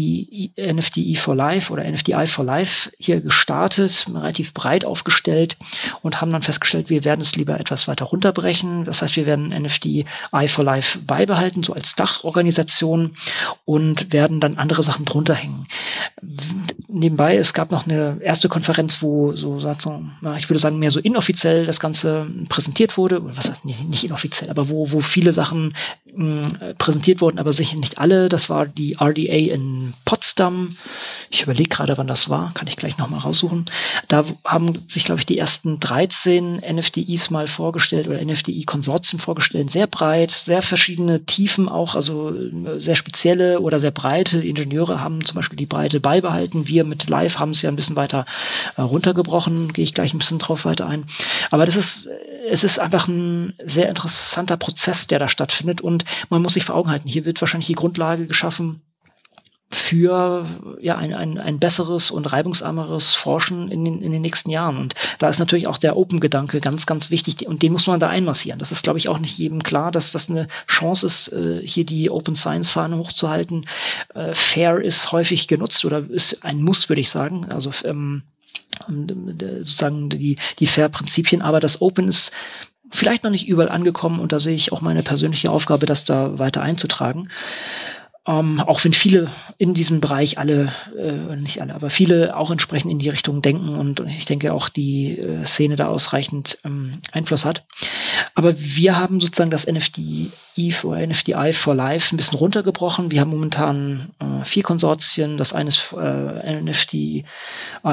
[0.58, 5.58] NFTI for Life oder NFTI for Life hier gestartet, relativ breit aufgestellt
[6.02, 8.86] und haben dann festgestellt, wir werden es lieber etwas weiter runterbrechen.
[8.86, 10.06] Das heißt, wir werden NFTI
[10.48, 13.16] for Life beibehalten, so als Dachorganisation
[13.66, 15.68] und werden dann andere Sachen drunter hängen.
[16.98, 21.66] Nebenbei, es gab noch eine erste Konferenz, wo so, ich würde sagen, mehr so inoffiziell
[21.66, 23.22] das Ganze präsentiert wurde.
[23.36, 25.74] Was heißt nicht inoffiziell, aber wo, wo viele Sachen
[26.16, 28.30] mh, präsentiert wurden, aber sicher nicht alle.
[28.30, 30.78] Das war die RDA in Potsdam.
[31.30, 32.54] Ich überlege gerade, wann das war.
[32.54, 33.66] Kann ich gleich nochmal raussuchen.
[34.08, 39.72] Da haben sich, glaube ich, die ersten 13 NFDIs mal vorgestellt oder NFDI-Konsortien vorgestellt.
[39.72, 44.40] Sehr breit, sehr verschiedene Tiefen auch, also äh, sehr spezielle oder sehr breite.
[44.40, 46.68] Ingenieure haben zum Beispiel die Breite beibehalten.
[46.68, 48.26] Wir mit Live haben es ja ein bisschen weiter
[48.78, 49.74] äh, runtergebrochen.
[49.74, 51.06] Gehe ich gleich ein bisschen drauf weiter ein.
[51.52, 52.10] Aber das ist,
[52.50, 55.82] es ist einfach ein sehr interessanter Prozess, der da stattfindet.
[55.82, 58.82] Und man muss sich vor Augen halten, hier wird wahrscheinlich die Grundlage geschaffen
[59.72, 60.48] für
[60.80, 64.78] ja ein, ein, ein besseres und reibungsarmeres Forschen in den, in den nächsten Jahren.
[64.78, 68.08] Und da ist natürlich auch der Open-Gedanke ganz, ganz wichtig und den muss man da
[68.08, 68.60] einmassieren.
[68.60, 71.86] Das ist, glaube ich, auch nicht jedem klar, dass das eine Chance ist, äh, hier
[71.86, 73.68] die Open Science-Fahne hochzuhalten.
[74.14, 77.52] Äh, fair ist häufig genutzt oder ist ein Muss, würde ich sagen.
[77.52, 78.24] Also ähm,
[78.88, 82.32] sozusagen die, die Fair-Prinzipien, aber das Open ist
[82.92, 86.38] vielleicht noch nicht überall angekommen und da sehe ich auch meine persönliche Aufgabe, das da
[86.40, 87.30] weiter einzutragen.
[88.28, 89.30] Ähm, auch wenn viele
[89.60, 93.70] in diesem Bereich alle, äh, nicht alle, aber viele auch entsprechend in die Richtung denken
[93.70, 97.66] und, und ich denke auch die äh, Szene da ausreichend ähm, Einfluss hat.
[98.34, 100.32] Aber wir haben sozusagen das NFDI
[100.84, 103.12] oder NFDI for Life ein bisschen runtergebrochen.
[103.12, 105.38] Wir haben momentan äh, vier Konsortien.
[105.38, 107.26] Das eine ist äh, NFDI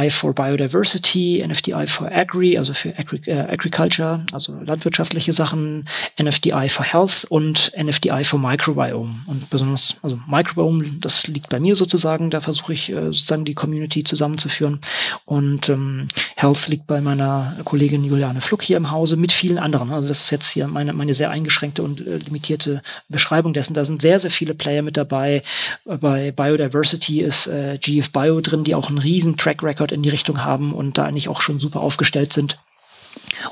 [0.09, 5.89] for Biodiversity, NFDI for Agri, also für Agri äh, Agriculture, also landwirtschaftliche Sachen,
[6.21, 9.17] NFDI for Health und NFDI for Microbiome.
[9.27, 13.55] Und besonders, also Microbiome, das liegt bei mir sozusagen, da versuche ich äh, sozusagen die
[13.55, 14.81] Community zusammenzuführen.
[15.25, 19.93] Und ähm, Health liegt bei meiner Kollegin Juliane Fluck hier im Hause mit vielen anderen.
[19.93, 23.75] Also das ist jetzt hier meine, meine sehr eingeschränkte und äh, limitierte Beschreibung dessen.
[23.75, 25.43] Da sind sehr, sehr viele Player mit dabei.
[25.85, 30.11] Bei Biodiversity ist äh, GF Bio drin, die auch einen riesen Track Record in die
[30.11, 32.59] Richtung haben und da eigentlich auch schon super aufgestellt sind.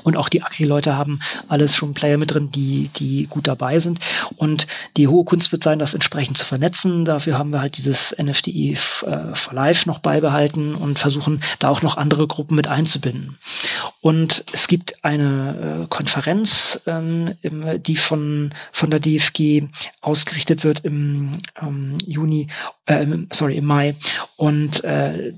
[0.03, 3.99] Und auch die Agri-Leute haben alles schon Player mit drin, die, die gut dabei sind.
[4.35, 4.67] Und
[4.97, 7.05] die hohe Kunst wird sein, das entsprechend zu vernetzen.
[7.05, 11.81] Dafür haben wir halt dieses NFDI äh, for Life noch beibehalten und versuchen, da auch
[11.81, 13.37] noch andere Gruppen mit einzubinden.
[14.01, 19.63] Und es gibt eine äh, Konferenz, ähm, die von, von der DFG
[20.01, 22.47] ausgerichtet wird im ähm, Juni,
[22.85, 23.95] äh, sorry, im Mai.
[24.37, 25.33] Und äh,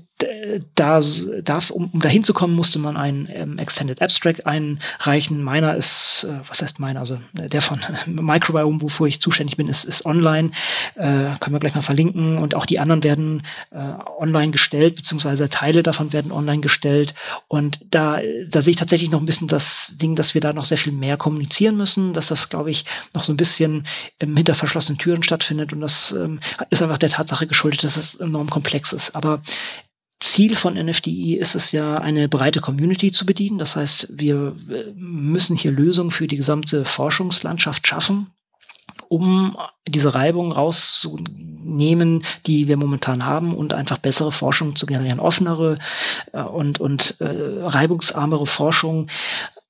[0.74, 1.00] da,
[1.42, 5.42] da um, um dahin zu kommen, musste man einen ähm, Extended Abstract einreichen.
[5.42, 7.00] Meiner ist, äh, was heißt meiner?
[7.00, 10.50] Also der von Microbiome, wofür ich zuständig bin, ist, ist online.
[10.94, 12.38] Äh, können wir gleich mal verlinken.
[12.38, 13.78] Und auch die anderen werden äh,
[14.18, 17.14] online gestellt, beziehungsweise Teile davon werden online gestellt.
[17.48, 20.64] Und da, da sehe ich tatsächlich noch ein bisschen das Ding, dass wir da noch
[20.64, 23.86] sehr viel mehr kommunizieren müssen, dass das, glaube ich, noch so ein bisschen
[24.20, 25.72] ähm, hinter verschlossenen Türen stattfindet.
[25.72, 26.40] Und das ähm,
[26.70, 29.14] ist einfach der Tatsache geschuldet, dass es enorm komplex ist.
[29.14, 29.42] Aber
[30.34, 33.58] Ziel von NFDI ist es ja, eine breite Community zu bedienen.
[33.58, 38.32] Das heißt, wir äh, müssen hier Lösungen für die gesamte Forschungslandschaft schaffen,
[39.08, 39.56] um
[39.86, 45.76] diese Reibung rauszunehmen, die wir momentan haben und einfach bessere Forschung zu generieren, offenere
[46.32, 47.26] äh, und, und äh,
[47.60, 49.06] reibungsarmere Forschung,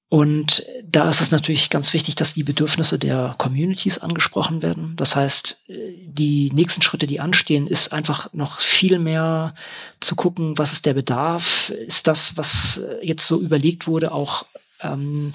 [0.09, 4.95] und da ist es natürlich ganz wichtig, dass die Bedürfnisse der Communities angesprochen werden.
[4.97, 9.55] Das heißt, die nächsten Schritte, die anstehen, ist einfach noch viel mehr
[10.01, 11.71] zu gucken, was ist der Bedarf?
[11.71, 14.47] Ist das, was jetzt so überlegt wurde, auch
[14.81, 15.33] ähm,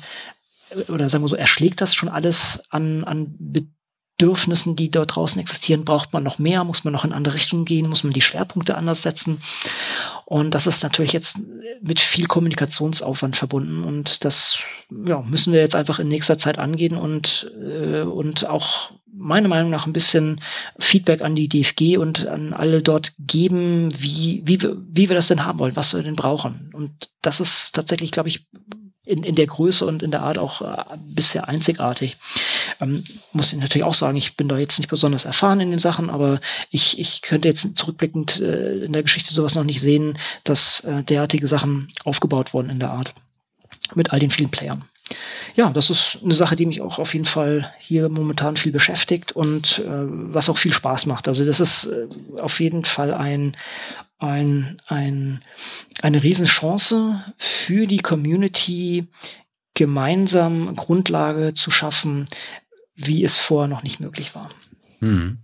[0.88, 5.86] oder sagen wir so, erschlägt das schon alles an, an Bedürfnissen, die dort draußen existieren?
[5.86, 6.64] Braucht man noch mehr?
[6.64, 7.90] Muss man noch in andere Richtungen gehen?
[7.90, 9.42] Muss man die Schwerpunkte anders setzen?
[10.30, 11.40] Und das ist natürlich jetzt
[11.82, 13.84] mit viel Kommunikationsaufwand verbunden.
[13.84, 14.60] Und das
[15.08, 19.72] ja, müssen wir jetzt einfach in nächster Zeit angehen und, äh, und auch meiner Meinung
[19.72, 20.40] nach ein bisschen
[20.78, 25.30] Feedback an die DFG und an alle dort geben, wie, wie, wir, wie wir das
[25.30, 26.70] denn haben wollen, was wir denn brauchen.
[26.74, 28.46] Und das ist tatsächlich, glaube ich,
[29.10, 32.18] in, in der Größe und in der Art auch äh, bisher einzigartig.
[32.80, 33.04] Ähm,
[33.34, 36.12] muss ich natürlich auch sagen, ich bin da jetzt nicht besonders erfahren in den Sachen,
[36.12, 40.82] aber ich, ich könnte jetzt zurückblickend äh, in der Geschichte sowas noch nicht sehen, dass
[40.82, 43.16] äh, derartige Sachen aufgebaut wurden in der Art.
[43.96, 44.86] Mit all den vielen Playern.
[45.56, 49.32] Ja, das ist eine Sache, die mich auch auf jeden Fall hier momentan viel beschäftigt
[49.32, 51.28] und äh, was auch viel Spaß macht.
[51.28, 52.08] Also das ist äh,
[52.40, 53.56] auf jeden Fall ein
[54.20, 55.42] ein, ein,
[56.02, 59.08] eine Riesenchance für die Community,
[59.74, 62.26] gemeinsam Grundlage zu schaffen,
[62.96, 64.50] wie es vorher noch nicht möglich war.
[65.00, 65.38] Hm.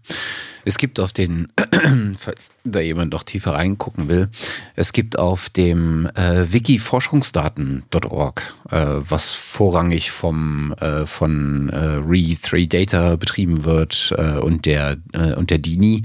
[0.65, 1.47] Es gibt auf den,
[2.17, 4.29] falls da jemand noch tiefer reingucken will,
[4.75, 13.63] es gibt auf dem äh, wikiforschungsdaten.org, äh, was vorrangig vom äh, von äh, Re3Data betrieben
[13.63, 16.01] wird äh, und der äh, und der DINI,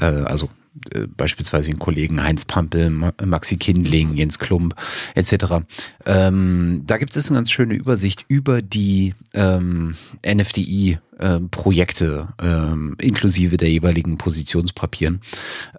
[0.00, 0.48] äh, also
[0.92, 4.74] äh, beispielsweise den Kollegen Heinz Pampel, Maxi Kindling, Jens Klump
[5.14, 5.64] etc.
[6.04, 9.94] Ähm, da gibt es eine ganz schöne Übersicht über die ähm,
[10.26, 15.20] NFDI-Projekte äh, ähm, inklusive der jeweiligen Positionspapieren.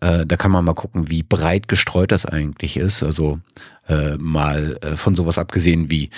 [0.01, 3.03] Äh, da kann man mal gucken, wie breit gestreut das eigentlich ist.
[3.03, 3.39] Also
[3.87, 6.09] äh, mal äh, von sowas abgesehen wie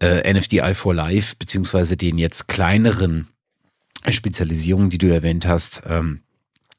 [0.00, 3.28] äh, NFDI for Life, beziehungsweise den jetzt kleineren
[4.08, 5.82] Spezialisierungen, die du erwähnt hast.
[5.86, 6.20] Ähm,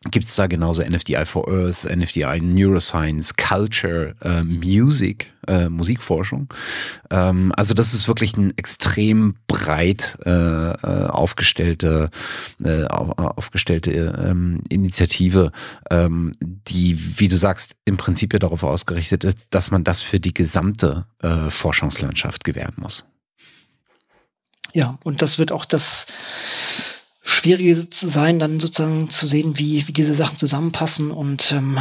[0.10, 6.52] gibt es da genauso NFDI for Earth, NFDI Neuroscience, Culture, äh, Music, äh, Musikforschung.
[7.11, 12.10] Ähm, also das ist wirklich eine extrem breit äh, äh aufgestellte,
[12.64, 15.52] äh, aufgestellte ähm, Initiative,
[15.91, 20.19] ähm, die, wie du sagst, im Prinzip ja darauf ausgerichtet ist, dass man das für
[20.19, 23.07] die gesamte äh, Forschungslandschaft gewähren muss.
[24.73, 26.07] Ja, und das wird auch das
[27.32, 31.80] Schwierige zu sein, dann sozusagen zu sehen, wie, wie diese Sachen zusammenpassen und ähm,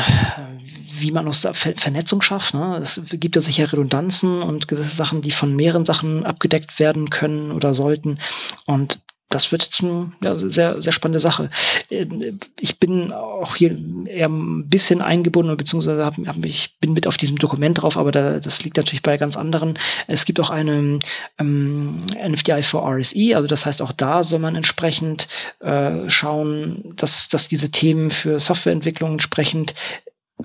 [0.98, 2.55] wie man aus der Ver Vernetzung schafft.
[2.55, 2.78] Ne?
[2.81, 7.51] Es gibt ja sicher Redundanzen und gewisse Sachen, die von mehreren Sachen abgedeckt werden können
[7.51, 8.18] oder sollten.
[8.66, 9.01] Und
[9.31, 11.51] das wird jetzt eine ja, sehr, sehr spannende Sache.
[11.89, 17.07] Ähm, ich bin auch hier eher ein bisschen eingebunden, beziehungsweise hab, hab, ich bin mit
[17.07, 19.78] auf diesem Dokument drauf, aber da, das liegt natürlich bei ganz anderen.
[20.09, 20.98] Es gibt auch eine
[21.39, 25.28] ähm, NFDI for RSE, also das heißt, auch da soll man entsprechend
[25.61, 29.74] äh, schauen, dass, dass diese Themen für Softwareentwicklung entsprechend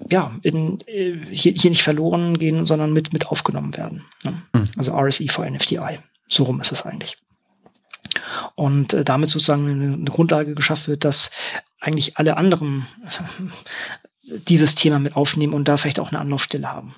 [0.10, 4.04] ja, in, äh, hier, hier nicht verloren gehen, sondern mit, mit aufgenommen werden.
[4.24, 4.44] Ne?
[4.54, 4.70] Mhm.
[4.78, 6.00] Also RSE for NFDI.
[6.28, 7.18] So rum ist es eigentlich
[8.56, 11.32] und äh, damit sozusagen eine, eine Grundlage geschaffen wird, dass
[11.80, 12.86] eigentlich alle anderen
[14.24, 16.96] dieses Thema mit aufnehmen und da vielleicht auch eine Anlaufstelle haben.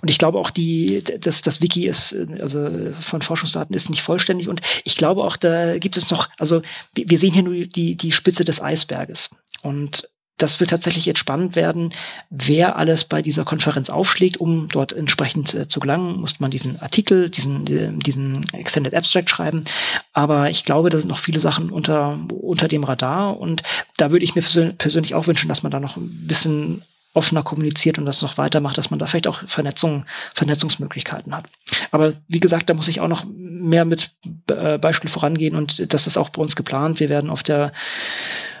[0.00, 4.48] Und ich glaube auch, die, das, das Wiki ist, also von Forschungsdaten ist nicht vollständig.
[4.48, 6.62] Und ich glaube auch, da gibt es noch, also
[6.94, 9.30] wir sehen hier nur die, die Spitze des Eisberges.
[9.62, 11.92] Und das wird tatsächlich jetzt spannend werden,
[12.28, 16.20] wer alles bei dieser Konferenz aufschlägt, um dort entsprechend äh, zu gelangen.
[16.20, 19.64] Muss man diesen Artikel, diesen, äh, diesen Extended Abstract schreiben.
[20.12, 23.38] Aber ich glaube, da sind noch viele Sachen unter, unter dem Radar.
[23.38, 23.62] Und
[23.96, 26.82] da würde ich mir persönlich auch wünschen, dass man da noch ein bisschen
[27.14, 30.04] offener kommuniziert und das noch weitermacht, dass man da vielleicht auch Vernetzung,
[30.34, 31.44] Vernetzungsmöglichkeiten hat.
[31.92, 34.10] Aber wie gesagt, da muss ich auch noch mehr mit
[34.50, 36.98] äh, Beispiel vorangehen und das ist auch bei uns geplant.
[36.98, 37.72] Wir werden auf der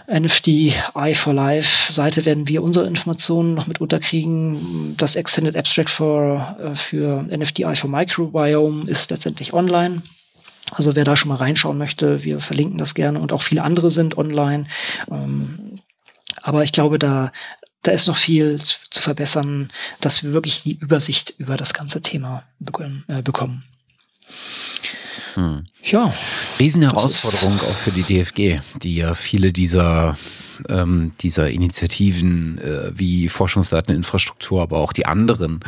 [0.06, 0.48] NFT
[0.94, 4.96] Eye for Life Seite werden wir unsere Informationen noch mit unterkriegen.
[4.96, 10.02] Das Extended Abstract for, äh, für NFT Eye for Microbiome ist letztendlich online.
[10.72, 13.90] Also wer da schon mal reinschauen möchte, wir verlinken das gerne und auch viele andere
[13.90, 14.66] sind online.
[15.10, 15.80] Ähm,
[16.42, 17.32] aber ich glaube, da,
[17.82, 19.70] da ist noch viel zu, verbessern,
[20.00, 23.04] dass wir wirklich die Übersicht über das ganze Thema bekommen.
[23.08, 23.22] Äh.
[25.34, 25.66] Hm.
[25.84, 26.14] Ja.
[26.58, 30.16] Riesenherausforderung auch für die DFG, die ja viele dieser
[30.68, 35.60] ähm, dieser Initiativen äh, wie Forschungsdateninfrastruktur, aber auch die anderen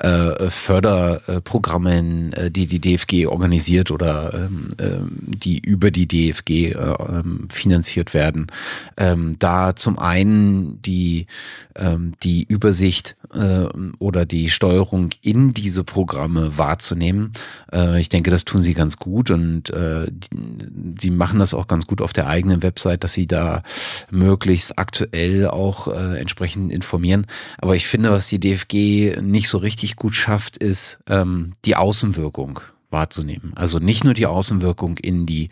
[0.00, 6.72] äh, Förderprogramme, äh, die die DFG organisiert oder ähm, äh, die über die DFG äh,
[6.72, 8.48] ähm, finanziert werden.
[8.96, 11.26] Ähm, da zum einen die,
[11.74, 13.66] ähm, die Übersicht äh,
[13.98, 17.32] oder die Steuerung in diese Programme wahrzunehmen.
[17.72, 21.86] Äh, ich denke, das tun sie ganz gut und äh, die, machen das auch ganz
[21.86, 23.62] gut auf der eigenen Website, dass sie da
[24.10, 27.26] möglichst aktuell auch äh, entsprechend informieren.
[27.58, 32.60] Aber ich finde, was die DFG nicht so richtig gut schafft, ist ähm, die Außenwirkung
[32.96, 33.52] wahrzunehmen.
[33.56, 35.50] Also nicht nur die Außenwirkung in die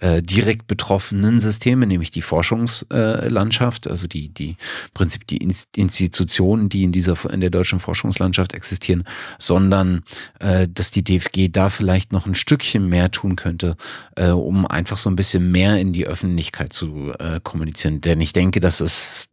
[0.00, 4.56] äh, direkt betroffenen Systeme, nämlich die Forschungslandschaft, äh, also die, die
[4.94, 9.02] Prinzip die Institutionen, die in dieser in der deutschen Forschungslandschaft existieren,
[9.38, 10.04] sondern
[10.38, 13.76] äh, dass die DFG da vielleicht noch ein Stückchen mehr tun könnte,
[14.14, 18.00] äh, um einfach so ein bisschen mehr in die Öffentlichkeit zu äh, kommunizieren.
[18.00, 19.26] Denn ich denke, dass es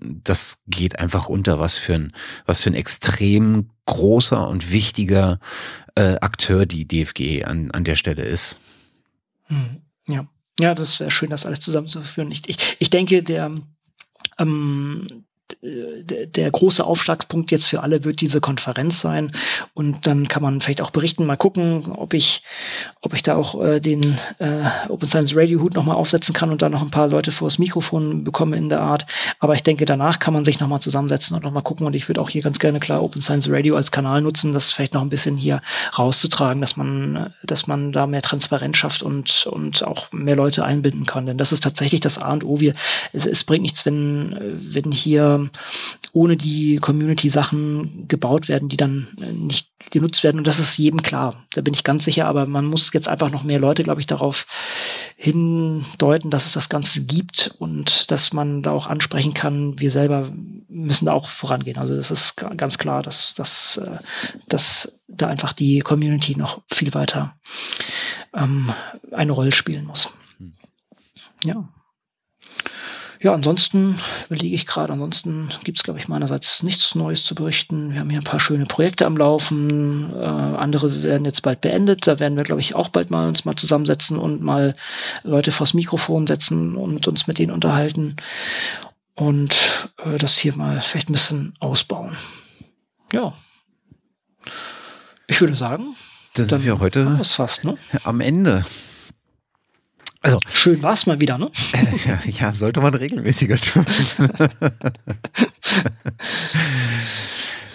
[0.00, 2.12] das geht einfach unter, was für ein,
[2.46, 5.38] was für ein extrem großer und wichtiger
[5.94, 8.58] äh, Akteur die DFG an, an der Stelle ist.
[9.46, 10.26] Hm, ja.
[10.60, 12.30] Ja, das wäre schön, das alles zusammenzuführen.
[12.30, 13.50] Ich, ich, ich denke, der,
[14.38, 15.24] ähm,
[15.62, 19.32] der, der große Aufschlagspunkt jetzt für alle wird diese Konferenz sein.
[19.74, 22.42] Und dann kann man vielleicht auch berichten, mal gucken, ob ich,
[23.02, 26.62] ob ich da auch äh, den äh, Open Science Radio Hut nochmal aufsetzen kann und
[26.62, 29.06] da noch ein paar Leute vors Mikrofon bekomme in der Art.
[29.38, 31.86] Aber ich denke, danach kann man sich nochmal zusammensetzen und nochmal gucken.
[31.86, 34.72] Und ich würde auch hier ganz gerne klar Open Science Radio als Kanal nutzen, das
[34.72, 35.62] vielleicht noch ein bisschen hier
[35.98, 41.06] rauszutragen, dass man, dass man da mehr Transparenz schafft und, und auch mehr Leute einbinden
[41.06, 41.26] kann.
[41.26, 42.60] Denn das ist tatsächlich das A und O.
[42.60, 42.74] Wir,
[43.12, 44.36] es, es bringt nichts, wenn,
[44.72, 45.43] wenn hier
[46.12, 50.38] ohne die Community Sachen gebaut werden, die dann äh, nicht genutzt werden.
[50.38, 51.44] Und das ist jedem klar.
[51.52, 52.26] Da bin ich ganz sicher.
[52.26, 54.46] Aber man muss jetzt einfach noch mehr Leute, glaube ich, darauf
[55.16, 59.78] hindeuten, dass es das Ganze gibt und dass man da auch ansprechen kann.
[59.78, 60.32] Wir selber
[60.68, 61.78] müssen da auch vorangehen.
[61.78, 63.98] Also das ist ganz klar, dass, dass, äh,
[64.48, 67.36] dass da einfach die Community noch viel weiter
[68.32, 68.72] ähm,
[69.12, 70.10] eine Rolle spielen muss.
[70.38, 70.54] Hm.
[71.44, 71.68] Ja
[73.24, 77.94] ja, ansonsten überlege ich gerade, ansonsten gibt es, glaube ich, meinerseits nichts Neues zu berichten.
[77.94, 80.12] Wir haben hier ein paar schöne Projekte am Laufen.
[80.14, 82.06] Äh, andere werden jetzt bald beendet.
[82.06, 84.76] Da werden wir, glaube ich, auch bald mal uns mal zusammensetzen und mal
[85.22, 88.16] Leute vors Mikrofon setzen und uns mit denen unterhalten.
[89.14, 92.18] Und äh, das hier mal vielleicht ein bisschen ausbauen.
[93.10, 93.32] Ja.
[95.28, 95.96] Ich würde sagen,
[96.34, 97.78] da sind wir heute fast, ne?
[98.02, 98.66] am Ende.
[100.24, 101.50] Also schön war es mal wieder, ne?
[102.06, 103.84] ja, ja, sollte man regelmäßiger tun.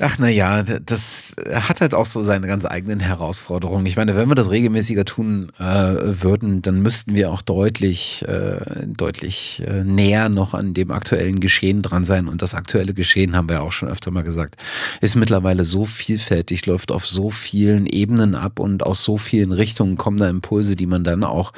[0.02, 3.86] Ach na ja, das hat halt auch so seine ganz eigenen Herausforderungen.
[3.86, 8.86] Ich meine, wenn wir das regelmäßiger tun äh, würden, dann müssten wir auch deutlich, äh,
[8.88, 12.30] deutlich äh, näher noch an dem aktuellen Geschehen dran sein.
[12.30, 14.56] Und das aktuelle Geschehen, haben wir auch schon öfter mal gesagt,
[15.02, 19.98] ist mittlerweile so vielfältig, läuft auf so vielen Ebenen ab und aus so vielen Richtungen
[19.98, 21.52] kommen da Impulse, die man dann auch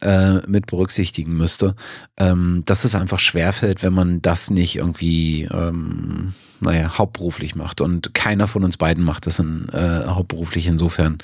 [0.00, 1.76] äh, mit berücksichtigen müsste,
[2.16, 7.80] ähm, dass es einfach schwerfällt, wenn man das nicht irgendwie ähm, naja, hauptberuflich macht.
[7.80, 10.66] Und keiner von uns beiden macht das in, äh, hauptberuflich.
[10.66, 11.18] Insofern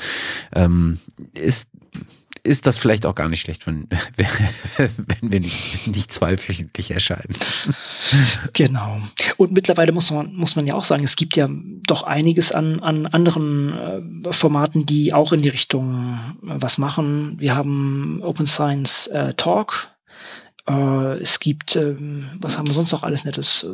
[0.55, 0.99] ähm,
[1.35, 1.69] ist
[2.45, 3.87] ist das vielleicht auch gar nicht schlecht, wenn,
[4.17, 7.37] wenn wir nicht, nicht zweiwöchentlich erscheinen.
[8.53, 9.01] Genau.
[9.37, 11.49] Und mittlerweile muss man, muss man ja auch sagen, es gibt ja
[11.87, 17.37] doch einiges an, an anderen äh, Formaten, die auch in die Richtung äh, was machen.
[17.39, 19.92] Wir haben Open Science äh, Talk,
[20.69, 23.67] äh, es gibt, ähm, was haben wir sonst noch alles Nettes?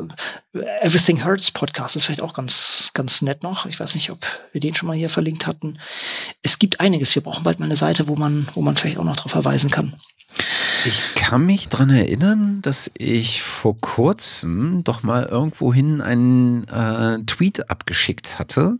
[0.54, 3.66] Äh, Everything Hurts Podcast ist vielleicht auch ganz, ganz nett noch.
[3.66, 5.78] Ich weiß nicht, ob wir den schon mal hier verlinkt hatten.
[6.42, 7.14] Es gibt einiges.
[7.14, 9.70] Wir brauchen bald mal eine Seite, wo man, wo man vielleicht auch noch darauf verweisen
[9.70, 9.94] kann.
[10.84, 17.70] Ich kann mich dran erinnern, dass ich vor kurzem doch mal irgendwohin einen äh, Tweet
[17.70, 18.78] abgeschickt hatte,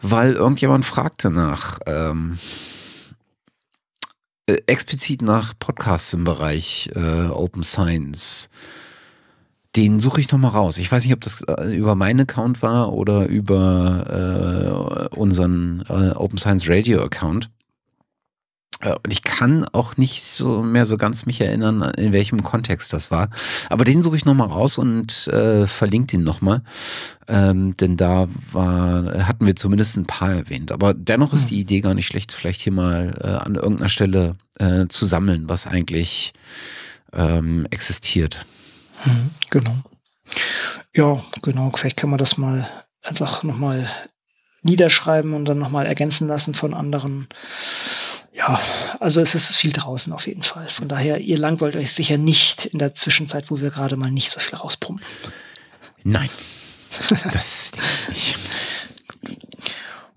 [0.00, 2.77] weil irgendjemand fragte nach, ähm, äh,
[4.66, 8.48] explizit nach Podcasts im Bereich äh, Open Science.
[9.76, 10.78] Den suche ich nochmal raus.
[10.78, 16.10] Ich weiß nicht, ob das äh, über meinen Account war oder über äh, unseren äh,
[16.10, 17.50] Open Science Radio Account.
[18.80, 22.92] Äh, und ich kann auch nicht so mehr so ganz mich erinnern, in welchem Kontext
[22.92, 23.30] das war.
[23.68, 26.62] Aber den suche ich nochmal raus und äh, verlinke den nochmal.
[27.26, 30.72] Ähm, denn da war, hatten wir zumindest ein paar erwähnt.
[30.72, 31.48] Aber dennoch ist hm.
[31.48, 35.48] die Idee gar nicht schlecht, vielleicht hier mal äh, an irgendeiner Stelle äh, zu sammeln,
[35.48, 36.32] was eigentlich
[37.12, 38.46] ähm, existiert.
[39.02, 39.76] Hm, genau.
[40.94, 41.70] Ja, genau.
[41.74, 42.68] Vielleicht kann man das mal
[43.02, 43.88] einfach nochmal
[44.62, 47.28] niederschreiben und dann nochmal ergänzen lassen von anderen.
[48.38, 48.60] Ja,
[49.00, 50.68] also es ist viel draußen auf jeden Fall.
[50.68, 54.30] Von daher, ihr langweilt euch sicher nicht in der Zwischenzeit, wo wir gerade mal nicht
[54.30, 55.04] so viel rauspumpen.
[56.04, 56.30] Nein,
[57.32, 58.38] das denke ich nicht.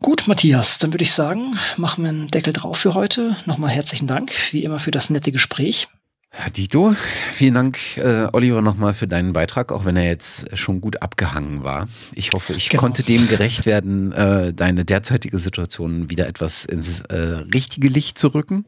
[0.01, 3.37] Gut, Matthias, dann würde ich sagen, machen wir einen Deckel drauf für heute.
[3.45, 5.87] Nochmal herzlichen Dank, wie immer, für das nette Gespräch.
[6.55, 6.95] Dito,
[7.33, 11.63] vielen Dank, äh, Oliver, nochmal für deinen Beitrag, auch wenn er jetzt schon gut abgehangen
[11.63, 11.89] war.
[12.15, 12.81] Ich hoffe, ich genau.
[12.81, 18.29] konnte dem gerecht werden, äh, deine derzeitige Situation wieder etwas ins äh, richtige Licht zu
[18.29, 18.63] rücken.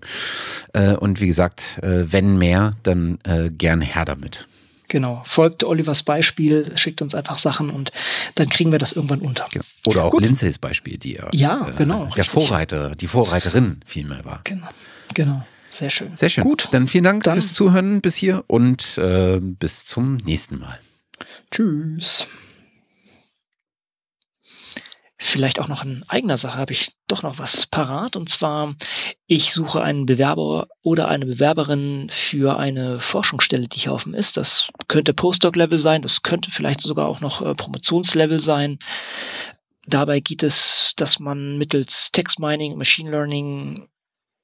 [0.73, 4.47] Äh, und wie gesagt, äh, wenn mehr, dann äh, gern her damit.
[4.89, 7.93] Genau, folgt Olivers Beispiel, schickt uns einfach Sachen und
[8.35, 9.47] dann kriegen wir das irgendwann unter.
[9.51, 9.65] Genau.
[9.85, 10.21] Oder auch Gut.
[10.21, 12.29] Lindsays Beispiel, die ja, ja genau, der richtig.
[12.29, 14.41] Vorreiter, die Vorreiterin vielmehr war.
[14.43, 14.67] Genau,
[15.13, 15.43] genau.
[15.73, 16.15] Sehr schön.
[16.15, 16.43] Sehr schön.
[16.43, 16.67] Gut.
[16.71, 17.33] Dann vielen Dank Dann.
[17.33, 20.79] fürs Zuhören bis hier und äh, bis zum nächsten Mal.
[21.49, 22.27] Tschüss.
[25.17, 28.15] Vielleicht auch noch in eigener Sache habe ich doch noch was parat.
[28.15, 28.75] Und zwar,
[29.25, 34.37] ich suche einen Bewerber oder eine Bewerberin für eine Forschungsstelle, die hier offen ist.
[34.37, 38.79] Das könnte Postdoc-Level sein, das könnte vielleicht sogar auch noch äh, Promotionslevel sein.
[39.87, 43.87] Dabei geht es, dass man mittels Text Mining, Machine Learning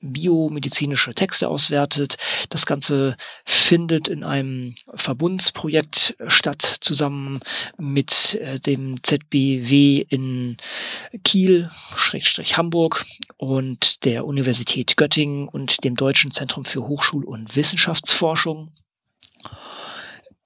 [0.02, 2.18] biomedizinische Texte auswertet.
[2.50, 7.40] Das Ganze findet in einem Verbundsprojekt statt, zusammen
[7.78, 10.58] mit äh, dem ZBW in
[11.24, 13.06] Kiel, Schrägstrich Hamburg
[13.38, 18.72] und der Universität Göttingen und dem Deutschen Zentrum für Hochschul- und Wissenschaftsforschung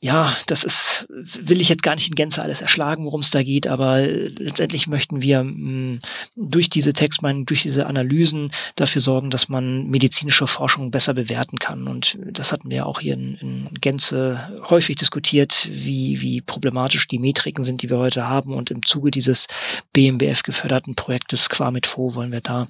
[0.03, 3.41] ja, das ist, will ich jetzt gar nicht in Gänze alles erschlagen, worum es da
[3.41, 5.99] geht, aber letztendlich möchten wir mh, mm,
[6.35, 11.88] durch diese Textmeinung, durch diese Analysen dafür sorgen, dass man medizinische Forschung besser bewerten kann.
[11.88, 17.19] Und das hatten wir auch hier in, in Gänze häufig diskutiert, wie, wie problematisch die
[17.19, 18.53] Metriken sind, die wir heute haben.
[18.53, 19.47] Und im Zuge dieses
[19.93, 22.67] BMBF geförderten Projektes Quamitfo wollen wir da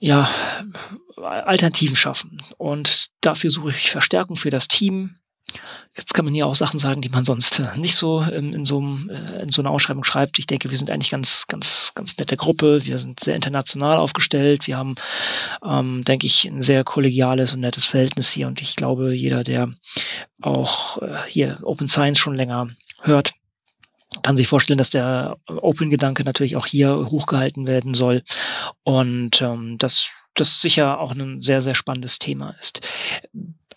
[0.00, 0.28] ja,
[1.16, 2.42] Alternativen schaffen.
[2.58, 5.14] Und dafür suche ich Verstärkung für das Team
[5.94, 8.64] Jetzt kann man hier auch Sachen sagen, die man sonst äh, nicht so in, in,
[8.66, 10.38] so, einem, äh, in so einer Ausschreibung schreibt.
[10.38, 12.84] Ich denke, wir sind eigentlich ganz, ganz, ganz nette Gruppe.
[12.84, 14.66] Wir sind sehr international aufgestellt.
[14.66, 14.96] Wir haben,
[15.64, 18.46] ähm, denke ich, ein sehr kollegiales und nettes Verhältnis hier.
[18.46, 19.72] Und ich glaube, jeder, der
[20.42, 22.66] auch äh, hier Open Science schon länger
[23.00, 23.32] hört,
[24.22, 28.22] kann sich vorstellen, dass der Open-Gedanke natürlich auch hier hochgehalten werden soll.
[28.82, 32.80] Und ähm, das das sicher auch ein sehr, sehr spannendes Thema ist.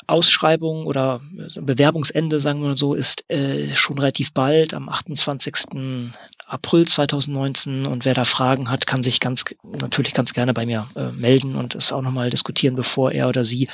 [0.10, 1.22] Ausschreibung oder
[1.56, 5.56] Bewerbungsende, sagen wir mal so, ist äh, schon relativ bald, am 28.
[6.48, 7.86] April 2019.
[7.86, 11.56] Und wer da Fragen hat, kann sich ganz natürlich ganz gerne bei mir äh, melden
[11.56, 13.70] und es auch nochmal diskutieren, bevor er oder sie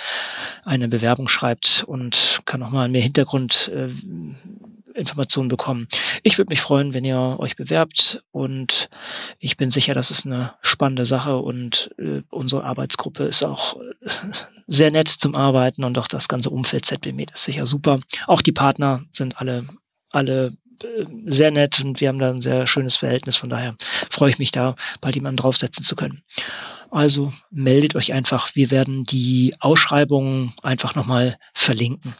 [0.63, 3.89] eine Bewerbung schreibt und kann nochmal mehr Hintergrund äh,
[4.95, 5.87] Informationen bekommen.
[6.23, 8.89] Ich würde mich freuen, wenn ihr euch bewerbt und
[9.39, 13.83] ich bin sicher, das ist eine spannende Sache und äh, unsere Arbeitsgruppe ist auch äh,
[14.67, 17.99] sehr nett zum Arbeiten und auch das ganze Umfeld ZBMed ist sicher super.
[18.27, 19.67] Auch die Partner sind alle,
[20.11, 23.35] alle äh, sehr nett und wir haben da ein sehr schönes Verhältnis.
[23.35, 23.75] Von daher
[24.09, 26.23] freue ich mich da, bald jemanden draufsetzen zu können.
[26.89, 28.55] Also meldet euch einfach.
[28.55, 32.15] Wir werden die Ausschreibungen einfach nochmal verlinken.